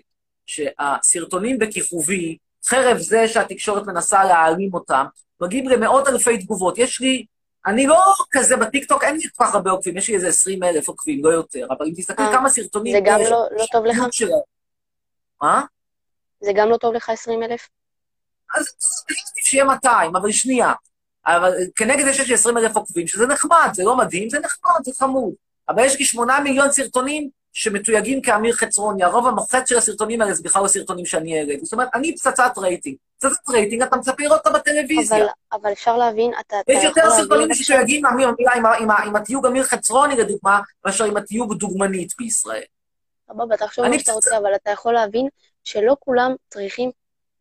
שהסרטונים 0.47 1.59
בכיכובי, 1.59 2.37
חרף 2.67 2.99
זה 2.99 3.29
שהתקשורת 3.29 3.87
מנסה 3.87 4.25
להעלים 4.25 4.75
אותם, 4.75 5.05
מגיעים 5.41 5.69
למאות 5.69 6.09
אלפי 6.09 6.39
תגובות. 6.39 6.79
יש 6.79 7.01
לי, 7.01 7.25
אני 7.67 7.87
לא 7.87 8.15
כזה 8.31 8.57
בטיקטוק, 8.57 9.05
אין 9.05 9.17
לי 9.17 9.23
כל 9.37 9.45
כך 9.45 9.55
הרבה 9.55 9.71
עוקבים, 9.71 9.97
יש 9.97 10.09
לי 10.09 10.15
איזה 10.15 10.29
20 10.29 10.63
אלף 10.63 10.89
עוקבים, 10.89 11.25
לא 11.25 11.29
יותר, 11.29 11.67
אבל 11.71 11.87
אם 11.87 11.93
תסתכלי 11.97 12.27
אה, 12.27 12.33
כמה 12.33 12.49
סרטונים 12.49 12.93
זה 12.93 13.01
גם 13.05 13.21
לא 13.21 13.47
לא 13.51 13.65
טוב 13.73 13.85
לך? 13.85 13.99
מה? 15.43 15.63
זה 16.41 16.53
גם 16.55 16.71
לא 16.71 16.77
טוב 16.77 16.95
לך 16.95 17.11
20 17.11 17.43
אלף? 17.43 17.69
אז 18.57 18.67
שיהיה 19.37 19.65
200, 19.65 20.17
אבל 20.17 20.33
שנייה. 20.33 20.73
אבל 21.27 21.53
כנגד 21.77 22.05
זה 22.05 22.15
שיש 22.15 22.29
לי 22.29 22.35
20 22.35 22.59
אלף 22.59 22.77
עוקבים, 22.77 23.07
שזה 23.07 23.27
נחמד, 23.27 23.71
זה 23.73 23.85
לא 23.85 23.97
מדהים, 23.97 24.31
זה 24.31 24.39
נחמד, 24.39 24.85
זה 24.85 24.93
חמוד. 24.99 25.35
אבל 25.69 25.85
יש 25.85 25.99
לי 25.99 26.05
8 26.05 26.41
מיליון 26.41 26.73
סרטונים 26.73 27.31
שמתויגים 27.55 28.23
כאמיר 28.23 28.55
חצרוני. 28.55 29.05
הרוב 29.05 29.27
המוחץ 29.27 29.69
של 29.69 29.79
הסרטונים 29.79 30.21
האלה 30.21 30.35
זה 30.35 30.43
בכלל 30.43 30.63
לא 30.63 30.69
סרטונים 30.69 31.07
שאני 31.07 31.39
העליתי. 31.39 31.65
זאת 31.65 31.73
אומרת, 31.73 31.89
אני 31.95 32.15
פצצת 32.15 32.53
רייטינג. 32.59 32.97
פצצת 33.17 33.49
רייטינג, 33.49 33.83
אתה 33.83 33.97
מצפה 33.97 34.23
לראות 34.23 34.47
אותה 34.47 34.59
בטלוויזיה. 34.59 35.19
אבל, 35.19 35.27
אבל 35.53 35.73
אפשר 35.73 35.97
להבין, 35.97 36.33
אתה, 36.41 36.61
אתה 36.61 36.73
יש 36.73 36.85
יותר 36.85 37.11
סרטונים 37.11 37.55
שמתויגים 37.55 38.07
עם, 38.07 38.21
עם, 38.21 38.35
עם, 38.55 38.67
עם, 38.67 38.91
עם 38.91 39.17
התיוג 39.17 39.47
אמיר 39.47 39.65
חצרוני, 39.65 40.17
לדוגמה, 40.17 40.61
מאשר 40.85 41.05
עם 41.05 41.17
התיוג 41.17 41.55
דוגמנית 41.55 42.13
בישראל. 42.19 42.63
סבבה, 43.29 43.57
תחשוב 43.57 43.85
מה 43.85 43.99
שאתה 43.99 44.03
פצצה. 44.03 44.13
רוצה, 44.15 44.39
אבל 44.39 44.55
אתה 44.55 44.71
יכול 44.71 44.95
להבין 44.95 45.29
שלא 45.65 45.97
כולם 46.01 46.35
צריכים 46.49 46.91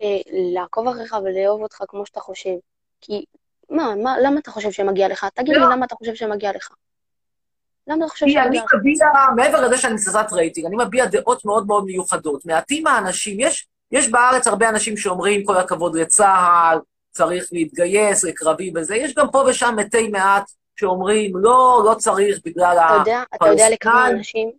אה, 0.01 0.18
לעקוב 0.53 0.88
אחריך 0.88 1.16
ולאהוב 1.24 1.61
אותך 1.61 1.84
כמו 1.88 2.05
שאתה 2.05 2.20
חושב. 2.20 2.55
כי, 3.01 3.26
מה, 3.70 3.95
מה, 3.95 4.16
למה 4.20 4.39
אתה 4.39 4.51
חושב 4.51 4.72
שמגיע 4.72 5.07
לך? 5.07 5.26
תגיד 5.34 5.55
לי 5.55 5.61
לא. 5.61 5.70
למה 5.70 5.86
אתה 5.86 5.95
חושב 5.95 6.16
שמגיע 6.16 6.51
לך. 6.55 6.70
למה 7.88 8.05
אתה 8.05 8.11
חושב 8.13 8.25
כי 8.25 8.39
אני? 8.39 8.59
מביע, 8.79 9.07
מעבר 9.36 9.61
לזה 9.61 9.77
שאני 9.77 9.97
פצצת 9.97 10.27
רייטינג, 10.34 10.65
אני 10.65 10.75
מביע 10.86 11.05
דעות 11.05 11.45
מאוד 11.45 11.67
מאוד 11.67 11.86
מיוחדות. 11.86 12.45
מעטים 12.45 12.88
האנשים, 12.88 13.39
יש, 13.39 13.67
יש 13.91 14.09
בארץ 14.09 14.47
הרבה 14.47 14.69
אנשים 14.69 14.97
שאומרים, 14.97 15.43
כל 15.43 15.57
הכבוד 15.57 15.95
לצה"ל, 15.95 16.79
צריך 17.11 17.49
להתגייס, 17.51 18.23
לקרבי 18.23 18.71
וזה, 18.75 18.95
יש 18.95 19.15
גם 19.15 19.27
פה 19.31 19.43
ושם 19.49 19.75
מתי 19.77 20.07
מעט 20.07 20.51
שאומרים, 20.75 21.31
לא, 21.38 21.84
לא 21.86 21.93
צריך 21.93 22.39
בגלל 22.45 22.73
אתה 22.77 22.86
ה... 22.86 22.97
יודע, 22.97 23.23
אתה 23.36 23.47
יודע 23.47 23.69
לכמה. 23.69 24.07
אנשים, 24.09 24.51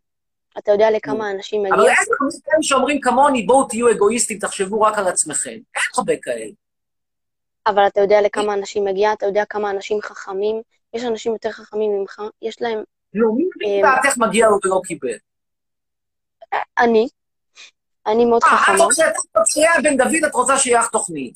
אתה 0.58 0.72
יודע 0.72 0.90
לכמה 0.90 1.30
אנשים 1.30 1.66
אבל 1.66 1.76
מגיע? 1.76 1.90
אין 1.90 1.96
הרבה 2.20 2.36
כאלה 2.44 2.62
שאומרים 2.62 3.00
כמוני, 3.00 3.42
בואו 3.42 3.68
תהיו 3.68 3.90
אגואיסטים, 3.90 4.38
תחשבו 4.38 4.80
רק 4.80 4.98
על 4.98 5.06
עצמכם. 5.08 5.50
אין 5.50 5.84
הרבה 5.96 6.12
כאלה. 6.22 6.50
אבל 7.66 7.86
אתה 7.86 8.00
יודע 8.00 8.20
לכמה 8.20 8.54
אנשים 8.54 8.84
מגיע, 8.84 9.12
אתה 9.12 9.26
יודע 9.26 9.44
כמה 9.48 9.70
אנשים 9.70 9.98
חכמים, 10.02 10.62
יש 10.94 11.04
אנשים 11.04 11.32
יותר 11.32 11.50
חכמים 11.50 11.90
ממך, 12.00 12.22
יש 12.42 12.62
להם... 12.62 12.82
לא, 13.14 13.28
מי 13.36 13.44
אה, 13.66 13.78
לדעתך 13.78 14.18
מגיע 14.18 14.48
לו 14.48 14.58
ולא 14.64 14.80
קיבל? 14.84 15.08
אני, 16.78 17.08
אני 18.06 18.24
מאוד 18.24 18.42
אה, 18.44 18.48
את 18.48 18.58
חכמה, 18.58 18.84
רוצה, 18.84 19.04
לאה 19.56 19.82
בן 19.82 19.96
דוד, 19.96 20.24
את 20.26 20.34
רוצה 20.34 20.58
שיהיה 20.58 20.80
לך 20.80 20.88
תוכנית. 20.88 21.34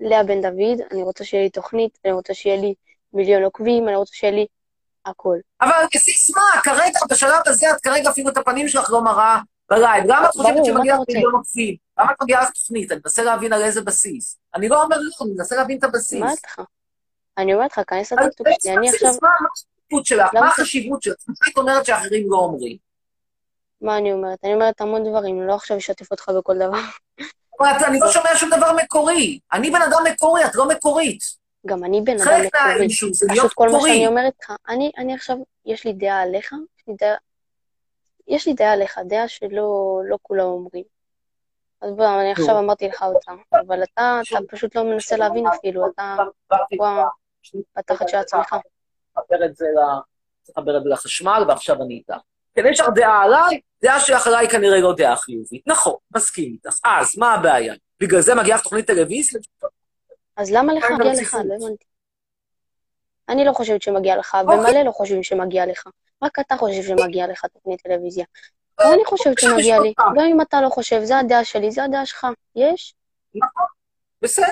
לאה 0.00 0.22
בן 0.22 0.42
דוד, 0.42 0.80
אני 0.92 1.02
רוצה 1.02 1.24
שיהיה 1.24 1.42
לי 1.42 1.50
תוכנית, 1.50 1.98
אני 2.04 2.12
רוצה 2.12 2.34
שיהיה 2.34 2.60
לי 2.60 2.74
מיליון 3.12 3.42
עוקבים, 3.42 3.88
אני 3.88 3.96
רוצה 3.96 4.14
שיהיה 4.14 4.32
לי 4.32 4.46
הכל. 5.06 5.36
אבל 5.60 5.84
סיסמה, 5.96 6.42
כרגע, 6.64 6.98
בשלב 7.10 7.40
הזה, 7.46 7.70
את 7.70 7.80
כרגע 7.80 8.10
אפילו 8.10 8.30
את 8.30 8.36
הפנים 8.36 8.68
שלך 8.68 8.90
לא 8.90 9.02
מראה 9.02 9.38
בלייב. 9.70 10.04
למה 10.06 10.26
את 10.28 10.30
חושבת 10.30 10.64
שמגיע 10.64 10.94
לך? 10.94 11.00
מיליון 11.08 11.34
עוקבים? 11.34 11.76
למה 11.98 12.12
את 12.12 12.22
מגיעה 12.22 12.42
לך 12.42 12.50
תוכנית? 12.50 12.92
אני 12.92 13.00
מנסה 13.04 13.22
להבין 13.22 13.52
על 13.52 13.62
איזה 13.62 13.82
בסיס. 13.82 14.38
אני 14.54 14.68
לא 14.68 14.82
אומר 14.82 14.96
לא, 14.96 15.26
אני 15.26 15.34
מנסה 15.36 15.56
להבין 15.56 15.78
את 15.78 15.84
הבסיס. 15.84 16.20
מה 16.20 16.32
לך? 16.32 16.60
אני 17.38 17.54
אומרת 17.54 17.78
לך, 17.78 17.80
כנס 17.86 18.12
לטיקטוק 18.12 18.46
שלי, 18.60 18.76
אני 18.76 18.90
עכשיו... 18.90 19.12
החשיבות 19.90 20.06
שלך? 20.06 20.34
מה 20.34 20.48
החשיבות 20.48 21.02
שלך? 21.02 21.16
מה 21.28 21.34
את 21.52 21.58
אומרת 21.58 21.84
שאחרים 21.86 22.26
לא 22.30 22.36
אומרים? 22.36 22.76
מה 23.80 23.98
אני 23.98 24.12
אומרת? 24.12 24.38
אני 24.44 24.54
אומרת 24.54 24.80
המון 24.80 25.10
דברים, 25.10 25.42
לא 25.42 25.54
עכשיו 25.54 25.76
אשתף 25.76 26.10
אותך 26.10 26.28
בכל 26.28 26.56
דבר. 26.56 26.80
אבל 27.60 27.84
אני 27.86 28.00
לא 28.00 28.12
שומע 28.12 28.36
שום 28.36 28.50
דבר 28.50 28.72
מקורי. 28.72 29.38
אני 29.52 29.70
בן 29.70 29.82
אדם 29.82 30.00
מקורי, 30.12 30.44
את 30.44 30.54
לא 30.54 30.68
מקורית. 30.68 31.20
גם 31.66 31.84
אני 31.84 32.00
בן 32.00 32.12
אדם 32.12 32.24
חלק 32.24 32.54
מקורי. 32.54 32.74
מהאישו 32.74 33.14
זה 33.14 33.26
להיות 33.28 33.46
פשוט 33.46 33.56
כל 33.56 33.66
מה 33.68 33.72
מקורי. 33.72 33.90
שאני 33.90 34.06
אומרת 34.06 34.32
לך, 34.42 34.52
אני, 34.68 34.92
אני 34.98 35.14
עכשיו, 35.14 35.36
יש 35.66 35.84
לי 35.84 35.92
דעה 35.92 36.22
עליך, 36.22 36.54
יש 38.28 38.46
לי 38.46 38.54
דעה, 38.54 38.72
עליך, 38.72 38.98
דעה 39.08 39.28
שלא 39.28 40.00
לא 40.04 40.18
כולם 40.22 40.46
אומרים. 40.46 40.84
אז 41.82 41.92
בוא, 41.94 42.20
אני 42.20 42.32
עכשיו 42.32 42.58
אמרתי 42.58 42.88
לך 42.88 43.02
אותה, 43.02 43.32
אבל 43.66 43.82
אתה, 43.82 44.20
אתה 44.28 44.38
פשוט 44.48 44.76
לא 44.76 44.84
מנסה 44.84 45.16
להבין 45.16 45.46
אפילו, 45.46 45.86
אתה 45.90 46.16
וואו, 46.78 47.04
בתחת 47.76 48.08
של 48.08 48.16
עצמך. 48.16 48.56
לחבר 49.32 49.44
את 49.46 49.56
זה 49.56 49.64
ל- 49.66 50.00
צריך 50.42 50.58
לחבר 50.58 50.76
את 50.78 50.82
זה 50.82 50.88
לחשמל, 50.88 51.42
ועכשיו 51.48 51.82
אני 51.82 51.94
איתך. 51.94 52.14
כן, 52.54 52.62
יש 52.70 52.80
לך 52.80 52.86
דעה 52.94 53.22
עליי, 53.22 53.60
דעה 53.82 54.00
שלך 54.00 54.26
עליי 54.26 54.48
כנראה 54.48 54.80
לא 54.80 54.94
דעה 54.96 55.16
חיובית. 55.16 55.62
נכון, 55.66 55.94
מסכים 56.16 56.52
איתך. 56.52 56.78
אז, 56.84 57.18
מה 57.18 57.34
הבעיה? 57.34 57.74
בגלל 58.00 58.20
זה 58.20 58.34
מגיעה 58.34 58.56
לך 58.58 58.62
תוכנית 58.62 58.86
טלוויזיה? 58.86 59.40
אז 60.36 60.52
למה 60.52 60.72
לך 60.74 60.84
עם 60.90 60.94
מגיע 60.98 61.12
לך? 61.12 61.18
הרציפות? 61.34 61.40
לא 61.46 61.54
הבנתי. 61.66 61.84
אני 63.28 63.44
לא 63.44 63.52
חושבת 63.52 63.82
שמגיע 63.82 64.16
לך, 64.16 64.34
אוקיי. 64.40 64.58
ומלא 64.58 64.82
לא 64.82 64.90
חושבים 64.90 65.22
שמגיע 65.22 65.66
לך. 65.66 65.84
רק 66.22 66.38
אתה 66.38 66.56
חושב 66.56 66.82
שמגיע 66.82 67.26
לך 67.26 67.46
תוכנית 67.46 67.80
טלוויזיה. 67.82 68.24
ואני 68.80 69.04
חושבת 69.04 69.38
שמגיע 69.38 69.80
לי. 69.80 69.92
גם 69.98 70.24
אם 70.24 70.40
אתה 70.40 70.60
לא 70.60 70.68
חושב, 70.68 71.00
זה 71.04 71.18
הדעה 71.18 71.44
שלי, 71.44 71.70
זה 71.70 71.84
הדעה 71.84 72.06
שלך. 72.06 72.26
יש? 72.56 72.94
נכון, 73.34 73.66
בסדר. 74.22 74.46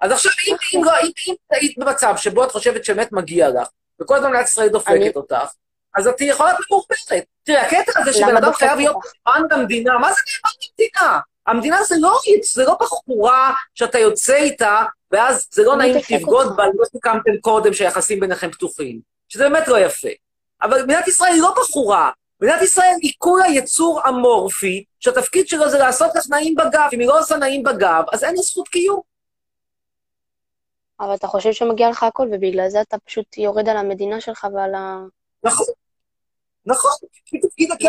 אז 0.00 0.12
עכשיו, 0.12 0.32
אם, 0.74 0.84
לא- 0.84 0.92
אם 1.28 1.34
היית 1.50 1.78
במצב 1.78 2.14
שבו 2.16 2.44
את 2.44 2.50
חושבת 2.50 2.84
שבאמת 2.84 3.12
מגיע 3.12 3.48
לך, 3.48 3.68
וכל 4.02 4.16
הזמן 4.16 4.30
מדינת 4.30 4.46
ישראל 4.46 4.68
דופקת 4.68 5.16
אותך, 5.16 5.52
אז 5.96 6.06
את 6.08 6.20
יכולה 6.20 6.52
להיות 6.52 6.64
ממורמרת. 6.70 7.24
תראי, 7.44 7.58
הקטע 7.58 8.00
הזה 8.00 8.12
שבן 8.12 8.36
אדם 8.36 8.52
חייב 8.52 8.78
להיות? 8.78 8.96
נאמן 9.26 9.48
במדינה, 9.50 9.98
מה 9.98 10.12
זה 10.12 10.20
נאמן 10.44 10.52
במדינה? 10.78 11.20
המדינה 11.46 11.84
זה 11.84 11.94
לא, 11.98 12.18
זה 12.42 12.64
לא 12.64 12.76
בחורה 12.80 13.52
שאתה 13.74 13.98
יוצא 13.98 14.36
איתה, 14.36 14.82
ואז 15.10 15.48
זה 15.52 15.62
לא 15.62 15.76
נעים 15.76 15.96
אותך? 15.96 16.52
בה, 16.56 16.64
לא 16.74 16.84
סיכמתם 16.84 17.32
קודם 17.40 17.72
שהיחסים 17.72 18.20
ביניכם 18.20 18.50
פתוחים. 18.50 19.00
שזה 19.28 19.48
באמת 19.48 19.68
לא 19.68 19.78
יפה. 19.78 20.08
אבל 20.62 20.82
מדינת 20.82 21.08
ישראל 21.08 21.32
היא 21.32 21.42
לא 21.42 21.54
בחורה. 21.56 22.10
מדינת 22.42 22.62
ישראל 22.62 22.94
היא 23.02 23.12
כולה 23.18 23.48
יצור 23.48 24.08
אמורפי, 24.08 24.84
שהתפקיד 25.00 25.48
שלו 25.48 25.70
זה 25.70 25.78
לעשות 25.78 26.10
לך 26.14 26.24
נעים 26.30 26.54
בגב. 26.54 26.88
אם 26.92 27.00
היא 27.00 27.08
לא 27.08 27.18
עושה 27.18 27.36
נעים 27.36 27.62
בגב, 27.62 28.04
אז 28.12 28.24
אין 28.24 28.34
לה 28.36 28.42
זכות 28.42 28.68
קיום. 28.68 29.09
אבל 31.00 31.14
אתה 31.14 31.26
חושב 31.26 31.52
שמגיע 31.52 31.90
לך 31.90 32.02
הכל, 32.02 32.28
ובגלל 32.32 32.68
זה 32.68 32.80
אתה 32.80 32.98
פשוט 32.98 33.38
יורד 33.38 33.68
על 33.68 33.76
המדינה 33.76 34.20
שלך 34.20 34.46
ועל 34.54 34.74
ה... 34.74 34.98
נכון. 35.44 35.66
נכון. 36.66 36.90
כי 37.24 37.38
תפקיד, 37.38 37.70
כי 37.78 37.88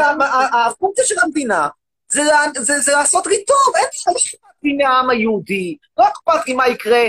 הפונקציה 0.68 1.06
של 1.06 1.16
המדינה 1.24 1.68
זה, 2.10 2.92
לעשות 2.92 3.28
לי 3.28 3.46
טוב, 3.46 3.76
אין 3.76 3.84
לי 3.84 4.14
אכפת 4.18 4.50
לי 4.64 4.74
מהעם 4.74 5.10
היהודי, 5.10 5.78
לא 5.98 6.06
אכפת 6.08 6.48
לי 6.48 6.54
מה 6.54 6.68
יקרה 6.68 7.08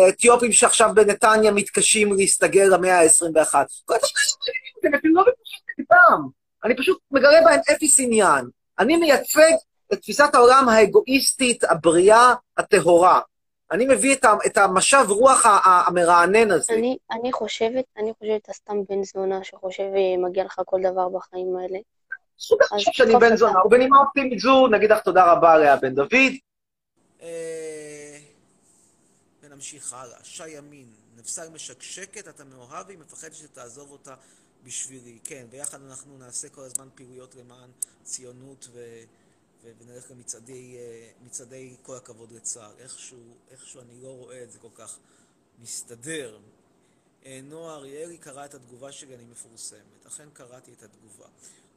לאתיופים 0.00 0.52
שעכשיו 0.52 0.90
בנתניה 0.94 1.50
מתקשים 1.50 2.12
להסתגר 2.12 2.68
למאה 2.68 3.00
ה-21. 3.00 3.54
כל 3.84 3.94
הדברים 3.94 4.84
האלה 4.84 4.98
אפילו 4.98 5.14
לא 5.14 5.24
נגדם. 5.78 6.28
אני 6.64 6.76
פשוט 6.76 6.98
מגלה 7.10 7.40
בהם 7.44 7.60
אפס 7.72 8.00
עניין. 8.00 8.44
אני 8.78 8.96
מייצג 8.96 9.52
את 9.92 10.00
תפיסת 10.00 10.34
העולם 10.34 10.68
האגואיסטית, 10.68 11.64
הבריאה, 11.64 12.34
הטהורה. 12.56 13.20
אני 13.72 13.86
מביא 13.86 14.14
את, 14.14 14.24
את 14.46 14.56
המשב 14.56 15.04
רוח 15.08 15.46
ה- 15.46 15.48
ה- 15.48 15.82
המרענן 15.86 16.50
הזה. 16.50 16.72
אני, 16.72 16.96
אני 17.12 17.32
חושבת, 17.32 17.84
אני 17.96 18.12
חושבת, 18.18 18.42
אתה 18.42 18.52
סתם 18.52 18.76
בן 18.88 19.04
זונה 19.04 19.44
שחושב 19.44 19.82
אה, 19.82 20.28
מגיע 20.28 20.44
לך 20.44 20.60
כל 20.66 20.80
דבר 20.82 21.08
בחיים 21.08 21.56
האלה. 21.56 21.78
סוג 22.38 22.62
חושב 22.62 22.90
שאני 22.94 23.16
בן. 23.20 23.36
זונה, 23.36 23.66
ובנימה 23.66 23.98
אופטימית 23.98 24.38
זו, 24.40 24.66
נגיד 24.66 24.90
לך 24.92 25.00
תודה 25.00 25.32
רבה 25.32 25.58
לאה 25.58 25.76
בן 25.76 25.94
דוד. 25.94 26.32
אה, 27.22 28.18
ונמשיך 29.42 29.92
הלאה. 29.92 30.18
שי 30.22 30.48
ימין, 30.48 30.86
נפסל 31.16 31.48
משקשקת, 31.48 32.28
אתה 32.28 32.44
מאוהב 32.44 32.86
והיא 32.86 32.98
מפחדת 32.98 33.34
שתעזוב 33.34 33.90
אותה 33.90 34.14
בשבילי. 34.64 35.18
כן, 35.24 35.46
ויחד 35.50 35.78
אנחנו 35.90 36.18
נעשה 36.18 36.48
כל 36.48 36.60
הזמן 36.60 36.88
פעילויות 36.94 37.34
למען 37.34 37.70
ציונות 38.04 38.68
ו... 38.72 38.80
ונלך 39.62 40.10
גם 40.10 40.18
מצעדי, 40.18 40.76
אה, 40.76 41.10
מצעדי 41.20 41.76
כל 41.82 41.96
הכבוד 41.96 42.32
לצה"ל. 42.32 42.74
איכשהו, 42.78 43.36
איכשהו 43.50 43.80
אני 43.80 44.02
לא 44.02 44.08
רואה 44.08 44.42
את 44.42 44.52
זה 44.52 44.58
כל 44.58 44.68
כך 44.74 44.98
מסתדר. 45.58 46.38
אה, 47.26 47.40
נועה 47.42 47.74
אריאלי 47.74 48.18
קרא 48.18 48.44
את 48.44 48.54
התגובה 48.54 48.92
שלי, 48.92 49.14
אני 49.14 49.24
מפורסמת. 49.24 50.06
אכן 50.06 50.28
קראתי 50.32 50.72
את 50.72 50.82
התגובה. 50.82 51.26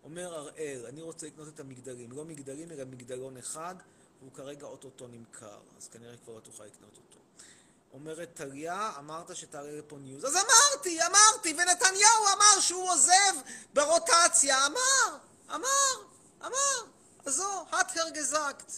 אומר 0.03 0.35
הראל, 0.35 0.85
אני 0.85 1.01
רוצה 1.01 1.27
לקנות 1.27 1.47
את 1.47 1.59
המגדלים. 1.59 2.11
לא 2.11 2.25
מגדלים, 2.25 2.71
אלא 2.71 2.85
מגדלון 2.85 3.37
אחד, 3.37 3.75
והוא 4.19 4.31
כרגע 4.33 4.67
אוטוטו 4.67 5.07
נמכר, 5.07 5.59
אז 5.77 5.87
כנראה 5.87 6.17
כבר 6.17 6.33
לא 6.33 6.39
תוכל 6.39 6.65
לקנות 6.65 6.97
אותו. 6.97 7.19
אומרת 7.93 8.29
טליה, 8.33 8.91
אמרת 8.97 9.35
שתעלה 9.35 9.71
לפה 9.71 9.97
ניוז. 9.97 10.25
אז 10.25 10.35
אמרתי, 10.35 10.99
אמרתי, 11.01 11.53
ונתניהו 11.53 12.25
אמר 12.35 12.61
שהוא 12.61 12.91
עוזב 12.91 13.33
ברוטציה. 13.73 14.65
אמר, 14.65 15.17
אמר, 15.55 16.05
אמר. 16.41 16.98
זו, 17.29 17.65
את. 18.49 18.71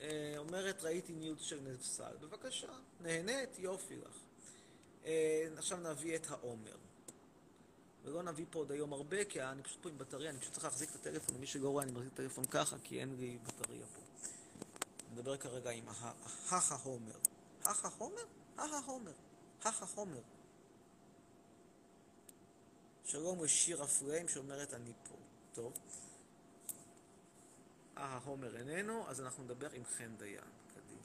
אה, 0.00 0.34
אומרת, 0.36 0.82
ראיתי 0.82 1.12
ניוז 1.12 1.40
של 1.40 1.60
נפסל. 1.60 2.16
בבקשה, 2.20 2.72
נהנית, 3.00 3.58
יופי 3.58 3.96
לך. 3.96 4.16
אה, 5.04 5.48
עכשיו 5.56 5.78
נביא 5.78 6.16
את 6.16 6.30
העומר. 6.30 6.76
ולא 8.04 8.22
נביא 8.22 8.44
פה 8.50 8.58
עוד 8.58 8.72
היום 8.72 8.92
הרבה, 8.92 9.24
כי 9.24 9.42
אני 9.42 9.62
פשוט 9.62 9.82
פה 9.82 9.88
עם 9.88 9.98
בטריה, 9.98 10.30
אני 10.30 10.38
פשוט 10.38 10.52
צריך 10.52 10.64
להחזיק 10.64 10.90
את 10.90 10.94
הטלפון, 10.94 11.34
למי 11.34 11.46
שלא 11.46 11.68
רואה, 11.68 11.84
אני 11.84 11.92
מחזיק 11.92 12.12
את 12.12 12.18
הטלפון 12.18 12.44
ככה, 12.44 12.76
כי 12.84 13.00
אין 13.00 13.16
לי 13.18 13.38
בטריה 13.46 13.86
פה. 13.86 14.00
אני 15.06 15.14
מדבר 15.14 15.36
כרגע 15.36 15.70
עם 15.70 15.88
ההומר. 15.88 17.16
ההומר? 17.64 18.24
ההומר. 18.56 19.12
ההומר. 19.64 20.20
שלום 23.04 23.44
לשירה 23.44 23.86
פריים 23.86 24.28
שאומרת 24.28 24.74
אני 24.74 24.92
פה. 25.08 25.16
טוב. 25.54 25.72
ההומר 28.00 28.56
איננו, 28.56 29.04
אז 29.08 29.20
אנחנו 29.20 29.44
נדבר 29.44 29.68
עם 29.72 29.82
חן 29.84 30.16
דיין. 30.18 30.34
קדימה. 30.74 31.02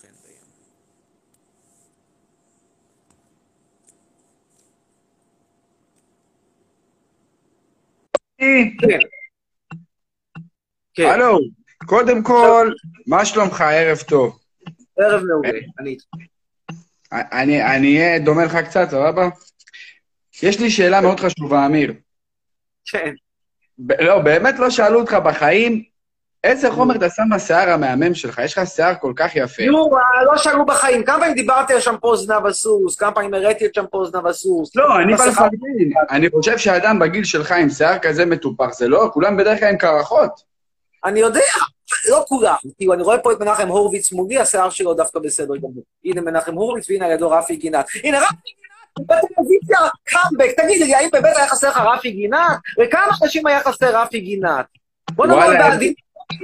חן 0.00 0.08
דיין. 0.22 0.36
כן. 8.80 8.98
כן, 10.94 11.06
הלו, 11.06 11.38
קודם 11.86 12.22
כל, 12.22 12.72
מה 13.06 13.24
שלומך? 13.24 13.60
ערב 13.60 13.98
טוב. 13.98 14.38
ערב 14.98 15.22
מעולה, 15.22 15.58
אני 15.78 15.90
איתך. 15.90 16.04
אני 17.12 17.76
אני 17.76 17.98
אהיה 17.98 18.18
דומה 18.18 18.44
לך 18.44 18.56
קצת, 18.56 18.88
סבבה? 18.90 19.28
יש 20.42 20.60
לי 20.60 20.70
שאלה 20.70 21.00
מאוד 21.00 21.20
חשובה, 21.20 21.66
אמיר. 21.66 21.94
כן. 22.84 23.14
לא, 24.00 24.18
באמת 24.18 24.58
לא 24.58 24.70
שאלו 24.70 25.00
אותך 25.00 25.12
בחיים, 25.24 25.82
איזה 26.44 26.70
חומר 26.70 26.96
אתה 26.96 27.10
שם 27.10 27.22
בשיער 27.34 27.70
המהמם 27.70 28.14
שלך? 28.14 28.40
יש 28.44 28.58
לך 28.58 28.66
שיער 28.66 28.94
כל 29.00 29.12
כך 29.16 29.36
יפה. 29.36 29.62
נו, 29.66 29.90
לא 30.26 30.36
שאלו 30.36 30.66
בחיים. 30.66 31.04
כמה 31.04 31.18
פעמים 31.18 31.34
דיברתי 31.34 31.74
על 31.74 31.80
שמפו 31.80 32.16
זנב 32.16 32.46
הסוס? 32.46 32.96
כמה 32.96 33.12
פעמים 33.12 33.34
הראיתי 33.34 33.66
את 33.66 33.74
שמפו 33.74 34.06
זנב 34.06 34.26
הסוס? 34.26 34.76
לא, 34.76 34.96
אני 34.96 35.14
בא 35.14 35.24
לפרגן. 35.24 35.58
אני 36.10 36.30
חושב 36.30 36.58
שאדם 36.58 36.98
בגיל 36.98 37.24
שלך 37.24 37.52
עם 37.52 37.70
שיער 37.70 37.98
כזה 37.98 38.26
מטופח, 38.26 38.72
זה 38.72 38.88
לא, 38.88 39.10
כולם 39.12 39.36
בדרך 39.36 39.60
כלל 39.60 39.68
עם 39.68 39.76
קרחות. 39.76 40.30
אני 41.04 41.20
יודע, 41.20 41.40
לא 42.08 42.24
כולם. 42.28 42.54
כאילו, 42.76 42.94
אני 42.94 43.02
רואה 43.02 43.18
פה 43.18 43.32
את 43.32 43.40
מנחם 43.40 43.68
הורוביץ 43.68 44.12
מולי, 44.12 44.38
השיער 44.38 44.70
שלו 44.70 44.94
דווקא 44.94 45.18
בסדר 45.18 45.56
גמור. 45.56 45.82
הנה 46.04 46.20
מנחם 46.20 46.54
הורוביץ, 46.54 46.90
והנה 46.90 47.08
לידו 47.08 47.30
רפי 47.30 47.56
גינת. 47.56 47.86
הנה, 48.04 48.18
רפי 48.18 48.34
גינת, 48.34 48.65
בטלוויזיה, 48.98 49.78
קאמבק. 50.04 50.50
תגיד 50.60 50.82
לי, 50.82 50.94
האם 50.94 51.08
באמת 51.12 51.36
היה 51.36 51.48
חסר 51.48 51.68
לך 51.70 51.76
רפי 51.76 52.10
גינת? 52.10 52.58
וכמה 52.80 53.02
אנשים 53.22 53.46
היה 53.46 53.60
חסר 53.64 54.02
רפי 54.02 54.20
גינת? 54.20 54.66
בוא 55.12 55.26
נאמר 55.26 55.46
בעדינות, 55.48 55.96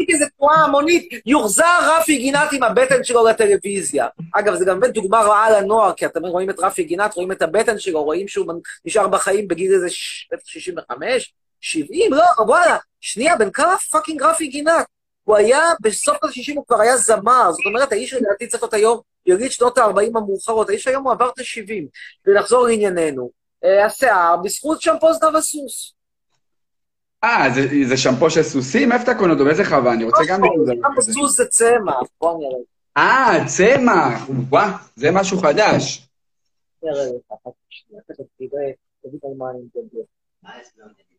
איזה 0.09 0.24
תנועה 0.38 0.64
המונית, 0.64 1.09
יוחזר 1.26 1.78
רפי 1.82 2.16
גינת 2.18 2.53
עם 2.53 2.62
הבטן 2.62 3.05
שלו 3.05 3.26
לטלוויזיה. 3.26 4.07
אגב, 4.34 4.55
זה 4.55 4.64
גם 4.64 4.80
באמת 4.80 4.94
דוגמה 4.94 5.20
רעה 5.20 5.61
לנוער, 5.61 5.92
כי 5.92 6.07
אתם 6.07 6.26
רואים 6.26 6.50
את 6.50 6.61
רפי 6.61 6.84
גינת, 6.84 7.14
רואים 7.14 7.32
את 7.32 7.42
הבטן 7.42 7.78
שלו, 7.78 8.03
רואים 8.03 8.28
שהוא 8.28 8.46
נשאר 8.84 9.09
בחיים 9.09 9.48
בגיל 9.48 9.74
איזה 9.74 9.90
ש- 9.90 10.28
בטח 10.32 10.46
65, 10.46 11.34
70, 11.61 12.12
לא, 12.12 12.24
וואלה, 12.38 12.76
שנייה, 13.00 13.36
בן 13.36 13.50
כמה 13.50 13.76
fucking 13.78 14.22
רפי 14.22 14.46
גינת? 14.46 14.86
הוא 15.24 15.36
היה, 15.36 15.61
בסוף 15.80 16.24
ה-60 16.24 16.57
הוא 16.57 16.64
כבר 16.68 16.80
היה 16.80 16.96
זמר, 16.96 17.53
זאת 17.53 17.66
אומרת, 17.66 17.92
האיש 17.92 18.14
לדעתי 18.14 18.46
צריך 18.46 18.62
להיות 18.62 18.74
היום 18.74 19.00
יליד 19.27 19.51
שנות 19.51 19.79
ה-40 19.79 20.09
המאוחרות, 20.14 20.68
האיש 20.68 20.87
היום 20.87 21.05
הוא 21.05 21.12
עבר 21.12 21.29
את 21.29 21.39
ה-70. 21.39 21.85
ונחזור 22.27 22.66
לענייננו. 22.66 23.31
אה, 23.64 23.87
השיער, 23.87 24.37
בזכות 24.37 24.83
שמפו 24.83 25.12
זנב 25.12 25.37
הסוס. 25.37 25.95
אה, 27.25 27.51
זה, 27.55 27.61
זה 27.89 27.97
שמפו 27.97 28.31
של 28.31 28.43
סוסים? 28.43 28.93
איפה 28.93 29.05
אתה 29.05 29.14
קונה 29.14 29.33
אותו? 29.33 29.45
באיזה 29.45 29.64
חווה? 29.64 29.93
אני 29.93 30.05
רוצה 30.05 30.23
גם 30.29 30.41
זנב. 30.64 30.99
הסוס 30.99 31.37
זה 31.37 31.47
צמח, 31.47 32.09
בוא 32.20 32.39
נראה. 32.39 32.59
אה, 32.97 33.45
צמח! 33.47 34.29
וואה, 34.49 34.77
זה 34.97 35.11
משהו 35.11 35.39
חדש. 35.39 36.09
אני 39.51 39.61
מדבר. 39.75 40.03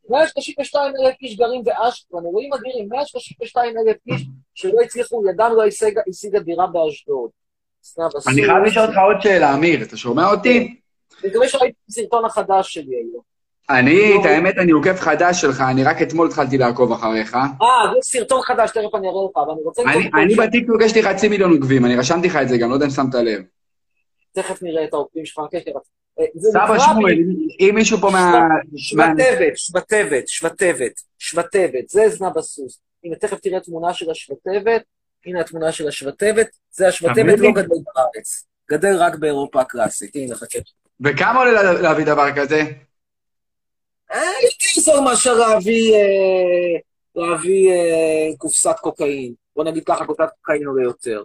132 0.10 0.93
אלף 0.95 1.16
איש 1.22 1.38
גרים 1.38 1.64
באשקלון, 1.64 2.26
אירועים 2.26 2.54
אדירים, 2.54 2.89
132 2.89 3.76
אלף 3.78 3.97
איש 4.08 4.28
שלא 4.54 4.82
הצליחו, 4.82 5.24
ידם 5.30 5.51
לא 5.56 5.64
השיגה 6.10 6.39
דירה 6.39 6.68
באשדוד. 6.68 7.30
אני 8.27 8.45
חייב 8.45 8.63
לשאול 8.63 8.86
אותך 8.86 8.97
עוד 8.97 9.21
שאלה, 9.21 9.53
אמיר, 9.53 9.84
אתה 9.84 9.97
שומע 9.97 10.31
אותי? 10.31 10.57
אני 11.23 11.29
מקווה 11.31 11.47
שראיתי 11.47 11.77
את 11.84 11.89
הסרטון 11.89 12.25
החדש 12.25 12.73
שלי 12.73 12.95
היום. 12.95 13.34
אני, 13.69 14.21
את 14.21 14.25
האמת, 14.25 14.57
אני 14.57 14.71
עוקב 14.71 14.95
חדש 14.95 15.41
שלך, 15.41 15.63
אני 15.71 15.84
רק 15.84 16.01
אתמול 16.01 16.27
התחלתי 16.27 16.57
לעקוב 16.57 16.91
אחריך. 16.91 17.36
אה, 17.36 17.93
זה 17.93 17.99
סרטון 18.01 18.41
חדש, 18.41 18.69
תכף 18.69 18.95
אני 18.95 19.07
אראה 19.07 19.21
לך, 19.29 19.38
אבל 19.38 19.51
אני 19.51 19.61
רוצה... 19.63 19.81
אני, 20.13 20.36
בטיקטוק 20.36 20.81
יש 20.81 20.95
לי 20.95 21.03
חצי 21.03 21.27
מיליון 21.27 21.51
עוקבים, 21.51 21.86
אני 21.86 21.95
רשמתי 21.95 22.27
לך 22.27 22.36
את 22.36 22.49
זה 22.49 22.57
גם, 22.57 22.69
לא 22.69 22.73
יודע 22.73 22.86
אם 22.86 22.91
שמת 22.91 23.15
לב. 23.15 23.41
תכף 24.31 24.63
נראה 24.63 24.84
את 24.84 24.93
העוקבים 24.93 25.25
שלך, 25.25 25.41
כן, 25.51 25.59
כן. 25.65 25.71
אה, 26.19 26.25
סבא 26.38 26.79
שמואל, 26.79 27.17
אם 27.59 27.71
מישהו 27.75 27.97
פה 27.97 28.09
מה... 28.09 28.47
שבתבת, 28.75 29.57
שבתבת, 29.57 30.27
שבתבת, 30.27 31.01
שבתבת, 31.19 31.89
זה 31.89 32.09
זנב 32.09 32.38
הסוס. 32.38 32.81
הנה, 33.03 33.15
תכף 33.15 33.39
תראה 33.39 33.59
תמונה 33.59 33.93
של 33.93 34.11
השבתבת, 34.11 34.81
הנה 35.26 35.39
התמונה 35.41 35.71
של 35.71 35.88
השבתבת, 35.88 36.47
זה 36.71 36.88
השבתבת 36.88 37.13
תביא 37.15 37.34
לי. 37.36 37.47
לא 37.47 37.51
גדל 37.51 37.67
בארץ, 37.95 38.45
גדל 38.71 38.95
רק 38.99 39.15
באירופה 39.15 39.61
הקלאסית, 39.61 40.15
הנה, 40.15 40.36
חכה. 40.36 40.59
וכמה 41.01 41.39
עולה 41.39 41.51
לה- 41.63 41.74
להביא 41.82 42.05
דבר 42.05 42.28
כזה? 42.36 42.61
אה, 44.13 44.21
יותר 44.43 44.82
זול 44.82 44.99
מאשר 44.99 45.34
להביא, 45.34 45.93
אה, 45.93 46.80
להביא 47.15 47.69
אה, 47.71 47.76
קופסת 48.38 48.76
קוקאין. 48.82 49.34
בוא 49.55 49.63
נגיד 49.63 49.84
ככה, 49.86 50.05
קופסת 50.05 50.30
קוקאין 50.41 50.67
עולה 50.67 50.84
יותר. 50.84 51.24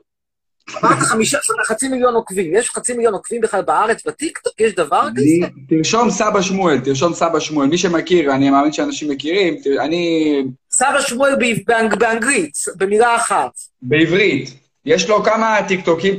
אמרת 0.85 0.99
חמישה, 1.13 1.39
חצי 1.67 1.89
מיליון 1.89 2.15
עוקבים, 2.15 2.57
יש 2.57 2.71
חצי 2.71 2.93
מיליון 2.93 3.15
עוקבים 3.15 3.41
בכלל 3.41 3.63
בארץ, 3.63 4.07
בטיקטוק 4.07 4.61
יש 4.61 4.75
דבר 4.75 5.09
כזה? 5.17 5.47
תרשום 5.69 6.11
סבא 6.11 6.43
שמואל, 6.43 6.81
תרשום 6.85 7.15
סבא 7.15 7.41
שמואל. 7.41 7.69
מי 7.69 7.79
שמכיר, 7.79 8.33
אני 8.35 8.51
מאמין 8.51 8.73
שאנשים 8.73 9.11
מכירים, 9.11 9.57
אני... 9.81 10.45
סבא 10.79 11.01
שמואל 11.01 11.35
באנג- 11.35 11.65
באנג- 11.67 11.99
באנגלית, 11.99 12.53
במילה 12.77 13.17
אחת. 13.17 13.51
בעברית. 13.83 14.49
יש 14.85 15.09
לו 15.09 15.23
כמה 15.25 15.59
טיקטוקים, 15.69 16.15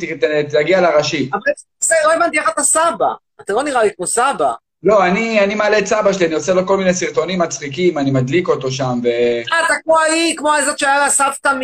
תגיע 0.49 0.82
לראשי. 0.82 1.30
אבל 1.34 1.39
זה, 1.80 1.95
לא 2.05 2.14
הבנתי 2.14 2.39
איך 2.39 2.49
אתה 2.49 2.64
סבא. 2.64 3.07
אתה 3.41 3.53
לא 3.53 3.64
נראה 3.64 3.84
לי 3.84 3.89
כמו 3.97 4.07
סבא. 4.07 4.53
לא, 4.84 5.05
אני, 5.05 5.39
אני 5.43 5.55
מעלה 5.55 5.80
את 5.80 5.86
סבא 5.86 6.14
שלי, 6.14 6.26
אני 6.26 6.36
עושה 6.36 6.53
לו 6.53 6.68
כל 6.68 6.78
מיני 6.78 6.93
סרטונים 6.93 7.39
מצחיקים, 7.39 7.97
אני 7.97 8.12
מדליק 8.12 8.47
אותו 8.47 8.72
שם, 8.72 8.99
ו... 9.03 9.07
אה, 9.07 9.41
אתה 9.66 9.74
כמו 9.84 9.97
ההיא, 9.99 10.38
כמו 10.38 10.53
הזאת 10.53 10.80
שהיה 10.80 10.99
לה 10.99 11.10
סבתא 11.10 11.49
מ... 11.60 11.62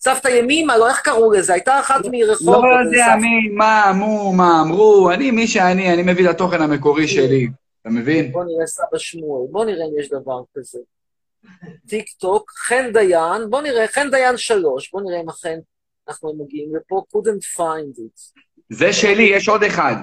סבתא 0.00 0.28
ימימה, 0.28 0.76
לא 0.78 0.88
איך 0.88 1.00
קראו 1.00 1.32
לזה? 1.32 1.52
הייתה 1.52 1.80
אחת 1.80 2.00
מרחוב. 2.10 2.64
לא 2.64 2.68
יודע 2.86 3.06
מי, 3.20 3.48
מה 3.56 3.90
אמרו, 3.90 4.32
מה 4.32 4.60
אמרו, 4.62 5.10
אני 5.10 5.30
מי 5.30 5.46
שאני, 5.46 5.92
אני 5.94 6.02
מביא 6.02 6.24
את 6.24 6.34
התוכן 6.34 6.62
המקורי 6.62 7.08
שלי, 7.08 7.48
אתה 7.82 7.88
מבין? 7.90 8.32
בוא 8.32 8.44
נראה 8.44 8.66
סבא 8.66 8.98
שמואל, 8.98 9.46
בוא 9.50 9.64
נראה 9.64 9.84
אם 9.84 10.00
יש 10.00 10.08
דבר 10.08 10.40
כזה. 10.58 10.78
טיק 11.88 12.06
טוק, 12.18 12.50
חן 12.50 12.92
דיין, 12.92 13.50
בוא 13.50 13.62
נראה, 13.62 13.88
חן 13.88 14.10
דיין 14.10 14.36
שלוש, 14.36 14.90
בוא 14.92 15.02
נראה 15.02 15.20
אם 15.20 15.28
אכן 15.28 15.58
אנחנו 16.08 16.34
מגיעים 16.38 16.76
לפה, 16.76 17.02
couldn't 17.14 17.56
find 17.58 17.98
it. 17.98 18.40
זה 18.68 18.92
שלי, 18.92 19.22
יש 19.22 19.48
עוד 19.48 19.62
אחד. 19.62 19.94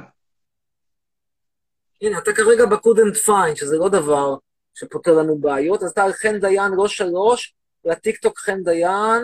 הנה, 2.02 2.18
אתה 2.18 2.34
כרגע 2.34 2.66
ב-couldn't 2.66 3.28
find, 3.28 3.56
שזה 3.56 3.78
לא 3.78 3.90
דבר 3.90 4.36
שפותר 4.74 5.12
לנו 5.14 5.38
בעיות, 5.38 5.84
אז 5.84 5.92
אתה 5.92 6.04
על 6.04 6.14
חן 6.14 6.40
דיין 6.40 6.72
לא 6.78 6.88
שלוש, 6.88 7.54
לטיקטוק 7.86 8.40
חן 8.40 8.64
דיין. 8.64 9.24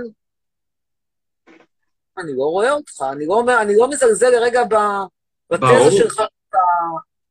אני 2.17 2.31
לא 2.37 2.43
רואה 2.43 2.71
אותך, 2.71 3.01
אני 3.11 3.25
לא, 3.25 3.43
אני 3.61 3.75
לא 3.77 3.89
מזלזל 3.89 4.29
לרגע 4.29 4.63
ב-. 4.63 5.05
בתזה 5.49 5.91
שלך, 5.91 6.21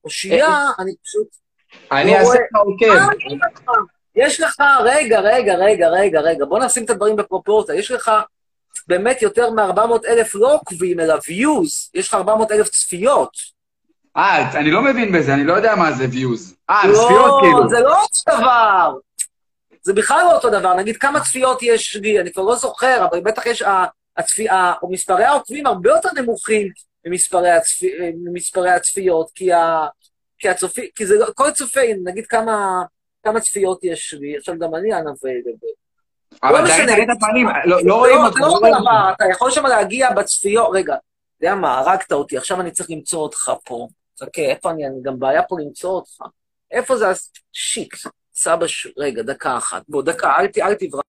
האושייה, 0.03 0.71
אני 0.79 0.95
פשוט... 1.03 1.29
אני 1.93 2.11
לא 2.11 2.17
אעשה 2.17 2.27
רואה. 2.27 2.39
לך 2.39 2.57
עוקב. 2.57 3.96
יש 4.17 4.41
לך, 4.41 4.55
רגע, 4.85 5.21
רגע, 5.21 5.55
רגע, 5.55 5.89
רגע, 5.89 6.21
רגע, 6.21 6.45
בוא 6.45 6.59
נשים 6.65 6.85
את 6.85 6.91
הדברים 6.91 7.17
בפרופורציה. 7.17 7.75
יש 7.75 7.91
לך 7.91 8.11
באמת 8.87 9.23
יותר 9.23 9.51
מ-400 9.51 10.09
אלף 10.09 10.35
לא 10.35 10.55
עוקבים, 10.55 11.01
אלא 11.01 11.15
views, 11.15 11.91
יש 11.95 12.09
לך 12.09 12.15
400 12.15 12.53
אלף 12.53 12.69
צפיות. 12.69 13.31
אה, 14.17 14.61
אני 14.61 14.71
לא 14.71 14.83
מבין 14.83 15.13
בזה, 15.13 15.35
אני 15.35 15.45
לא 15.45 15.53
יודע 15.53 15.75
מה 15.75 15.93
זה 15.93 16.05
views. 16.05 16.55
אה, 16.71 16.83
צפיות 16.83 17.41
כאילו. 17.43 17.63
לא, 17.63 17.69
זה 17.69 17.81
לא 17.81 18.03
אותו 18.03 18.39
דבר. 18.39 18.95
זה 19.83 19.93
בכלל 19.93 20.25
לא 20.25 20.35
אותו 20.35 20.51
דבר. 20.51 20.75
נגיד, 20.75 20.97
כמה 20.97 21.21
צפיות 21.21 21.63
יש 21.63 21.97
לי, 21.97 22.21
אני 22.21 22.33
כבר 22.33 22.43
לא 22.43 22.57
זוכר, 22.57 23.07
אבל 23.11 23.21
בטח 23.21 23.47
יש... 23.47 23.63
הצפי- 24.19 24.49
או 24.83 24.91
מספרי 24.91 25.25
העוקבים 25.25 25.67
הרבה 25.67 25.91
יותר 25.91 26.09
נמוכים 26.17 26.69
ממספרי, 27.07 27.51
הצפי, 27.51 27.91
ממספרי 28.25 28.71
הצפיות, 28.71 29.31
כי, 29.35 29.53
ה, 29.53 29.87
כי, 30.39 30.49
הצופי, 30.49 30.91
כי 30.95 31.07
זה 31.07 31.15
לא, 31.19 31.27
כל 31.35 31.51
צופה, 31.51 31.81
נגיד 32.05 32.27
כמה, 32.27 32.83
כמה 33.27 33.41
צפיות 33.41 33.85
יש 33.85 34.15
לי, 34.21 34.37
עכשיו 34.37 34.59
גם 34.59 34.75
אני 34.75 34.89
לדבר. 34.91 35.69
אבל 36.43 36.63
לא 36.63 36.67
תראה 36.67 36.85
משנה. 36.85 37.03
את 37.03 37.17
הפנים, 37.17 37.47
לא 37.65 37.85
לא 37.85 37.95
רואים 37.97 38.17
לא, 38.17 38.27
אותך. 38.27 38.35
זה 38.35 38.41
לא 38.41 38.47
לא 38.49 38.53
רואים 38.53 38.75
אותך. 38.75 38.91
אתה 39.17 39.25
יכול 39.31 39.51
שם 39.51 39.67
להגיע 39.67 40.13
בצפיות, 40.13 40.69
רגע, 40.73 40.95
אתה 40.95 41.47
יודע 41.47 41.55
מה, 41.55 41.79
הרגת 41.79 42.13
אותי, 42.13 42.37
עכשיו 42.37 42.61
אני 42.61 42.71
צריך 42.71 42.91
למצוא 42.91 43.21
אותך 43.21 43.53
פה. 43.65 43.89
חכה, 44.21 44.43
איפה 44.43 44.71
אני, 44.71 44.87
אני 44.87 45.03
גם 45.03 45.19
בעיה 45.19 45.43
פה 45.43 45.57
למצוא 45.61 45.91
אותך. 45.91 46.23
איפה 46.71 46.97
זה, 46.97 47.07
שיט, 47.53 47.95
סבא. 48.35 48.67
רגע, 48.99 49.23
דקה 49.23 49.57
אחת. 49.57 49.83
בוא, 49.89 50.03
דקה, 50.03 50.37
אל 50.39 50.75
תברח. 50.75 51.03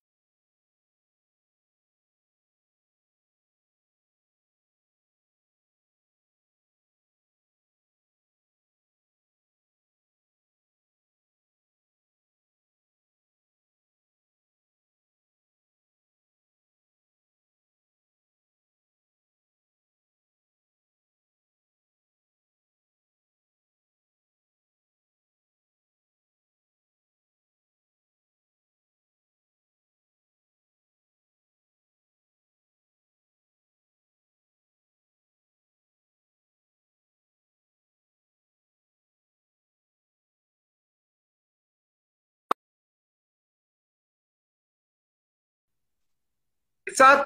קצת, 46.98 47.20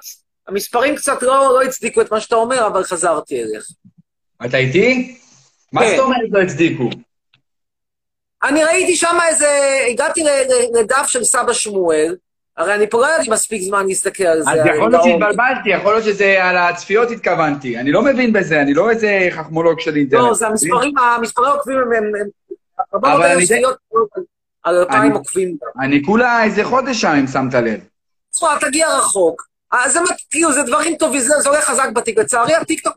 המספרים 0.48 0.96
קצת 0.96 1.22
לא, 1.22 1.54
לא 1.54 1.62
הצדיקו 1.62 2.00
את 2.00 2.12
מה 2.12 2.20
שאתה 2.20 2.36
אומר, 2.36 2.66
אבל 2.66 2.84
חזרתי 2.84 3.42
אליך. 3.42 3.66
אתה 4.46 4.56
איתי? 4.56 5.18
מה 5.72 5.80
כן. 5.80 5.96
זאת 5.96 5.98
אומרת 5.98 6.28
לא 6.30 6.40
הצדיקו? 6.40 6.90
אני 8.42 8.64
ראיתי 8.64 8.96
שם 8.96 9.16
איזה, 9.28 9.48
הגעתי 9.90 10.24
לדף 10.74 11.06
של 11.06 11.24
סבא 11.24 11.52
שמואל, 11.52 12.16
הרי 12.56 12.74
אני 12.74 12.90
פה 12.90 13.00
לא 13.00 13.06
לי 13.18 13.28
מספיק 13.28 13.62
זמן 13.62 13.86
להסתכל 13.86 14.24
על 14.24 14.42
זה. 14.42 14.50
אז 14.50 14.58
יכול 14.66 14.90
להיות. 14.90 15.04
שהתבלבלתי, 15.04 15.70
יכול 15.70 15.92
להיות 15.92 16.04
שזה 16.04 16.44
על 16.44 16.56
הצפיות 16.56 17.10
התכוונתי. 17.10 17.78
אני 17.78 17.92
לא 17.92 18.02
מבין 18.02 18.32
בזה, 18.32 18.60
אני 18.60 18.74
לא 18.74 18.90
איזה 18.90 19.28
חכמולוג 19.30 19.80
של 19.80 19.96
אינטרנט. 19.96 20.22
לא, 20.22 20.34
זה 20.34 20.46
המספרים, 20.46 20.98
המספרי 20.98 21.48
העוקבים 21.48 21.78
הם... 21.78 22.12
אבל 22.94 23.08
400 23.08 23.24
אלף 23.24 23.50
אני 23.50 23.62
על 24.62 24.76
אלפיים 24.76 25.12
עוקבים. 25.12 25.56
אני 25.80 26.02
כולה 26.06 26.44
איזה 26.44 26.64
חודש 26.64 27.00
שם, 27.00 27.08
אם 27.08 27.26
שמת 27.26 27.54
לב. 27.54 27.80
תשמע, 28.32 28.58
תגיע 28.60 28.96
רחוק. 28.96 29.51
אה, 29.74 29.88
זה 29.88 29.98
כאילו, 30.30 30.52
זה 30.52 30.62
דברים 30.62 30.96
טובים, 30.96 31.20
זה 31.20 31.34
זה 31.40 31.48
הולך 31.48 31.64
חזק 31.64 31.88
בטיק. 31.94 32.18
לצערי, 32.18 32.54
הטיקטוק 32.54 32.96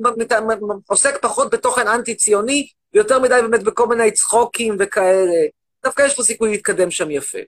עוסק 0.87 1.17
פחות 1.21 1.53
בתוכן 1.53 1.87
אנטי-ציוני, 1.87 2.67
ויותר 2.93 3.19
מדי 3.19 3.35
באמת 3.41 3.63
בכל 3.63 3.87
מיני 3.87 4.11
צחוקים 4.11 4.75
וכאלה. 4.79 5.45
דווקא 5.85 6.01
יש 6.01 6.15
פה 6.15 6.23
סיכוי 6.23 6.51
להתקדם 6.51 6.91
שם 6.91 7.11
יפה. 7.11 7.39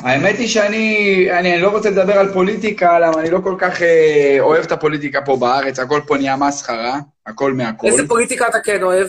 האמת 0.00 0.38
היא 0.38 0.48
שאני 0.48 1.28
אני, 1.30 1.52
אני 1.54 1.62
לא 1.62 1.68
רוצה 1.68 1.90
לדבר 1.90 2.18
על 2.18 2.32
פוליטיקה, 2.32 2.98
למה 2.98 3.20
אני 3.20 3.30
לא 3.30 3.38
כל 3.44 3.54
כך 3.58 3.82
אה, 3.82 4.36
אוהב 4.40 4.64
את 4.64 4.72
הפוליטיקה 4.72 5.20
פה 5.22 5.36
בארץ, 5.36 5.78
הכל 5.78 6.00
פה 6.06 6.16
נהיה 6.16 6.36
מסחרה, 6.36 6.98
הכל 7.26 7.52
מהכל. 7.52 7.86
איזה 7.86 8.08
פוליטיקה 8.08 8.48
אתה 8.48 8.60
כן 8.60 8.82
אוהב? 8.82 9.08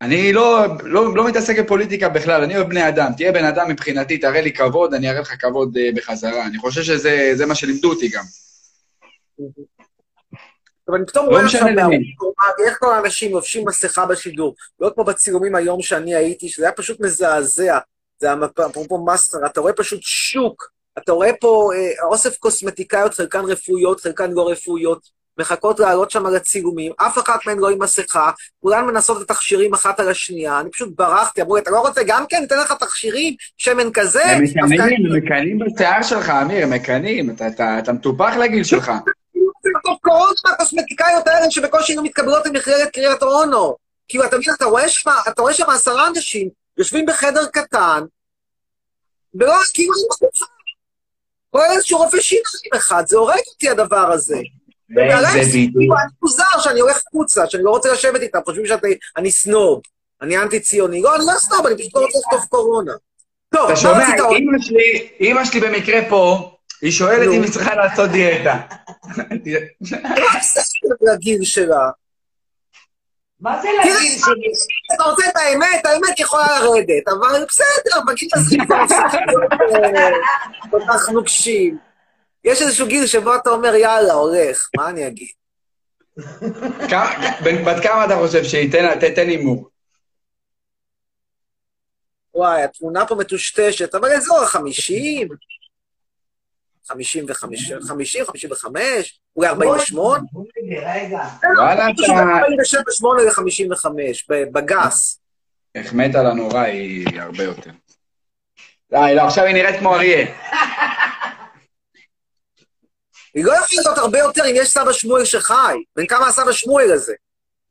אני 0.00 0.32
לא, 0.32 0.64
לא, 0.82 1.16
לא 1.16 1.26
מתעסק 1.26 1.58
בפוליטיקה 1.58 2.08
בכלל, 2.08 2.42
אני 2.42 2.56
אוהב 2.56 2.68
בני 2.68 2.88
אדם. 2.88 3.10
תהיה 3.16 3.32
בן 3.32 3.44
אדם 3.44 3.70
מבחינתי, 3.70 4.18
תראה 4.18 4.40
לי 4.40 4.52
כבוד, 4.52 4.94
אני 4.94 5.10
אראה 5.10 5.20
לך 5.20 5.34
כבוד 5.40 5.76
אה, 5.76 5.90
בחזרה. 5.94 6.46
אני 6.46 6.58
חושב 6.58 6.82
שזה 6.82 7.30
זה 7.34 7.46
מה 7.46 7.54
שלימדו 7.54 7.90
אותי 7.90 8.08
גם. 8.08 8.24
אבל 10.88 10.96
אני 10.96 11.06
פתאום 11.06 11.26
לא 11.26 11.30
רואה 11.30 11.44
עכשיו 11.44 11.66
איך 12.66 12.78
כל 12.78 12.94
האנשים 12.94 13.32
לובשים 13.32 13.68
מסכה 13.68 14.06
בשידור. 14.06 14.54
לא 14.80 14.90
כמו 14.94 15.04
בצילומים 15.04 15.54
היום 15.54 15.82
שאני 15.82 16.14
הייתי, 16.14 16.48
שזה 16.48 16.64
היה 16.64 16.72
פשוט 16.72 17.00
מזעזע. 17.00 17.78
זה 18.18 18.26
היה 18.26 18.36
אפרופו 18.70 19.04
מסטר, 19.06 19.38
אתה 19.46 19.60
רואה 19.60 19.72
פשוט 19.72 20.02
שוק. 20.02 20.70
אתה 20.98 21.12
רואה 21.12 21.30
פה 21.40 21.70
אה, 21.74 22.06
אוסף 22.06 22.36
קוסמטיקאיות, 22.36 23.14
חלקן 23.14 23.44
רפואיות, 23.44 24.00
חלקן 24.00 24.30
לא 24.32 24.50
רפואיות, 24.50 25.10
מחכות 25.38 25.80
לעלות 25.80 26.10
שם 26.10 26.26
לצילומים, 26.26 26.92
אף 26.96 27.18
אחת 27.18 27.46
מהן 27.46 27.58
לא 27.58 27.68
עם 27.70 27.82
מסכה, 27.82 28.30
כולן 28.60 28.84
מנסות 28.84 29.22
את 29.22 29.30
התכשירים 29.30 29.74
אחת 29.74 30.00
על 30.00 30.08
השנייה, 30.08 30.60
אני 30.60 30.70
פשוט 30.70 30.88
ברחתי, 30.96 31.42
אמרו 31.42 31.56
לי, 31.56 31.62
אתה 31.62 31.70
לא 31.70 31.80
רוצה 31.80 32.00
גם 32.06 32.24
כן, 32.28 32.40
ניתן 32.40 32.60
לך 32.60 32.72
תכשירים, 32.72 33.34
שמן 33.56 33.92
כזה? 33.92 34.24
הם 34.24 34.42
מקנאים, 34.44 35.06
הם 35.06 35.16
מקנאים 35.16 35.58
בשיער 35.58 36.02
שלך, 36.02 36.30
אמיר, 36.30 36.62
הם 36.64 36.70
מקנאים. 36.70 37.30
אתה- 37.30 37.92
מטופח 37.92 38.32
לגיל 38.40 38.64
שלך. 38.70 38.92
קורונה 40.02 40.32
מהקוסמטיקאיות 40.46 41.26
האלה 41.28 41.50
שבקושי 41.50 41.92
היו 41.92 42.02
מתקבלות 42.02 42.46
למכללת 42.46 42.88
קריית 42.92 43.22
אונו. 43.22 43.76
כאילו, 44.08 44.24
אתה 44.24 44.38
מבין, 44.38 44.54
אתה 44.54 44.64
רואה 44.64 44.88
שם, 44.88 45.10
אתה 45.28 45.42
רואה 45.42 45.54
שם 45.54 45.70
עשרה 45.70 46.08
אנשים 46.08 46.48
יושבים 46.78 47.06
בחדר 47.06 47.46
קטן, 47.46 48.02
ולא, 49.34 49.54
כאילו. 49.74 49.92
רואה 51.52 51.72
איזשהו 51.72 51.98
רופא 51.98 52.20
שיניים 52.20 52.44
אחד, 52.76 53.04
זה 53.06 53.16
הורג 53.16 53.38
אותי 53.52 53.68
הדבר 53.70 54.12
הזה. 54.12 54.38
ועליי 54.96 55.44
בדיוק. 55.44 55.76
אני 55.76 56.10
מוזר 56.22 56.58
שאני 56.60 56.80
הולך 56.80 57.02
החוצה, 57.06 57.46
שאני 57.46 57.62
לא 57.62 57.70
רוצה 57.70 57.92
לשבת 57.92 58.20
איתם, 58.20 58.38
חושבים 58.44 58.66
שאני 58.66 59.30
סנוב, 59.30 59.80
אני 60.22 60.38
אנטי-ציוני. 60.38 61.02
לא, 61.02 61.16
אני 61.16 61.24
לא 61.26 61.32
סנוב, 61.38 61.66
אני 61.66 61.78
פשוט 61.78 61.94
לא 61.94 62.00
רוצה 62.00 62.18
לכתוב 62.18 62.44
קורונה. 62.48 62.92
טוב, 63.54 63.62
אתה 63.64 63.70
מה 63.70 63.76
שומע, 63.76 64.04
רצית 64.04 64.20
עוד? 64.20 64.36
אמא 65.20 65.44
שלי, 65.44 65.60
במקרה 65.60 66.00
פה, 66.08 66.50
היא 66.82 66.92
שואלת. 66.92 67.28
אם 67.34 67.42
היא 67.42 67.52
צריכה 67.52 67.74
לעשות 67.74 68.10
דיאטה. 68.10 68.60
מה 69.80 70.40
זה 70.42 70.60
לגיל 71.12 71.44
שלה? 71.44 71.90
מה 73.40 73.62
זה 73.62 73.68
לגיל 73.80 74.18
שלי? 74.18 74.52
אתה 74.94 75.04
רוצה 75.04 75.22
את 75.28 75.36
האמת, 75.36 75.86
האמת 75.86 76.20
יכולה 76.20 76.46
לרדת, 76.60 77.08
אבל 77.08 77.44
בסדר, 77.48 78.00
בגיל 78.06 78.28
הזה 78.34 78.56
כבר 78.66 78.76
אה, 79.96 80.10
כל 80.70 80.80
כך 80.88 81.08
נוקשים. 81.08 81.87
יש 82.44 82.62
איזשהו 82.62 82.86
גיל 82.86 83.06
שבו 83.06 83.34
אתה 83.36 83.50
אומר, 83.50 83.74
יאללה, 83.74 84.12
הולך, 84.12 84.68
מה 84.76 84.88
אני 84.88 85.06
אגיד? 85.06 85.28
בת 87.66 87.82
כמה 87.82 88.04
אתה 88.04 88.16
חושב 88.16 88.44
שהיא? 88.44 88.72
תן- 88.72 89.00
ת- 89.00 89.04
תן 89.14 89.28
הימור. 89.28 89.68
וואי, 92.34 92.62
התמונה 92.62 93.06
פה 93.06 93.14
מטושטשת, 93.14 93.94
אבל 93.94 94.12
אזור 94.12 94.38
החמישים, 94.42 95.28
חמישים 96.88 97.24
וחמש, 97.28 97.72
חמישים, 97.88 98.24
חמישים 98.24 98.50
וחמש, 98.52 99.20
אולי 99.36 99.48
ארבעים 99.48 99.70
ושמונה, 99.70 100.22
רגע. 100.94 101.22
וואלה, 101.56 101.86
אתה... 101.90 102.12
ארבעים 102.12 102.60
ושבע, 102.60 102.82
שמונה 102.90 103.22
לחמישים 103.22 103.72
וחמש, 103.72 104.26
בגס. 104.52 105.20
החמאת 105.74 106.14
לה 106.14 106.34
נורא, 106.34 106.60
היא 106.60 107.20
הרבה 107.20 107.42
יותר. 107.44 107.70
די, 108.90 109.12
לא, 109.14 109.22
עכשיו 109.22 109.44
היא 109.44 109.54
נראית 109.54 109.78
כמו 109.78 109.94
אריה. 109.94 110.26
היא 113.38 113.44
לא 113.44 113.52
יכולה 113.52 113.82
להיות 113.84 113.98
הרבה 113.98 114.18
יותר 114.18 114.44
אם 114.50 114.54
יש 114.56 114.68
סבא 114.68 114.92
שמואל 114.92 115.24
שחי. 115.24 115.74
בן 115.96 116.06
כמה 116.06 116.26
הסבא 116.28 116.52
שמואל 116.52 116.92
הזה? 116.92 117.12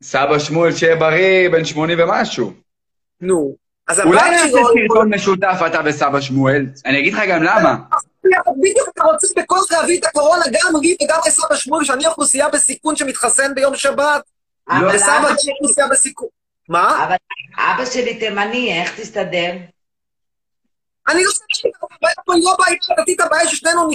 סבא 0.02 0.38
שמואל, 0.38 0.72
שיהיה 0.72 0.96
בריא, 0.96 1.48
בן 1.48 1.64
80 1.64 1.98
ומשהו. 2.00 2.52
נו. 3.20 3.54
אז 3.88 4.00
אולי 4.00 4.30
נעשה 4.30 4.48
שלו... 4.48 4.58
סרטון 4.88 5.14
משותף, 5.14 5.58
אתה 5.66 5.80
וסבא 5.84 6.20
שמואל? 6.20 6.66
אני 6.86 6.98
אגיד 6.98 7.14
לך 7.14 7.20
גם 7.28 7.42
למה. 7.42 7.76
בדיוק 8.60 8.88
אתה 8.94 9.02
רוצה 9.04 9.26
בכוח 9.36 9.72
להביא 9.72 9.98
את 10.00 10.04
הקורונה 10.04 10.44
גם 10.52 10.80
לי 10.82 10.96
וגם 11.02 11.18
לסבא 11.26 11.56
שמואל, 11.56 11.84
שאני 11.84 12.06
אוכלוסייה 12.06 12.48
בסיכון 12.48 12.96
שמתחסן 12.96 13.54
ביום 13.54 13.76
שבת. 13.76 14.22
וסבא 14.68 15.28
שלי- 15.38 15.52
אוכלוסייה 15.52 15.88
בסיכון. 15.88 16.28
מה? 16.68 17.04
אבל 17.04 17.16
אבא 17.58 17.84
שלי 17.84 18.14
תימני, 18.18 18.80
איך 18.82 19.00
תסתדר? 19.00 19.52
אני 21.08 21.24
לא 21.24 21.30
חושב 21.30 21.68
הבעיה 21.82 22.14
פה 22.24 22.34
היא 22.34 22.44
לא 22.44 22.56
בעיה 22.58 22.76
דתית, 23.00 23.20
הבעיה 23.20 23.48
ששנינו 23.48 23.88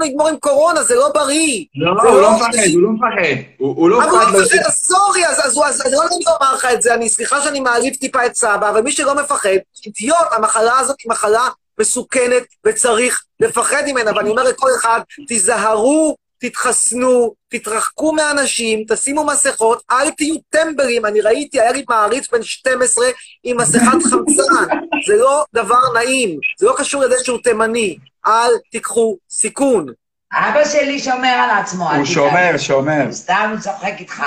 נגמור 0.00 0.28
עם 0.28 0.36
קורונה, 0.36 0.82
זה 0.82 0.94
לא 0.94 1.08
בריא. 1.14 1.64
לא, 1.74 1.92
זה 2.02 2.08
הוא 2.08 2.20
לא 2.20 2.30
מפחד, 2.32 2.48
הוא 2.74 2.82
לא 2.82 2.88
מפחד. 2.90 3.42
הוא 3.58 3.90
לא 3.90 3.96
אבל 4.02 4.08
הוא 4.10 4.18
מפחד 4.18 4.32
לא. 4.34 4.40
מפחד, 4.42 4.70
סורי, 4.70 5.26
אז 5.26 5.46
אז 5.46 5.56
הוא- 5.56 5.64
אז 5.66 5.80
אז 5.86 5.92
לא 5.92 6.04
נעים 6.04 6.20
לומר 6.26 6.54
לך 6.54 6.64
את 6.72 6.82
זה, 6.82 6.94
אני, 6.94 7.08
סליחה 7.08 7.42
שאני 7.42 7.60
מעליב 7.60 7.94
טיפה 7.94 8.26
את 8.26 8.34
סבא, 8.34 8.70
אבל 8.70 8.80
מי 8.80 8.92
שלא 8.92 9.14
מפחד, 9.14 9.48
אידיוט, 9.86 10.16
המחלה 10.32 10.78
הזאת 10.78 10.96
היא 11.04 11.10
מחלה 11.10 11.48
מסוכנת 11.80 12.42
וצריך 12.66 13.22
לפחד 13.40 13.82
ממנה, 13.86 14.10
ואני 14.16 14.30
אומר 14.30 14.42
לכל 14.42 14.68
אחד, 14.80 15.00
תיזהרו, 15.28 16.16
תתחסנו, 16.40 17.34
תתרחקו 17.48 18.12
מאנשים, 18.12 18.84
תשימו 18.88 19.24
מסכות, 19.24 19.82
אל 19.90 20.10
תהיו 20.10 20.34
טמבלים. 20.48 21.06
אני 21.06 21.20
ראיתי, 21.20 21.60
היה 21.60 21.72
לי 21.72 21.84
מעריץ 21.88 22.30
בן 22.30 22.42
12 22.42 23.06
עם 23.44 23.60
מסכת 23.60 24.02
חמצן, 24.10 24.76
זה 25.06 25.16
לא 25.16 25.44
דבר 25.54 25.80
נעים, 25.94 26.38
זה 26.58 26.66
לא 26.66 26.74
קשור 26.76 27.02
לזה 27.02 27.14
שהוא 27.24 27.38
תימני, 27.42 27.96
אל 28.26 28.50
תיקחו 28.70 29.16
סיכון. 29.30 29.86
אבא 30.32 30.64
שלי 30.64 30.98
שומר 30.98 31.48
על 31.50 31.58
עצמו, 31.58 31.90
אל 31.90 31.96
הוא 31.96 32.04
תדאג. 32.04 32.14
שומר, 32.14 32.58
שומר. 32.58 33.02
הוא 33.04 33.12
סתם 33.12 33.54
צוחק 33.60 33.94
איתך. 33.98 34.22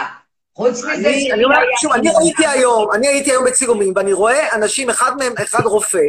חוץ 0.55 0.83
מזה 0.83 1.09
אני, 1.33 1.43
אומר 1.43 1.55
שוב, 1.81 1.91
אני 1.91 2.09
ראיתי 2.09 2.47
היום, 2.47 2.91
אני 2.93 3.07
הייתי 3.07 3.31
היום 3.31 3.45
בצילומים, 3.45 3.93
ואני 3.95 4.13
רואה 4.13 4.55
אנשים, 4.55 4.89
אחד 4.89 5.17
מהם, 5.17 5.33
אחד 5.43 5.65
רופא, 5.65 6.03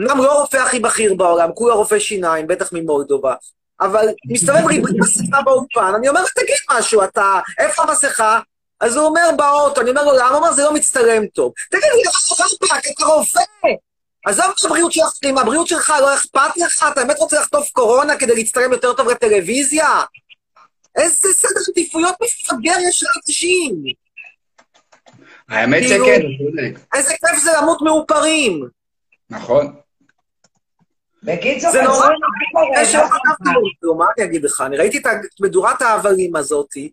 אמנם 0.00 0.18
לא 0.18 0.32
הרופא 0.32 0.56
הכי 0.56 0.80
בכיר 0.80 1.14
בעולם, 1.14 1.52
כולה 1.54 1.74
רופא 1.74 1.98
שיניים, 1.98 2.46
בטח 2.46 2.72
ממולדובה, 2.72 3.34
אבל 3.80 4.06
מסתובב 4.26 4.66
ריבוי 4.66 4.92
מסכה 5.00 5.42
באולפן, 5.42 5.92
אני 5.98 6.08
אומר, 6.08 6.20
תגיד 6.34 6.56
משהו, 6.78 7.04
אתה, 7.04 7.40
איפה 7.58 7.82
המסכה? 7.82 8.40
אז 8.80 8.96
הוא 8.96 9.06
אומר, 9.06 9.30
באוטו, 9.36 9.80
אני 9.80 9.90
אומר 9.90 10.04
לו, 10.04 10.12
למה? 10.12 10.28
הוא 10.28 10.36
אומר, 10.36 10.52
זה 10.52 10.62
לא 10.62 10.74
מצטלם 10.74 11.26
טוב. 11.26 11.52
תגיד 11.70 11.82
לי, 11.82 12.02
רפאק, 12.44 12.84
אתה 12.96 13.06
רופא! 13.06 13.40
עזוב 14.26 14.44
את 14.60 14.64
הבריאות 14.64 14.92
שלך, 14.92 15.12
אם 15.24 15.38
הבריאות 15.38 15.66
שלך 15.66 15.92
לא 16.00 16.14
אכפת 16.14 16.56
לך, 16.56 16.84
אתה 16.92 17.04
באמת 17.04 17.18
רוצה 17.18 17.40
לחטוף 17.40 17.68
קורונה 17.72 18.16
כדי 18.16 18.34
להצטלם 18.34 18.72
יותר 18.72 18.92
טוב 18.92 19.08
לטלוויזיה? 19.08 20.02
איזה 20.96 21.28
סדר 21.32 21.60
עדיפויות 21.72 22.14
מפגר 22.22 22.74
יש 22.88 23.02
לאנשים? 23.02 23.82
האמת 25.48 25.82
כאילו- 25.82 26.06
שכן. 26.06 26.20
איזה 26.94 27.10
כיף 27.10 27.42
זה 27.42 27.50
למות 27.58 27.82
מאופרים. 27.82 28.68
נכון. 29.30 29.74
בקיצור, 31.26 31.70
זה 31.70 31.82
נורא 31.82 32.06
כתבתי 32.84 33.54
לו 33.54 33.60
כלום, 33.80 33.98
מה 33.98 34.06
אני 34.18 34.26
אגיד 34.26 34.44
לך? 34.44 34.62
אני 34.66 34.76
ראיתי 34.76 34.98
את 34.98 35.06
מדורת 35.40 35.82
ההבלים 35.82 36.36
הזאתי, 36.36 36.90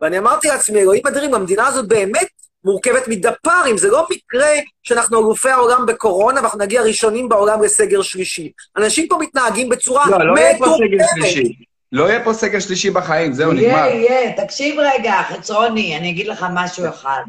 ואני 0.00 0.18
אמרתי 0.18 0.48
לעצמי, 0.48 0.80
אלוהים 0.80 1.06
אדירים, 1.06 1.34
המדינה 1.34 1.66
הזאת 1.66 1.88
באמת 1.88 2.28
מורכבת 2.64 3.08
מדפ"רים, 3.08 3.78
זה 3.78 3.90
לא 3.90 4.06
מקרה 4.10 4.50
שאנחנו 4.82 5.18
אלופי 5.18 5.50
העולם 5.50 5.86
בקורונה 5.86 6.40
ואנחנו 6.40 6.58
נגיע 6.58 6.82
ראשונים 6.82 7.28
בעולם 7.28 7.62
לסגר 7.62 8.02
שלישי. 8.02 8.52
אנשים 8.76 9.08
פה 9.08 9.18
מתנהגים 9.20 9.68
בצורה 9.68 10.10
לא, 10.10 10.18
לא 10.18 10.38
יהיה 10.38 10.58
פה 10.58 10.64
סגר 10.64 10.84
מטורפת. 10.84 11.14
שלישי. 11.14 11.54
לא 11.92 12.04
יהיה 12.04 12.24
פה 12.24 12.32
סגר 12.32 12.60
שלישי 12.60 12.90
בחיים, 12.90 13.32
זהו, 13.32 13.52
נגמר. 13.52 13.68
יהיה, 13.68 13.94
יהיה. 13.94 14.44
תקשיב 14.44 14.76
רגע, 14.78 15.22
חצרוני, 15.22 15.96
אני 15.96 16.10
אגיד 16.10 16.26
לך 16.26 16.46
משהו 16.54 16.88
אחד. 16.88 17.22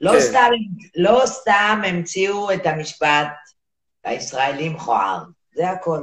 לא 0.00 0.12
כן. 0.12 0.20
סתם, 0.20 0.50
לא 0.96 1.22
סתם 1.26 1.82
המציאו 1.86 2.52
את 2.52 2.66
המשפט 2.66 3.28
הישראלי 4.04 4.68
מכוער. 4.68 5.18
זה 5.54 5.70
הכל. 5.70 5.98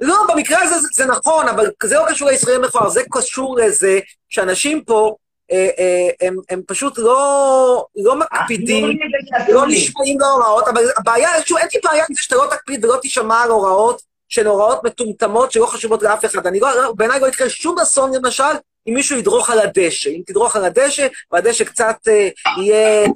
לא, 0.00 0.16
במקרה 0.28 0.62
הזה 0.62 0.78
זה, 0.80 0.88
זה 0.92 1.06
נכון, 1.06 1.48
אבל 1.48 1.70
זה 1.84 1.94
לא 1.94 2.04
קשור 2.08 2.28
לישראלים 2.28 2.62
מכוער, 2.62 2.88
זה 2.88 3.00
קשור 3.10 3.56
לזה 3.56 4.00
שאנשים 4.28 4.84
פה, 4.84 5.14
אה, 5.52 5.68
אה, 5.78 6.28
הם, 6.28 6.36
הם 6.50 6.62
פשוט 6.66 6.98
לא, 6.98 7.84
לא 7.96 8.16
מקפידים, 8.16 8.84
ושתו 8.88 9.52
לא 9.52 9.66
לי. 9.66 9.74
נשמעים 9.76 10.20
להוראות, 10.20 10.68
אבל 10.68 10.82
הבעיה, 10.96 11.28
שוב, 11.46 11.58
אין 11.58 11.68
לי 11.74 11.80
בעיה 11.84 12.04
עם 12.08 12.14
זה 12.14 12.22
שאתה 12.22 12.36
לא 12.36 12.46
תקפיד 12.50 12.84
ולא 12.84 12.96
תישמע 12.96 13.42
על 13.42 13.50
הוראות 13.50 14.02
שהן 14.28 14.46
הוראות 14.46 14.84
מטומטמות 14.84 15.52
שלא 15.52 15.66
חשובות 15.66 16.02
לאף 16.02 16.24
אחד. 16.24 16.46
אני 16.46 16.60
לא, 16.60 16.92
בעיניי 16.96 17.20
לא 17.20 17.26
יקרה 17.26 17.48
שום 17.48 17.78
אסון, 17.78 18.14
למשל, 18.14 18.42
אם 18.88 18.94
מישהו 18.94 19.16
ידרוך 19.18 19.50
על 19.50 19.58
הדשא. 19.58 20.10
אם 20.10 20.20
תדרוך 20.26 20.56
על 20.56 20.64
הדשא, 20.64 21.06
והדשא 21.32 21.64
קצת 21.64 21.96
אה, 22.08 22.28
יהיה 22.56 23.02
אה, 23.02 23.06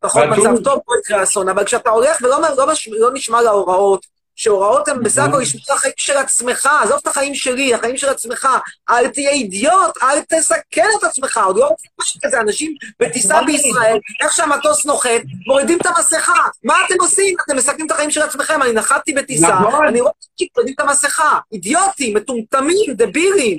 פחות. 0.00 0.22
מצב 0.24 0.64
טוב, 0.64 0.80
לא 0.88 0.94
יקרה 1.00 1.22
אסון. 1.22 1.48
אבל 1.48 1.64
כשאתה 1.64 1.90
הולך 1.90 2.18
ולא 2.22 2.40
לא, 2.56 2.72
מש- 2.72 2.88
לא 2.88 3.10
נשמע 3.14 3.42
להוראות, 3.42 4.06
שהוראות 4.36 4.88
הן 4.88 5.02
בסך 5.02 5.22
הכל 5.28 5.38
לשמור 5.38 5.64
על 5.68 5.76
החיים 5.76 5.94
של 5.96 6.16
עצמך, 6.16 6.68
עזוב 6.82 6.98
את 7.02 7.06
החיים 7.06 7.34
שלי, 7.34 7.74
החיים 7.74 7.96
של 7.96 8.08
עצמך. 8.08 8.48
אל 8.90 9.08
תהיה 9.08 9.30
אידיוט, 9.30 10.02
אל 10.02 10.20
תסכן 10.28 10.86
את 10.98 11.04
עצמך, 11.04 11.40
עוד 11.44 11.56
לא 11.56 11.66
רוצים 11.66 11.90
משהו 12.00 12.20
כזה, 12.24 12.40
אנשים 12.40 12.74
בטיסה 13.00 13.40
בישראל, 13.46 13.96
איך 14.22 14.32
שהמטוס 14.32 14.86
נוחת, 14.86 15.10
מורידים 15.46 15.78
את 15.80 15.86
המסכה. 15.86 16.34
מה 16.64 16.74
אתם 16.86 16.94
עושים? 17.00 17.36
אתם 17.46 17.56
מסכנים 17.56 17.86
את 17.86 17.90
החיים 17.90 18.10
של 18.10 18.22
עצמכם, 18.22 18.62
אני 18.62 18.72
נחתתי 18.72 19.12
בטיסה, 19.12 19.48
נכון. 19.48 19.86
אני 19.86 20.00
רואה 20.00 20.12
שמורידים 20.36 20.74
את 20.74 20.80
המסכה. 20.80 21.38
אידיוטים, 21.52 22.16
מטומטמים, 22.16 22.94
דבילים. 22.94 23.58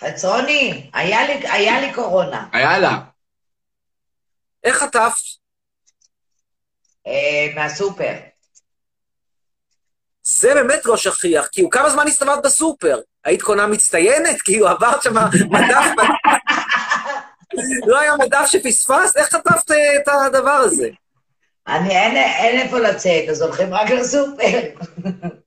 חצרוני, 0.00 0.90
היה 0.94 1.26
לי- 1.26 1.48
היה 1.48 1.94
קורונה. 1.94 2.46
יאללה. 2.54 2.98
איך 4.64 4.76
חטפת? 4.76 5.12
אה, 7.06 7.48
מהסופר. 7.54 8.12
זה 10.28 10.54
באמת 10.54 10.84
לא 10.84 10.96
שכיח, 10.96 11.48
כאילו, 11.52 11.70
כמה 11.70 11.90
זמן 11.90 12.06
הסתובבת 12.06 12.44
בסופר? 12.44 12.98
היית 13.24 13.42
קונה 13.42 13.66
מצטיינת? 13.66 14.42
כאילו, 14.42 14.68
עברת 14.68 15.02
שם 15.02 15.14
מדף... 15.50 15.84
לא 17.86 17.98
היה 17.98 18.12
מדף 18.16 18.46
שפספסת? 18.46 19.16
איך 19.16 19.28
חטפת 19.28 19.70
אה, 19.70 19.96
את 19.96 20.08
הדבר 20.08 20.50
הזה? 20.50 20.88
אני, 21.68 21.90
אין, 21.90 22.16
אין 22.16 22.60
איפה 22.60 22.78
לצאת, 22.78 23.28
אז 23.30 23.42
הולכים 23.42 23.74
רק 23.74 23.90
לסופר. 23.90 24.60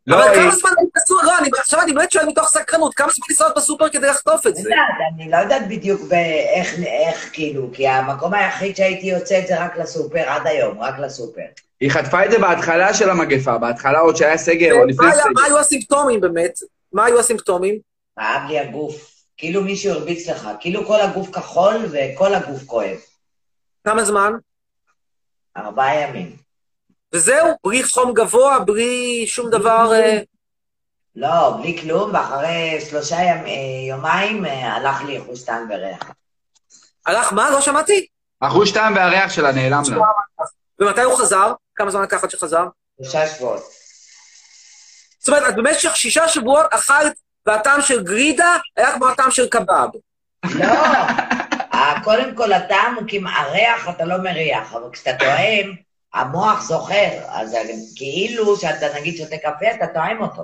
לא, 0.07 0.15
אבל 0.15 0.35
כמה 0.35 0.55
זמן 0.55 0.69
היית 0.77 0.89
בסופר? 0.95 1.25
לא, 1.25 1.37
אני, 1.37 1.49
עכשיו 1.59 1.81
אני 1.81 1.93
באמת 1.93 2.11
שואל 2.11 2.25
מתוך 2.25 2.47
סקרנות, 2.47 2.93
כמה 2.93 3.11
זמן 3.11 3.25
לנסוע 3.29 3.47
בסופר 3.55 3.89
כדי 3.89 4.07
לחטוף 4.07 4.47
את 4.47 4.55
זה? 4.55 4.61
יודעת, 4.61 4.77
אני 5.15 5.31
לא 5.31 5.37
יודעת 5.37 5.67
בדיוק 5.67 6.01
איך, 6.11 7.29
כאילו, 7.33 7.69
כי 7.73 7.87
המקום 7.87 8.33
היחיד 8.33 8.75
שהייתי 8.75 9.07
יוצאת 9.07 9.47
זה 9.47 9.63
רק 9.63 9.77
לסופר, 9.77 10.29
עד 10.29 10.47
היום, 10.47 10.79
רק 10.79 10.99
לסופר. 10.99 11.41
היא 11.81 11.91
חטפה 11.91 12.25
את 12.25 12.31
זה 12.31 12.39
בהתחלה 12.39 12.93
של 12.93 13.09
המגפה, 13.09 13.57
בהתחלה 13.57 13.99
עוד 13.99 14.15
שהיה 14.15 14.37
סגר, 14.37 14.73
או 14.73 14.85
לפני 14.85 15.05
היה- 15.05 15.15
מה 15.15 15.21
סגר. 15.21 15.45
היו 15.45 15.59
הסימפטומים 15.59 16.21
באמת? 16.21 16.59
מה 16.93 17.05
היו 17.05 17.19
הסימפטומים? 17.19 17.79
כאב 18.19 18.41
לי 18.49 18.59
הגוף. 18.59 19.11
כאילו 19.37 19.63
מישהו 19.63 19.91
הרביץ 19.93 20.29
לך, 20.29 20.49
כאילו 20.59 20.85
כל 20.85 21.01
הגוף 21.01 21.29
כחול 21.29 21.75
וכל 21.91 22.33
הגוף 22.33 22.63
כואב. 22.65 22.97
כמה 23.83 24.03
זמן? 24.03 24.33
ארבעה 25.57 25.95
ימים. 26.01 26.35
וזהו? 27.13 27.47
בלי 27.67 27.83
חום 27.83 28.13
גבוה, 28.13 28.59
בלי 28.59 29.23
שום 29.27 29.49
דבר... 29.49 29.91
אה, 29.93 30.19
לא, 31.15 31.57
בלי 31.61 31.77
כלום, 31.81 32.13
ואחרי 32.13 32.77
שלושה 32.89 33.15
אה, 33.17 33.45
יומיים 33.89 34.45
אה, 34.45 34.73
הלך 34.73 35.01
לי 35.03 35.19
חוסטן 35.25 35.65
וריח. 35.69 36.11
הלך 37.05 37.33
מה? 37.33 37.49
לא 37.49 37.61
שמעתי? 37.61 38.07
החוש 38.41 38.71
טעם 38.71 38.95
והריח 38.95 39.31
שלה 39.31 39.51
נעלם 39.51 39.81
לה. 39.89 40.05
ומתי 40.81 41.01
הוא 41.01 41.15
חזר? 41.15 41.53
כמה 41.75 41.91
זמן 41.91 42.01
לקח 42.01 42.23
עד 42.23 42.29
שחזר? 42.29 42.65
שלושה 43.01 43.27
שבועות. 43.27 43.61
זאת 45.19 45.29
אומרת, 45.29 45.49
את 45.49 45.55
במשך 45.55 45.95
שישה 45.95 46.27
שבועות 46.27 46.65
אכלת, 46.69 47.13
והטעם 47.45 47.81
של 47.81 48.03
גרידה 48.03 48.55
היה 48.77 48.91
כמו 48.93 49.07
הטעם 49.07 49.31
של 49.31 49.49
קבב. 49.49 49.87
לא, 50.45 50.65
אה, 51.73 51.93
קודם 52.03 52.35
כל 52.35 52.53
הטעם 52.53 52.95
הוא 52.95 53.03
כמעט, 53.07 53.33
הריח 53.37 53.89
אתה 53.89 54.05
לא 54.05 54.17
מריח, 54.17 54.73
אבל 54.73 54.89
כשאתה 54.93 55.11
טועם, 55.19 55.75
המוח 56.13 56.61
זוכר, 56.61 57.09
אז 57.29 57.57
כאילו 57.95 58.57
שאתה 58.57 58.99
נגיד 58.99 59.17
שותה 59.17 59.37
קפה, 59.37 59.71
אתה 59.75 59.87
טועם 59.93 60.21
אותו. 60.21 60.43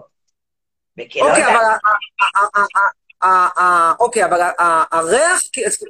אוקיי, 0.99 1.45
אבל 1.45 1.63
אוקיי, 3.99 4.25
אבל 4.25 4.41
הריח, 4.91 5.41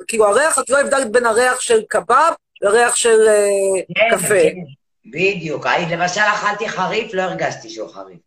כאילו 0.07 0.27
הריח, 0.27 0.59
את 0.59 0.69
לא 0.69 0.79
הבדלת 0.79 1.11
בין 1.11 1.25
הריח 1.25 1.59
של 1.59 1.81
קבב 1.89 2.33
לריח 2.61 2.95
של 2.95 3.19
אה, 3.27 3.47
כן, 3.95 4.15
קפה. 4.17 4.27
כן, 4.27 4.55
בדיוק. 5.11 5.65
אני 5.65 5.95
למשל 5.95 6.21
אכלתי 6.21 6.69
חריף, 6.69 7.13
לא 7.13 7.21
הרגשתי 7.21 7.69
שהוא 7.69 7.89
חריף. 7.89 8.19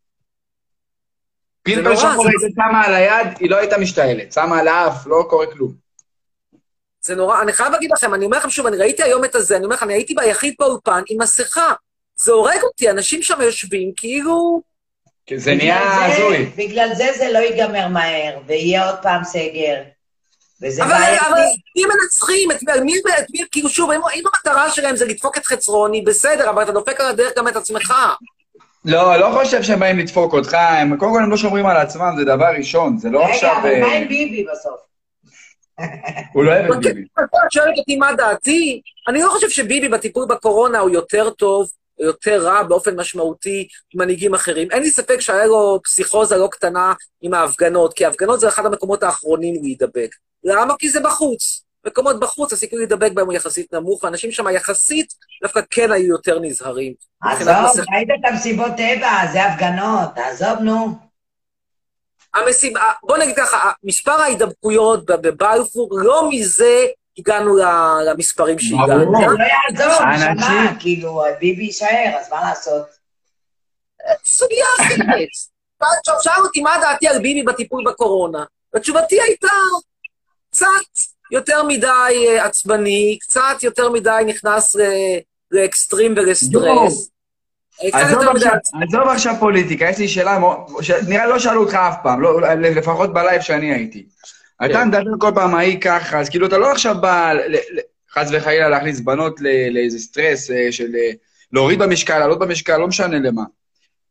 פלפל 1.63 1.97
שחור 1.97 2.25
זה- 2.25 2.31
הייתה 2.47 2.63
שמה 2.63 2.85
על 2.87 2.95
היד, 2.95 3.27
היא 3.41 3.51
לא 3.51 3.57
הייתה 3.57 3.79
משתעלת. 3.79 4.33
שמה 4.33 4.59
על 4.61 4.69
האף, 4.69 5.07
לא 5.07 5.25
קורה 5.31 5.47
כלום. 5.47 5.73
זה 7.03 7.15
נורא, 7.15 7.43
אני 7.43 7.53
חייב 7.53 7.73
להגיד 7.73 7.91
לכם, 7.93 8.15
אני 8.15 8.25
אומר 8.25 8.37
לכם 8.39 8.51
שוב, 8.51 8.67
אני 8.67 8.77
ראיתי 8.77 9.03
היום 9.03 9.25
את 9.25 9.35
הזה, 9.35 9.57
אני 9.57 9.65
אומר 9.65 9.77
לכם, 9.77 9.87
אני 9.87 9.95
הייתי 9.95 10.15
ביחיד 10.15 10.55
באולפן 10.59 11.03
עם 11.11 11.23
מסכה. 11.23 11.73
זה 12.17 12.33
הורג 12.33 12.63
אותי, 12.63 12.91
אנשים 12.91 13.23
שם 13.23 13.41
יושבים 13.41 13.93
כאילו... 13.97 14.63
כי 15.27 15.39
זה 15.39 15.55
נהיה 15.55 16.07
הזוי. 16.07 16.45
בגלל 16.57 16.89
זה 16.95 17.07
זה 17.19 17.33
לא 17.33 17.39
ייגמר 17.39 17.89
מהר, 17.89 18.39
ויהיה 18.47 18.91
עוד 18.91 18.99
פעם 19.03 19.25
סגר. 19.25 19.83
וזה 20.63 20.85
אבל, 20.85 20.93
אבל 20.93 21.33
בעייתי. 21.33 21.61
מי 21.77 21.83
מנצחים? 21.85 22.51
את 22.51 22.63
מי, 22.85 22.99
את 23.19 23.27
מי, 23.31 23.45
כאילו 23.51 23.69
שוב, 23.69 23.91
אם, 23.91 24.01
אם 24.15 24.23
המטרה 24.35 24.71
שלהם 24.71 24.97
זה 24.97 25.05
לדפוק 25.05 25.37
את 25.37 25.47
חצרוני, 25.47 26.03
בסדר, 26.03 26.51
אבל 26.51 26.63
אתה 26.63 26.73
דופק 26.73 27.01
על 27.01 27.07
הדרך 27.07 27.33
גם 27.37 27.49
את 27.49 27.57
עצמך. 27.57 27.95
לא, 28.85 29.17
לא 29.17 29.39
חושב 29.39 29.63
שהם 29.63 29.81
באים 29.81 29.99
לדפוק 29.99 30.33
אותך, 30.33 30.55
הם 30.55 30.97
קודם 30.97 31.13
כל 31.13 31.23
הם 31.23 31.31
לא 31.31 31.37
שומרים 31.37 31.67
על 31.67 31.77
עצמם, 31.77 32.15
זה 32.19 32.25
דבר 32.25 32.49
ראשון, 32.59 32.99
זה 32.99 33.11
לא 33.11 33.25
רגע, 33.25 33.35
עכשיו... 33.35 33.59
אבל 33.61 33.71
אה, 33.71 33.81
מה 33.81 33.93
עם 33.93 34.09
ביבי 34.09 34.45
בסוף? 34.53 34.81
הוא 36.35 36.45
לא 36.45 36.51
אוהב 36.51 36.65
את 36.65 36.79
בקטע 36.79 36.89
ביבי. 36.93 37.07
הזה 37.19 37.27
את 37.47 37.53
שואלת 37.53 37.79
אותי 37.79 37.97
מה 37.97 38.13
דעתי, 38.13 38.81
אני 39.09 39.23
לא 39.23 39.29
חושב 39.29 39.49
שביבי 39.49 39.89
בטיפול 39.89 40.27
בקורונה 40.29 40.79
הוא 40.79 40.91
יותר 40.91 41.31
טוב 41.31 41.71
או 42.01 42.05
יותר 42.05 42.43
רע 42.43 42.63
באופן 42.63 43.01
משמעותי 43.01 43.69
ממנהיגים 43.95 44.35
אחרים. 44.35 44.71
אין 44.71 44.83
לי 44.83 44.91
ספק 44.91 45.21
שהיה 45.21 45.47
לו 45.47 45.81
פסיכוזה 45.85 46.37
לא 46.37 46.49
קטנה 46.51 46.93
עם 47.23 47.35
ההפגנות, 47.35 47.95
כי 47.95 48.05
ההפגנות 48.05 48.41
זה 48.41 48.49
אחד 48.49 48.67
המקומות 48.67 49.03
האחרונים 49.03 49.63
להידבק. 49.63 50.15
למה? 50.45 50.75
כי 50.79 50.89
זה 50.89 51.01
בחוץ. 51.01 51.65
מקומות 51.87 52.21
בחוץ, 52.21 52.53
הסיכוי 52.53 52.79
להידבק 52.79 53.13
בהם 53.13 53.27
הוא 53.27 53.35
יחסית 53.35 53.75
נמוך, 53.75 54.05
ואנשים 54.05 54.33
שם 54.33 54.49
יחסית 54.49 55.15
דווקא 55.43 55.61
כן 55.71 55.93
היו 55.93 56.07
יותר 56.07 56.39
נזהרים. 56.39 56.93
עזוב. 57.23 57.85
ראית 57.95 58.09
את 58.21 58.31
המסיבות 58.31 58.73
טבע, 58.77 59.33
זה 59.33 59.45
הפגנות, 59.47 60.11
עזוב 60.17 60.59
נו. 60.59 61.11
המסיבה, 62.35 62.81
בוא 63.03 63.19
נגיד 63.19 63.37
ככה, 63.37 63.71
מספר 63.85 64.13
ההידבקויות 64.13 65.07
בבלפור, 65.07 65.89
לא 65.93 66.29
מזה 66.31 66.87
הגענו 67.19 67.57
למספרים 68.07 68.59
שהגענו. 68.59 69.13
זה 69.19 69.27
לא 69.27 69.45
יעזור, 69.45 70.05
נשמה, 70.07 70.73
כאילו, 70.81 71.23
ביבי 71.41 71.63
יישאר, 71.63 72.17
אז 72.21 72.31
מה 72.31 72.41
לעשות? 72.41 72.87
סוגיה 74.25 74.67
אחרת. 74.81 75.29
שאל 76.23 76.43
אותי 76.43 76.61
מה 76.61 76.77
דעתי 76.81 77.09
על 77.09 77.19
ביבי 77.19 77.43
בטיפול 77.43 77.85
בקורונה. 77.87 78.45
ותשובתי 78.77 79.21
הייתה 79.21 79.49
קצת 80.51 80.67
יותר 81.31 81.63
מדי 81.63 82.27
אה, 82.29 82.45
עצבני, 82.45 83.19
קצת 83.21 83.63
יותר 83.63 83.91
מדי 83.91 84.23
נכנס 84.27 84.77
לאקסטרים 85.51 86.15
ולסטרס. 86.17 87.11
אה, 87.85 88.01
עזוב 88.83 89.09
עכשיו, 89.09 89.35
פוליטיקה, 89.41 89.85
יש 89.89 89.99
לי 89.99 90.09
שאלה, 90.09 90.39
נראה 91.09 91.27
לי 91.27 91.33
לא 91.33 91.39
שאלו 91.39 91.61
אותך 91.65 91.75
אף 91.75 91.97
פעם, 92.03 92.21
לא, 92.21 92.41
לפחות 92.57 93.13
בלייב 93.13 93.41
שאני 93.41 93.75
הייתי. 93.75 94.07
אתה 94.65 94.73
כן. 94.73 94.89
מדבר 94.89 95.11
כל 95.19 95.31
פעם 95.35 95.55
ההיא 95.55 95.81
ככה, 95.81 96.21
אז 96.21 96.29
כאילו 96.29 96.47
אתה 96.47 96.59
לא 96.59 96.71
עכשיו 96.71 96.97
בא, 97.01 97.33
חס 98.13 98.29
וחלילה, 98.33 98.69
להכניס 98.69 99.01
בנות 99.01 99.41
לאיזה 99.71 99.99
סטרס 99.99 100.51
אה, 100.51 100.73
של 100.73 100.93
להוריד 101.53 101.79
במשקל, 101.79 102.19
לעלות 102.19 102.39
במשקל, 102.39 102.77
לא 102.77 102.89
משנה 102.89 103.19
למה. 103.19 103.43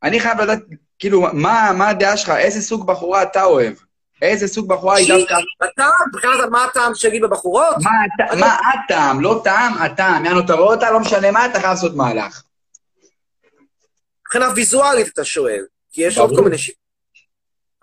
אני 0.03 0.19
חייב 0.19 0.41
לדעת, 0.41 0.59
כאילו, 0.99 1.27
מה 1.33 1.71
מה 1.77 1.89
הדעה 1.89 2.17
שלך, 2.17 2.29
איזה 2.29 2.61
סוג 2.61 2.87
בחורה 2.87 3.23
אתה 3.23 3.43
אוהב? 3.43 3.73
איזה 4.21 4.47
סוג 4.47 4.67
בחורה 4.67 4.95
היא 4.97 5.07
דווקא... 5.07 5.33
אתה, 5.73 5.85
מבחינת 6.13 6.49
מה 6.51 6.63
הטעם 6.63 6.95
שלי 6.95 7.19
בבחורות? 7.19 7.75
מה 7.83 7.89
הט- 8.25 8.37
מה 8.39 8.57
הטעם? 8.85 9.21
לא 9.21 9.41
טעם, 9.43 9.73
הטעם. 9.77 10.25
יענו, 10.25 10.39
אתה 10.39 10.53
רואה 10.53 10.73
אותה, 10.75 10.91
לא 10.91 10.99
משנה 10.99 11.31
מה, 11.31 11.45
אתה 11.45 11.59
חייב 11.59 11.71
לעשות 11.73 11.95
מהלך. 11.95 12.41
מבחינה 14.21 14.49
ויזואלית 14.55 15.07
אתה 15.07 15.23
שואל, 15.25 15.65
כי 15.91 16.01
יש. 16.01 16.17
עוד 16.17 16.35
כל 16.35 16.41
מיני 16.43 16.57
שיטות. 16.57 16.79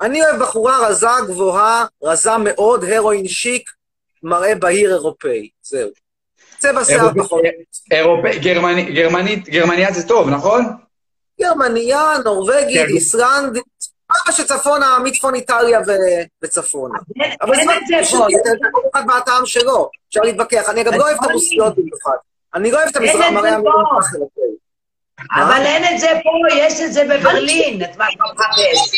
אני 0.00 0.22
אוהב 0.22 0.42
בחורה 0.42 0.88
רזה, 0.88 1.06
גבוהה, 1.28 1.86
רזה 2.02 2.30
מאוד, 2.38 2.84
הרואין 2.84 3.28
שיק, 3.28 3.70
מראה 4.22 4.54
בהיר 4.54 4.90
אירופאי, 4.92 5.48
זהו. 5.62 5.90
צבע 6.58 6.84
שיער 6.84 7.08
פחות. 7.18 7.40
אירופאי, 7.90 8.38
גרמני- 8.38 8.92
גרמנית, 8.94 9.48
גרמניה 9.48 9.92
זה 9.92 10.08
טוב, 10.08 10.28
נכון? 10.28 10.64
גרמניה, 11.40 12.04
נורבגית, 12.24 12.86
כן. 12.86 12.94
איסלנדית, 12.94 13.64
מה 14.26 14.32
שצפונה, 14.32 14.98
מצפון 15.04 15.34
איטליה 15.34 15.80
וצפונה. 16.42 16.98
אבל 17.40 17.56
זה 17.56 18.68
כל 18.72 18.80
אחד 18.94 19.06
מהטעם 19.06 19.46
שלו, 19.46 19.90
אפשר 20.08 20.20
להתווכח. 20.20 20.68
אני 20.68 20.84
גם 20.84 20.94
לא 20.94 21.04
אוהב 21.04 21.16
את 21.20 21.30
הרוסיות 21.30 21.76
במיוחד. 21.76 22.16
אני 22.54 22.70
לא 22.70 22.76
אוהב 22.76 22.88
את 22.88 22.96
המזרח 22.96 23.30
מראה. 23.32 23.54
המזרח. 23.54 24.12
אבל 25.34 25.62
אין 25.62 25.94
את 25.94 26.00
זה 26.00 26.08
פה, 26.22 26.54
יש 26.56 26.80
את 26.80 26.92
זה 26.92 27.04
בברלין, 27.04 27.82
את 27.82 27.96
מה 27.96 28.04
שאתה 28.10 28.24
מחפש. 28.34 28.92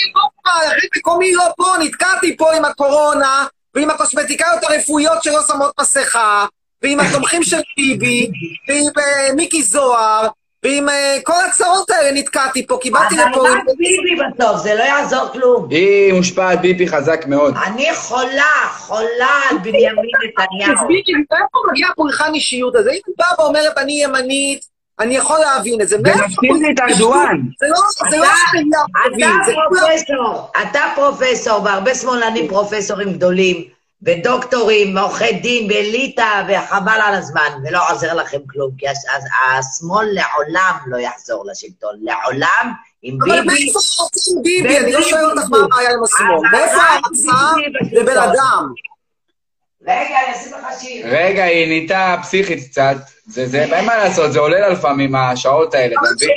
מקומי 0.97 1.33
לא 1.33 1.45
פה, 1.57 1.75
נתקעתי 1.81 2.37
פה 2.37 2.57
עם 2.57 2.65
הקורונה, 2.65 3.47
ועם 3.75 3.91
הקוסמטיקאיות 3.91 4.63
הרפואיות 4.63 5.23
שלא 5.23 5.41
שמות 5.47 5.73
מסכה, 5.81 6.47
ועם 6.83 7.01
התומכים 7.01 7.43
של 7.43 7.61
ביבי, 7.77 8.31
ועם 8.69 8.85
אה, 8.99 9.33
מיקי 9.35 9.63
זוהר, 9.63 10.29
ועם 10.63 10.89
אה, 10.89 11.19
כל 11.25 11.33
הצרות 11.49 11.91
האלה 11.91 12.13
נתקעתי 12.13 12.67
פה, 12.67 12.79
כי 12.81 12.91
באתי 12.91 13.15
אבל 13.15 13.31
לפה... 13.31 13.49
רק 13.49 13.65
ביבי 13.79 14.17
בסוף, 14.17 14.63
זה 14.63 14.75
לא 14.75 14.83
יעזור 14.83 15.29
כלום. 15.33 15.69
היא 15.71 16.13
מושפעת 16.13 16.61
ביבי 16.61 16.89
חזק 16.89 17.27
מאוד. 17.27 17.55
אני 17.67 17.95
חולה, 17.95 18.69
חולה 18.79 19.41
על 19.51 19.59
בנימין 19.59 19.89
נתניהו. 19.89 20.73
אז 20.73 20.87
ביבי, 20.89 21.13
מאיפה 21.13 21.59
מגיעה 21.71 21.91
הפולחן 21.91 22.35
אישיות 22.35 22.75
הזה? 22.75 22.91
אם 22.91 22.99
היא 23.07 23.15
באה 23.19 23.45
ואומרת, 23.45 23.79
אני 23.79 24.05
ימנית, 24.05 24.65
אני 25.01 25.17
יכול 25.17 25.39
להבין 25.39 25.81
את 25.81 25.89
זה. 25.89 25.97
לי 26.43 26.73
את 26.75 26.81
ארדואן. 26.81 27.41
זה 27.61 27.67
לא, 27.69 28.11
זה 28.11 28.17
לא 28.17 28.27
אתה. 28.27 29.53
פרופסור, 29.69 30.51
אתה 30.63 30.81
פרופסור, 30.95 31.65
והרבה 31.65 31.95
שמאלנים 31.95 32.49
פרופסורים 32.49 33.13
גדולים, 33.13 33.78
ודוקטורים, 34.03 34.97
ועורכי 34.97 35.33
דין, 35.33 35.71
ואליטה, 35.71 36.43
וחבל 36.49 37.01
על 37.05 37.15
הזמן, 37.15 37.53
ולא 37.65 37.81
עוזר 37.91 38.15
לכם 38.15 38.39
כלום, 38.51 38.71
כי 38.79 38.89
הש- 38.89 38.97
הש- 38.97 39.59
השמאל 39.59 40.07
לעולם 40.13 40.77
לא 40.87 40.99
יחזור 40.99 41.45
לשלטון, 41.51 41.95
לעולם, 42.03 42.73
עם 43.03 43.19
אבל 43.23 43.31
ביבי... 43.33 43.47
מאיפה 43.47 43.79
רוצים 44.03 44.43
ביבי? 44.43 44.79
אני 44.79 44.93
לא 44.93 45.03
שואל 45.03 45.25
אותך 45.25 45.51
מה 45.51 45.59
הבעיה 45.65 45.91
עם 45.91 46.03
השמאל. 46.05 46.49
אבל 46.51 46.59
מאיפה 46.59 46.83
ביבי 47.91 48.01
לבן. 48.03 48.19
אדם? 48.19 48.73
רגע, 49.83 50.17
אני 50.27 50.37
אשים 50.37 50.53
לך 50.53 50.81
שיר. 50.81 51.07
רגע, 51.11 51.45
היא 51.45 51.67
נהייתה 51.67 52.17
פסיכית 52.23 52.69
קצת. 52.71 52.97
זה, 53.27 53.47
זה, 53.47 53.63
אין 53.65 53.85
מה 53.87 53.97
לעשות, 53.97 54.33
זה 54.33 54.39
עולה 54.39 54.61
לה 54.61 54.69
לפעמים, 54.69 55.17
השעות 55.17 55.75
האלה, 55.75 55.95
אתה 56.01 56.11
מבין? 56.15 56.29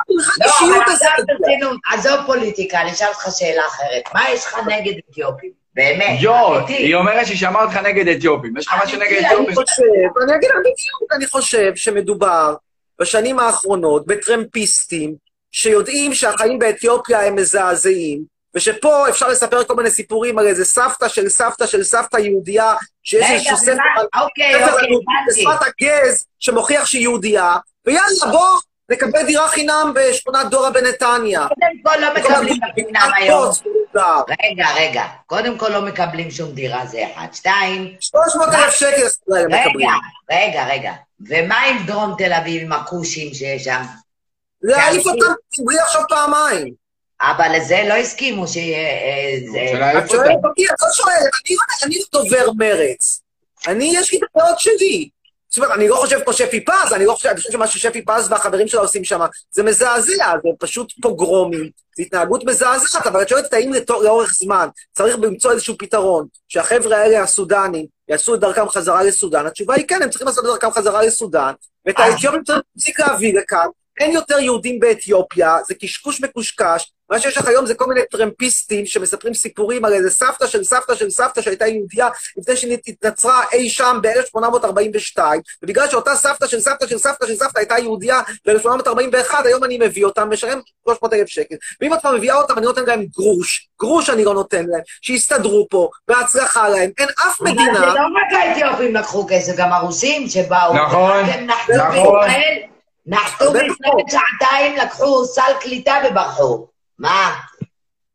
לא, 0.00 0.46
אישיות 0.50 0.82
אבל. 0.86 0.92
עכשיו 0.92 1.10
ברצינות, 1.26 1.80
עזוב 1.92 2.20
פוליטיקה, 2.26 2.80
אני 2.80 2.90
אשאל 2.92 3.08
אותך 3.08 3.26
שאלה 3.38 3.62
אחרת. 3.66 4.02
מה 4.14 4.30
יש 4.30 4.44
לך 4.44 4.58
נגד 4.66 4.92
אתיופים? 5.10 5.63
באמת, 5.74 6.18
יו, 6.20 6.56
אמיתי. 6.56 6.72
היא 6.72 6.94
אומרת 6.94 7.26
שהיא 7.26 7.38
שמעה 7.38 7.64
אותך 7.64 7.76
נגד 7.76 8.08
אתיופים. 8.08 8.56
יש 8.56 8.66
לך 8.66 8.74
משהו 8.84 8.98
נגד 8.98 9.16
אני 9.18 9.26
אתיופים? 9.26 9.54
חושב, 9.54 9.82
אני 10.22 10.36
אגיד 10.36 10.50
לך 10.50 10.56
בדיוק, 10.56 11.12
אני 11.12 11.26
חושב 11.26 11.76
שמדובר 11.76 12.54
בשנים 13.00 13.38
האחרונות 13.38 14.06
בטרמפיסטים 14.06 15.14
שיודעים 15.52 16.14
שהחיים 16.14 16.58
באתיופיה 16.58 17.26
הם 17.26 17.34
מזעזעים, 17.34 18.22
ושפה 18.54 19.08
אפשר 19.08 19.28
לספר 19.28 19.64
כל 19.64 19.74
מיני 19.76 19.90
סיפורים 19.90 20.38
על 20.38 20.46
איזה 20.46 20.64
סבתא 20.64 21.08
של 21.08 21.28
סבתא 21.28 21.66
של 21.66 21.82
סבתא 21.82 22.16
יהודייה, 22.16 22.74
שיש 23.02 23.30
איזשהו 23.30 23.56
ספר 23.56 23.72
על 23.96 24.06
אוקיי, 24.22 24.64
אוקיי. 24.64 24.88
בשפת 25.28 25.66
הגז 25.66 26.26
שמוכיח 26.38 26.86
שהיא 26.86 27.02
יהודייה, 27.02 27.56
ויאללה, 27.86 28.26
בוא 28.30 28.58
נקבל 28.90 29.22
דירה 29.26 29.48
חינם 29.48 29.92
בשכונת 29.94 30.50
דורה 30.50 30.70
בנתניה. 30.70 31.46
קודם 31.48 31.72
כל 31.82 32.00
לא 32.00 32.14
מקבלים 32.14 32.56
בחינם 32.72 33.10
היום. 33.16 33.50
רגע. 33.94 34.34
רגע, 34.44 34.66
רגע. 34.76 35.04
קודם 35.26 35.58
כל 35.58 35.68
לא 35.68 35.82
מקבלים 35.82 36.30
שום 36.30 36.52
דירה, 36.52 36.86
זה 36.86 37.04
אחד. 37.14 37.26
שתיים... 37.32 37.94
300 38.00 38.48
אלף 38.48 38.74
שקל 38.74 39.02
ישראל 39.06 39.46
מקבלים. 39.46 39.88
רגע, 40.32 40.64
רגע, 40.64 40.66
רגע. 40.72 40.92
ומה 41.28 41.60
עם 41.62 41.86
דרום 41.86 42.14
תל 42.18 42.32
אביב, 42.32 42.62
עם 42.62 42.72
הכושים 42.72 43.34
שיש 43.34 43.64
שם? 43.64 43.82
להעיף 44.62 45.06
אותם 45.06 45.32
ציבורי 45.54 45.78
עכשיו 45.78 46.02
פעמיים. 46.08 46.74
אבל 47.20 47.56
לזה 47.56 47.82
לא 47.88 47.94
הסכימו 47.94 48.48
שיהיה... 48.48 48.78
אה, 48.88 49.38
זה- 49.52 49.98
את 49.98 50.10
שואלת 50.10 50.38
אותי, 50.44 50.66
את 50.66 50.82
לא 50.82 50.88
שואלת, 50.92 51.16
אני 51.18 51.56
לא- 51.56 51.86
אני 51.86 51.98
לא 51.98 52.04
דובר 52.12 52.52
מרץ. 52.58 53.20
אני, 53.66 53.92
יש 53.96 54.12
לי 54.12 54.18
את 54.18 54.22
הדעות 54.36 54.60
שלי. 54.60 55.08
זאת 55.48 55.58
אומרת, 55.58 55.70
אני 55.78 55.88
לא 55.88 55.96
חושב 55.96 56.20
כמו 56.24 56.32
שפי 56.32 56.64
פז, 56.64 56.92
אני 56.92 57.04
לא 57.06 57.12
חושב, 57.12 57.28
אני 57.28 57.36
חושב 57.36 57.52
שמה 57.52 57.66
ששפי 57.66 58.02
פז 58.04 58.30
והחברים 58.32 58.68
שלה 58.68 58.80
עושים 58.80 59.04
שם, 59.04 59.20
זה 59.50 59.62
מזעזע, 59.62 60.32
זה 60.42 60.48
פשוט 60.58 60.92
פוגרומים, 61.02 61.70
זו 61.96 62.02
התנהגות 62.02 62.44
מזעזעת, 62.44 63.06
אבל 63.06 63.22
את 63.22 63.28
שואלת 63.28 63.52
האם 63.52 63.72
לאורך 63.88 64.34
זמן 64.34 64.68
צריך 64.92 65.16
למצוא 65.22 65.52
איזשהו 65.52 65.74
פתרון, 65.78 66.26
שהחבר'ה 66.48 66.96
האלה, 66.96 67.22
הסודנים, 67.22 67.86
יעשו 68.08 68.34
את 68.34 68.40
דרכם 68.40 68.68
חזרה 68.68 69.02
לסודן, 69.02 69.46
התשובה 69.46 69.74
היא 69.74 69.84
כן, 69.88 70.02
הם 70.02 70.10
צריכים 70.10 70.28
לעשות 70.28 70.44
את 70.44 70.50
דרכם 70.50 70.70
חזרה 70.70 71.02
לסודן, 71.02 71.52
ואת 71.86 71.98
האתיופים 71.98 72.42
צריך 72.44 72.58
להפסיק 72.76 73.00
להביא 73.00 73.38
לכאן, 73.38 73.66
אין 74.00 74.12
יותר 74.12 74.38
יהודים 74.38 74.80
באתיופיה, 74.80 75.56
זה 75.66 75.74
קשקוש 75.74 76.20
מקושקש, 76.20 76.92
מה 77.10 77.20
שיש 77.20 77.36
לך 77.36 77.48
היום 77.48 77.66
זה 77.66 77.74
כל 77.74 77.86
מיני 77.86 78.00
טרמפיסטים 78.10 78.86
שמספרים 78.86 79.34
סיפורים 79.34 79.84
על 79.84 79.92
איזה 79.92 80.10
סבתא 80.10 80.46
של 80.46 80.64
סבתא 80.64 80.94
של 80.94 81.10
סבתא 81.10 81.42
שהייתה 81.42 81.66
יהודייה 81.66 82.08
לפני 82.36 82.56
שהיא 82.56 82.78
התנצרה 82.88 83.42
אי 83.52 83.68
שם 83.68 83.98
ב-1842, 84.02 85.18
ובגלל 85.62 85.88
שאותה 85.88 86.16
סבתא 86.16 86.46
של 86.46 86.60
סבתא 86.60 86.86
של 86.86 86.98
סבתא 86.98 87.26
של 87.26 87.36
סבתא 87.36 87.58
הייתה 87.58 87.78
יהודייה 87.78 88.20
ב-1841, 88.46 89.34
היום 89.44 89.64
אני 89.64 89.78
מביא 89.78 90.04
אותם, 90.04 90.30
משלם 90.30 90.60
300 90.84 91.12
אלף 91.12 91.28
שקל. 91.28 91.54
ואם 91.80 91.94
את 91.94 92.00
כבר 92.00 92.12
מביאה 92.12 92.36
אותם, 92.36 92.58
אני 92.58 92.66
נותן 92.66 92.84
להם 92.86 93.04
גרוש, 93.16 93.68
גרוש 93.80 94.10
אני 94.10 94.24
לא 94.24 94.34
נותן 94.34 94.66
להם, 94.66 94.82
שיסתדרו 95.02 95.66
פה, 95.70 95.88
בהצלחה 96.08 96.68
להם, 96.68 96.90
אין 96.98 97.08
אף 97.08 97.40
מדינה... 97.40 97.80
זה 97.80 97.86
לא 97.86 97.92
רק 97.92 98.42
האתיופים 98.42 98.94
לקחו 98.94 99.26
כסף, 99.28 99.56
גם 99.56 99.72
הרוסים 99.72 100.28
שבאו. 100.28 100.74
נכון, 100.74 101.24
נכון. 101.76 102.28
נחתו 103.06 103.52
בישראל 103.52 104.04
שעתיים, 104.08 104.76
לקחו 104.76 105.24
סל 105.24 105.52
קליטה 105.60 105.94
וברחו. 106.10 106.66
מה? 106.98 107.34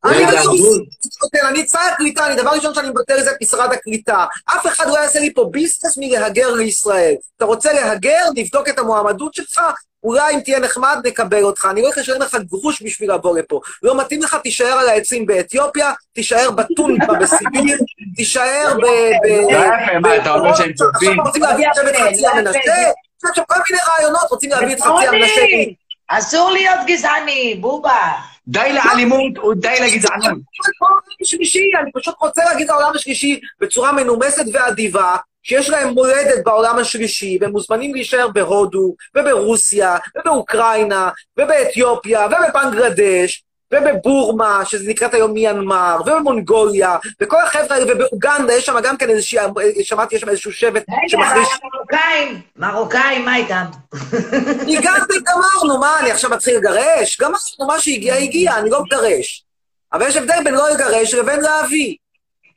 אני 0.05 0.17
רגע, 0.17 0.43
לא. 0.43 0.53
מבטל, 0.53 1.45
אני 1.47 1.67
שר 1.67 1.79
הקליטה, 1.93 2.27
אני 2.27 2.35
דבר 2.35 2.49
ראשון 2.49 2.73
שאני 2.73 2.89
מבטל 2.89 3.23
זה 3.23 3.31
את 3.31 3.35
משרד 3.41 3.73
הקליטה. 3.73 4.25
אף 4.45 4.67
אחד 4.67 4.87
לא 4.87 4.99
יעשה 4.99 5.19
לי 5.19 5.33
פה 5.33 5.49
ביסנס 5.51 5.97
מלהגר 5.97 6.51
לישראל. 6.51 7.15
אתה 7.37 7.45
רוצה 7.45 7.73
להגר, 7.73 8.23
נבדוק 8.35 8.69
את 8.69 8.79
המועמדות 8.79 9.33
שלך, 9.33 9.61
אולי 10.03 10.35
אם 10.35 10.39
תהיה 10.39 10.59
נחמד 10.59 10.97
נקבל 11.05 11.43
אותך. 11.43 11.67
אני 11.71 11.81
לא 11.81 11.85
הולך 11.85 11.97
לשלם 11.97 12.21
לך 12.21 12.37
גרוש 12.49 12.81
בשביל 12.81 13.13
לבוא 13.13 13.37
לפה. 13.39 13.61
לא 13.83 13.97
מתאים 13.97 14.21
לך, 14.21 14.37
תישאר 14.43 14.79
על 14.79 14.89
העצים 14.89 15.25
באתיופיה, 15.25 15.93
תישאר 16.13 16.51
בטונדרה 16.51 17.19
בסיביר, 17.19 17.77
תישאר 18.15 18.73
ב... 18.77 18.85
לא 18.85 19.57
יפה, 19.57 19.99
מה, 20.01 20.15
אתה 20.15 20.33
אומר 20.33 20.55
שהם 20.55 20.73
צופים? 20.73 21.11
עכשיו 21.11 21.25
רוצים 21.25 21.41
להביא 21.41 21.67
את 21.67 21.95
חצי 21.95 22.27
המנשה, 22.27 22.91
יש 23.23 23.29
עכשיו 23.29 23.43
כל 23.47 23.59
מיני 23.69 23.81
רעיונות, 23.89 24.29
רוצים 24.29 24.49
להביא 24.49 24.75
את 24.75 24.81
חצי. 24.81 25.07
רוני, 25.07 25.75
אסור 26.07 26.51
להיות 26.51 26.79
גזעני, 26.87 27.55
בובה. 27.61 28.11
די 28.47 28.73
לאלימות 28.73 29.37
ודי 29.37 29.75
לגזענות. 29.81 30.39
אני 31.81 31.91
פשוט 31.93 32.15
רוצה 32.19 32.45
להגיד 32.45 32.67
לעולם 32.67 32.91
השלישי 32.95 33.39
בצורה 33.59 33.91
מנומסת 33.91 34.45
ואדיבה, 34.53 35.15
שיש 35.43 35.69
להם 35.69 35.89
מולדת 35.89 36.43
בעולם 36.45 36.77
השלישי, 36.77 37.37
והם 37.41 37.51
מוזמנים 37.51 37.93
להישאר 37.93 38.27
בהודו, 38.27 38.95
וברוסיה, 39.15 39.97
ובאוקראינה, 40.17 41.09
ובאתיופיה, 41.39 42.27
ובבנגלדש, 42.27 43.43
ובבורמה, 43.73 44.61
שזה 44.65 44.89
נקראת 44.89 45.13
היום 45.13 45.31
מיינמר, 45.31 45.97
ובמונגוליה, 46.05 46.95
וכל 47.21 47.41
החבר'ה 47.41 47.75
האלה, 47.77 47.93
ובאוגנדה, 47.93 48.53
יש 48.53 48.65
שם 48.65 48.75
גם 48.83 48.97
כן 48.97 49.09
איזושהי, 49.09 49.39
שמעתי, 49.83 50.15
יש 50.15 50.21
שם 50.21 50.29
איזשהו 50.29 50.51
שבט 50.51 50.83
רגע, 50.89 50.97
אבל 50.99 51.07
שמחריש... 51.09 51.47
המרוקאים, 51.63 52.41
מרוקאים, 52.55 53.25
מה 53.25 53.35
איתם? 53.35 53.63
הגעתי, 54.67 55.13
גמרנו, 55.23 55.79
מה, 55.79 55.99
אני 55.99 56.11
עכשיו 56.11 56.29
מתחיל 56.29 56.57
לגרש? 56.57 57.17
גמרנו, 57.21 57.67
מה 57.67 57.79
שהגיע, 57.79 58.15
הגיע, 58.15 58.57
אני 58.57 58.69
לא 58.69 58.81
מגרש. 58.83 59.45
אבל 59.93 60.07
יש 60.07 60.15
הבדל 60.17 60.43
בין 60.43 60.53
לא 60.53 60.69
לגרש 60.69 61.13
לבין 61.13 61.39
להביא. 61.39 61.95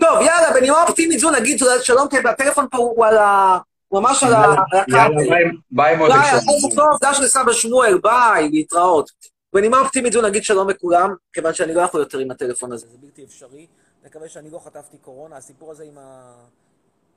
טוב, 0.01 0.21
יאללה, 0.21 0.53
בנימה 0.55 0.83
אופטימית 0.83 1.19
זו 1.21 1.31
נגיד 1.31 1.63
שלום, 1.83 2.09
כי 2.09 2.17
הטלפון 2.29 2.67
פה 2.71 2.79
הוא 2.79 3.07
על 3.07 3.19
ה... 3.19 3.59
הוא 3.89 4.01
ממש 4.01 4.23
על 4.25 4.35
ה... 4.35 4.55
יאללה. 4.89 5.09
ביי- 5.29 5.51
ביי 5.71 5.97
מותק 5.97 6.13
ביי, 6.15 6.31
שלום. 6.31 6.43
ערב 6.65 6.75
טוב, 6.77 7.11
דש 7.11 7.21
לסבא 7.21 7.53
שמואל, 7.53 7.99
ביי, 8.03 8.49
להתראות. 8.53 9.11
בנימה 9.53 9.81
אופטימית 9.81 10.13
זו 10.13 10.23
נגיד 10.23 10.45
שלום 10.45 10.71
לכולם, 10.71 11.15
כיוון 11.33 11.55
שאני 11.55 11.75
לא 11.75 11.81
יכול 11.81 12.01
יותר 12.01 12.19
עם 12.19 12.31
הטלפון 12.31 12.73
הזה, 12.73 12.87
זה 12.87 12.99
בלתי 12.99 13.25
אפשרי. 13.25 13.67
נקווה 14.05 14.29
שאני 14.29 14.51
לא 14.51 14.59
חטפתי 14.59 14.99
קורונה, 14.99 15.37
הסיפור 15.37 15.71
הזה 15.71 15.85
עם 15.85 15.99
ה... 15.99 16.35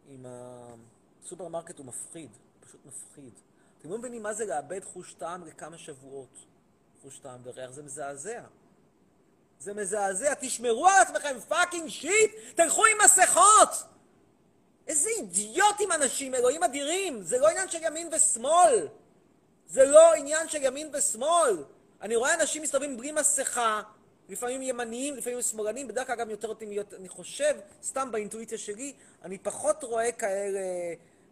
עם 0.10 0.26
הסופרמרקט 1.24 1.78
הוא 1.78 1.86
מפחיד, 1.86 2.30
פשוט 2.60 2.82
מפחיד. 2.86 3.34
אתם 3.80 3.90
לא 3.90 3.98
מבינים 3.98 4.24
מה 4.24 4.34
זה 4.34 4.46
לאבד 4.46 4.84
חוש 4.84 5.14
טעם 5.14 5.46
לכמה 5.46 5.78
שבועות. 5.78 6.38
חוש 7.02 7.20
טעם 7.20 7.40
וריח, 7.44 7.72
זה 7.72 7.84
מזעזע. 7.84 8.42
זה 9.60 9.74
מזעזע, 9.74 10.34
תשמרו 10.40 10.88
על 10.88 11.02
עצמכם, 11.02 11.40
fucking 11.48 11.90
shit! 11.90 12.32
תלכו 12.56 12.86
עם 12.86 12.98
מסכות! 13.06 13.84
איזה 14.88 15.10
אידיוטים 15.10 15.92
אנשים, 15.92 16.36
אלוהים 16.36 16.64
אדירים! 16.64 17.22
זה 17.22 17.40
לא 17.40 17.48
עניין 17.48 17.70
של 17.70 17.80
ימין 17.82 18.10
ושמאל! 18.14 18.88
זה 19.68 19.86
לא 19.86 20.14
עניין 20.14 20.50
של 20.50 20.64
ימין 20.64 20.90
ושמאל! 20.94 21.64
אני 22.06 22.16
רואה 22.16 22.34
אנשים 22.34 22.62
מסתובבים 22.62 22.98
בלי 22.98 23.12
מסכה, 23.12 23.82
לפעמים 24.30 24.62
ימניים, 24.62 25.16
לפעמים 25.16 25.42
שמאלנים, 25.42 25.88
בדרך 25.88 26.08
כלל 26.08 26.16
גם 26.16 26.30
יותר 26.30 26.54
להיות, 26.62 26.94
אני 26.94 27.10
חושב, 27.10 27.56
סתם 27.84 28.12
באינטואיציה 28.12 28.58
שלי, 28.58 28.94
אני 29.24 29.38
פחות 29.38 29.84
רואה 29.84 30.12
כאלה 30.12 30.60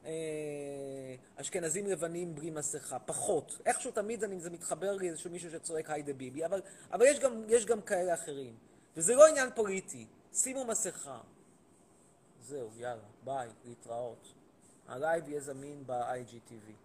אה, 0.05 0.11
אשכנזים 1.35 1.87
לבנים 1.87 2.35
בלי 2.35 2.49
מסכה, 2.49 2.99
פחות. 2.99 3.59
איכשהו 3.65 3.91
תמיד 3.91 4.23
אני, 4.23 4.39
זה 4.39 4.49
מתחבר 4.49 4.91
לי 4.91 5.09
איזשהו 5.09 5.31
מישהו 5.31 5.51
שצועק 5.51 5.89
היידה 5.89 6.13
ביבי, 6.13 6.45
אבל, 6.45 6.61
אבל 6.91 7.05
יש, 7.05 7.19
גם, 7.19 7.43
יש 7.47 7.65
גם 7.65 7.81
כאלה 7.81 8.13
אחרים. 8.13 8.55
וזה 8.97 9.15
לא 9.15 9.27
עניין 9.27 9.49
פוליטי, 9.55 10.05
שימו 10.33 10.65
מסכה. 10.65 11.19
זהו, 12.41 12.69
יאללה, 12.77 13.01
ביי, 13.23 13.49
להתראות. 13.65 14.33
הלייב 14.87 15.29
יהיה 15.29 15.41
זמין 15.41 15.83
ב-IGTV. 15.85 16.82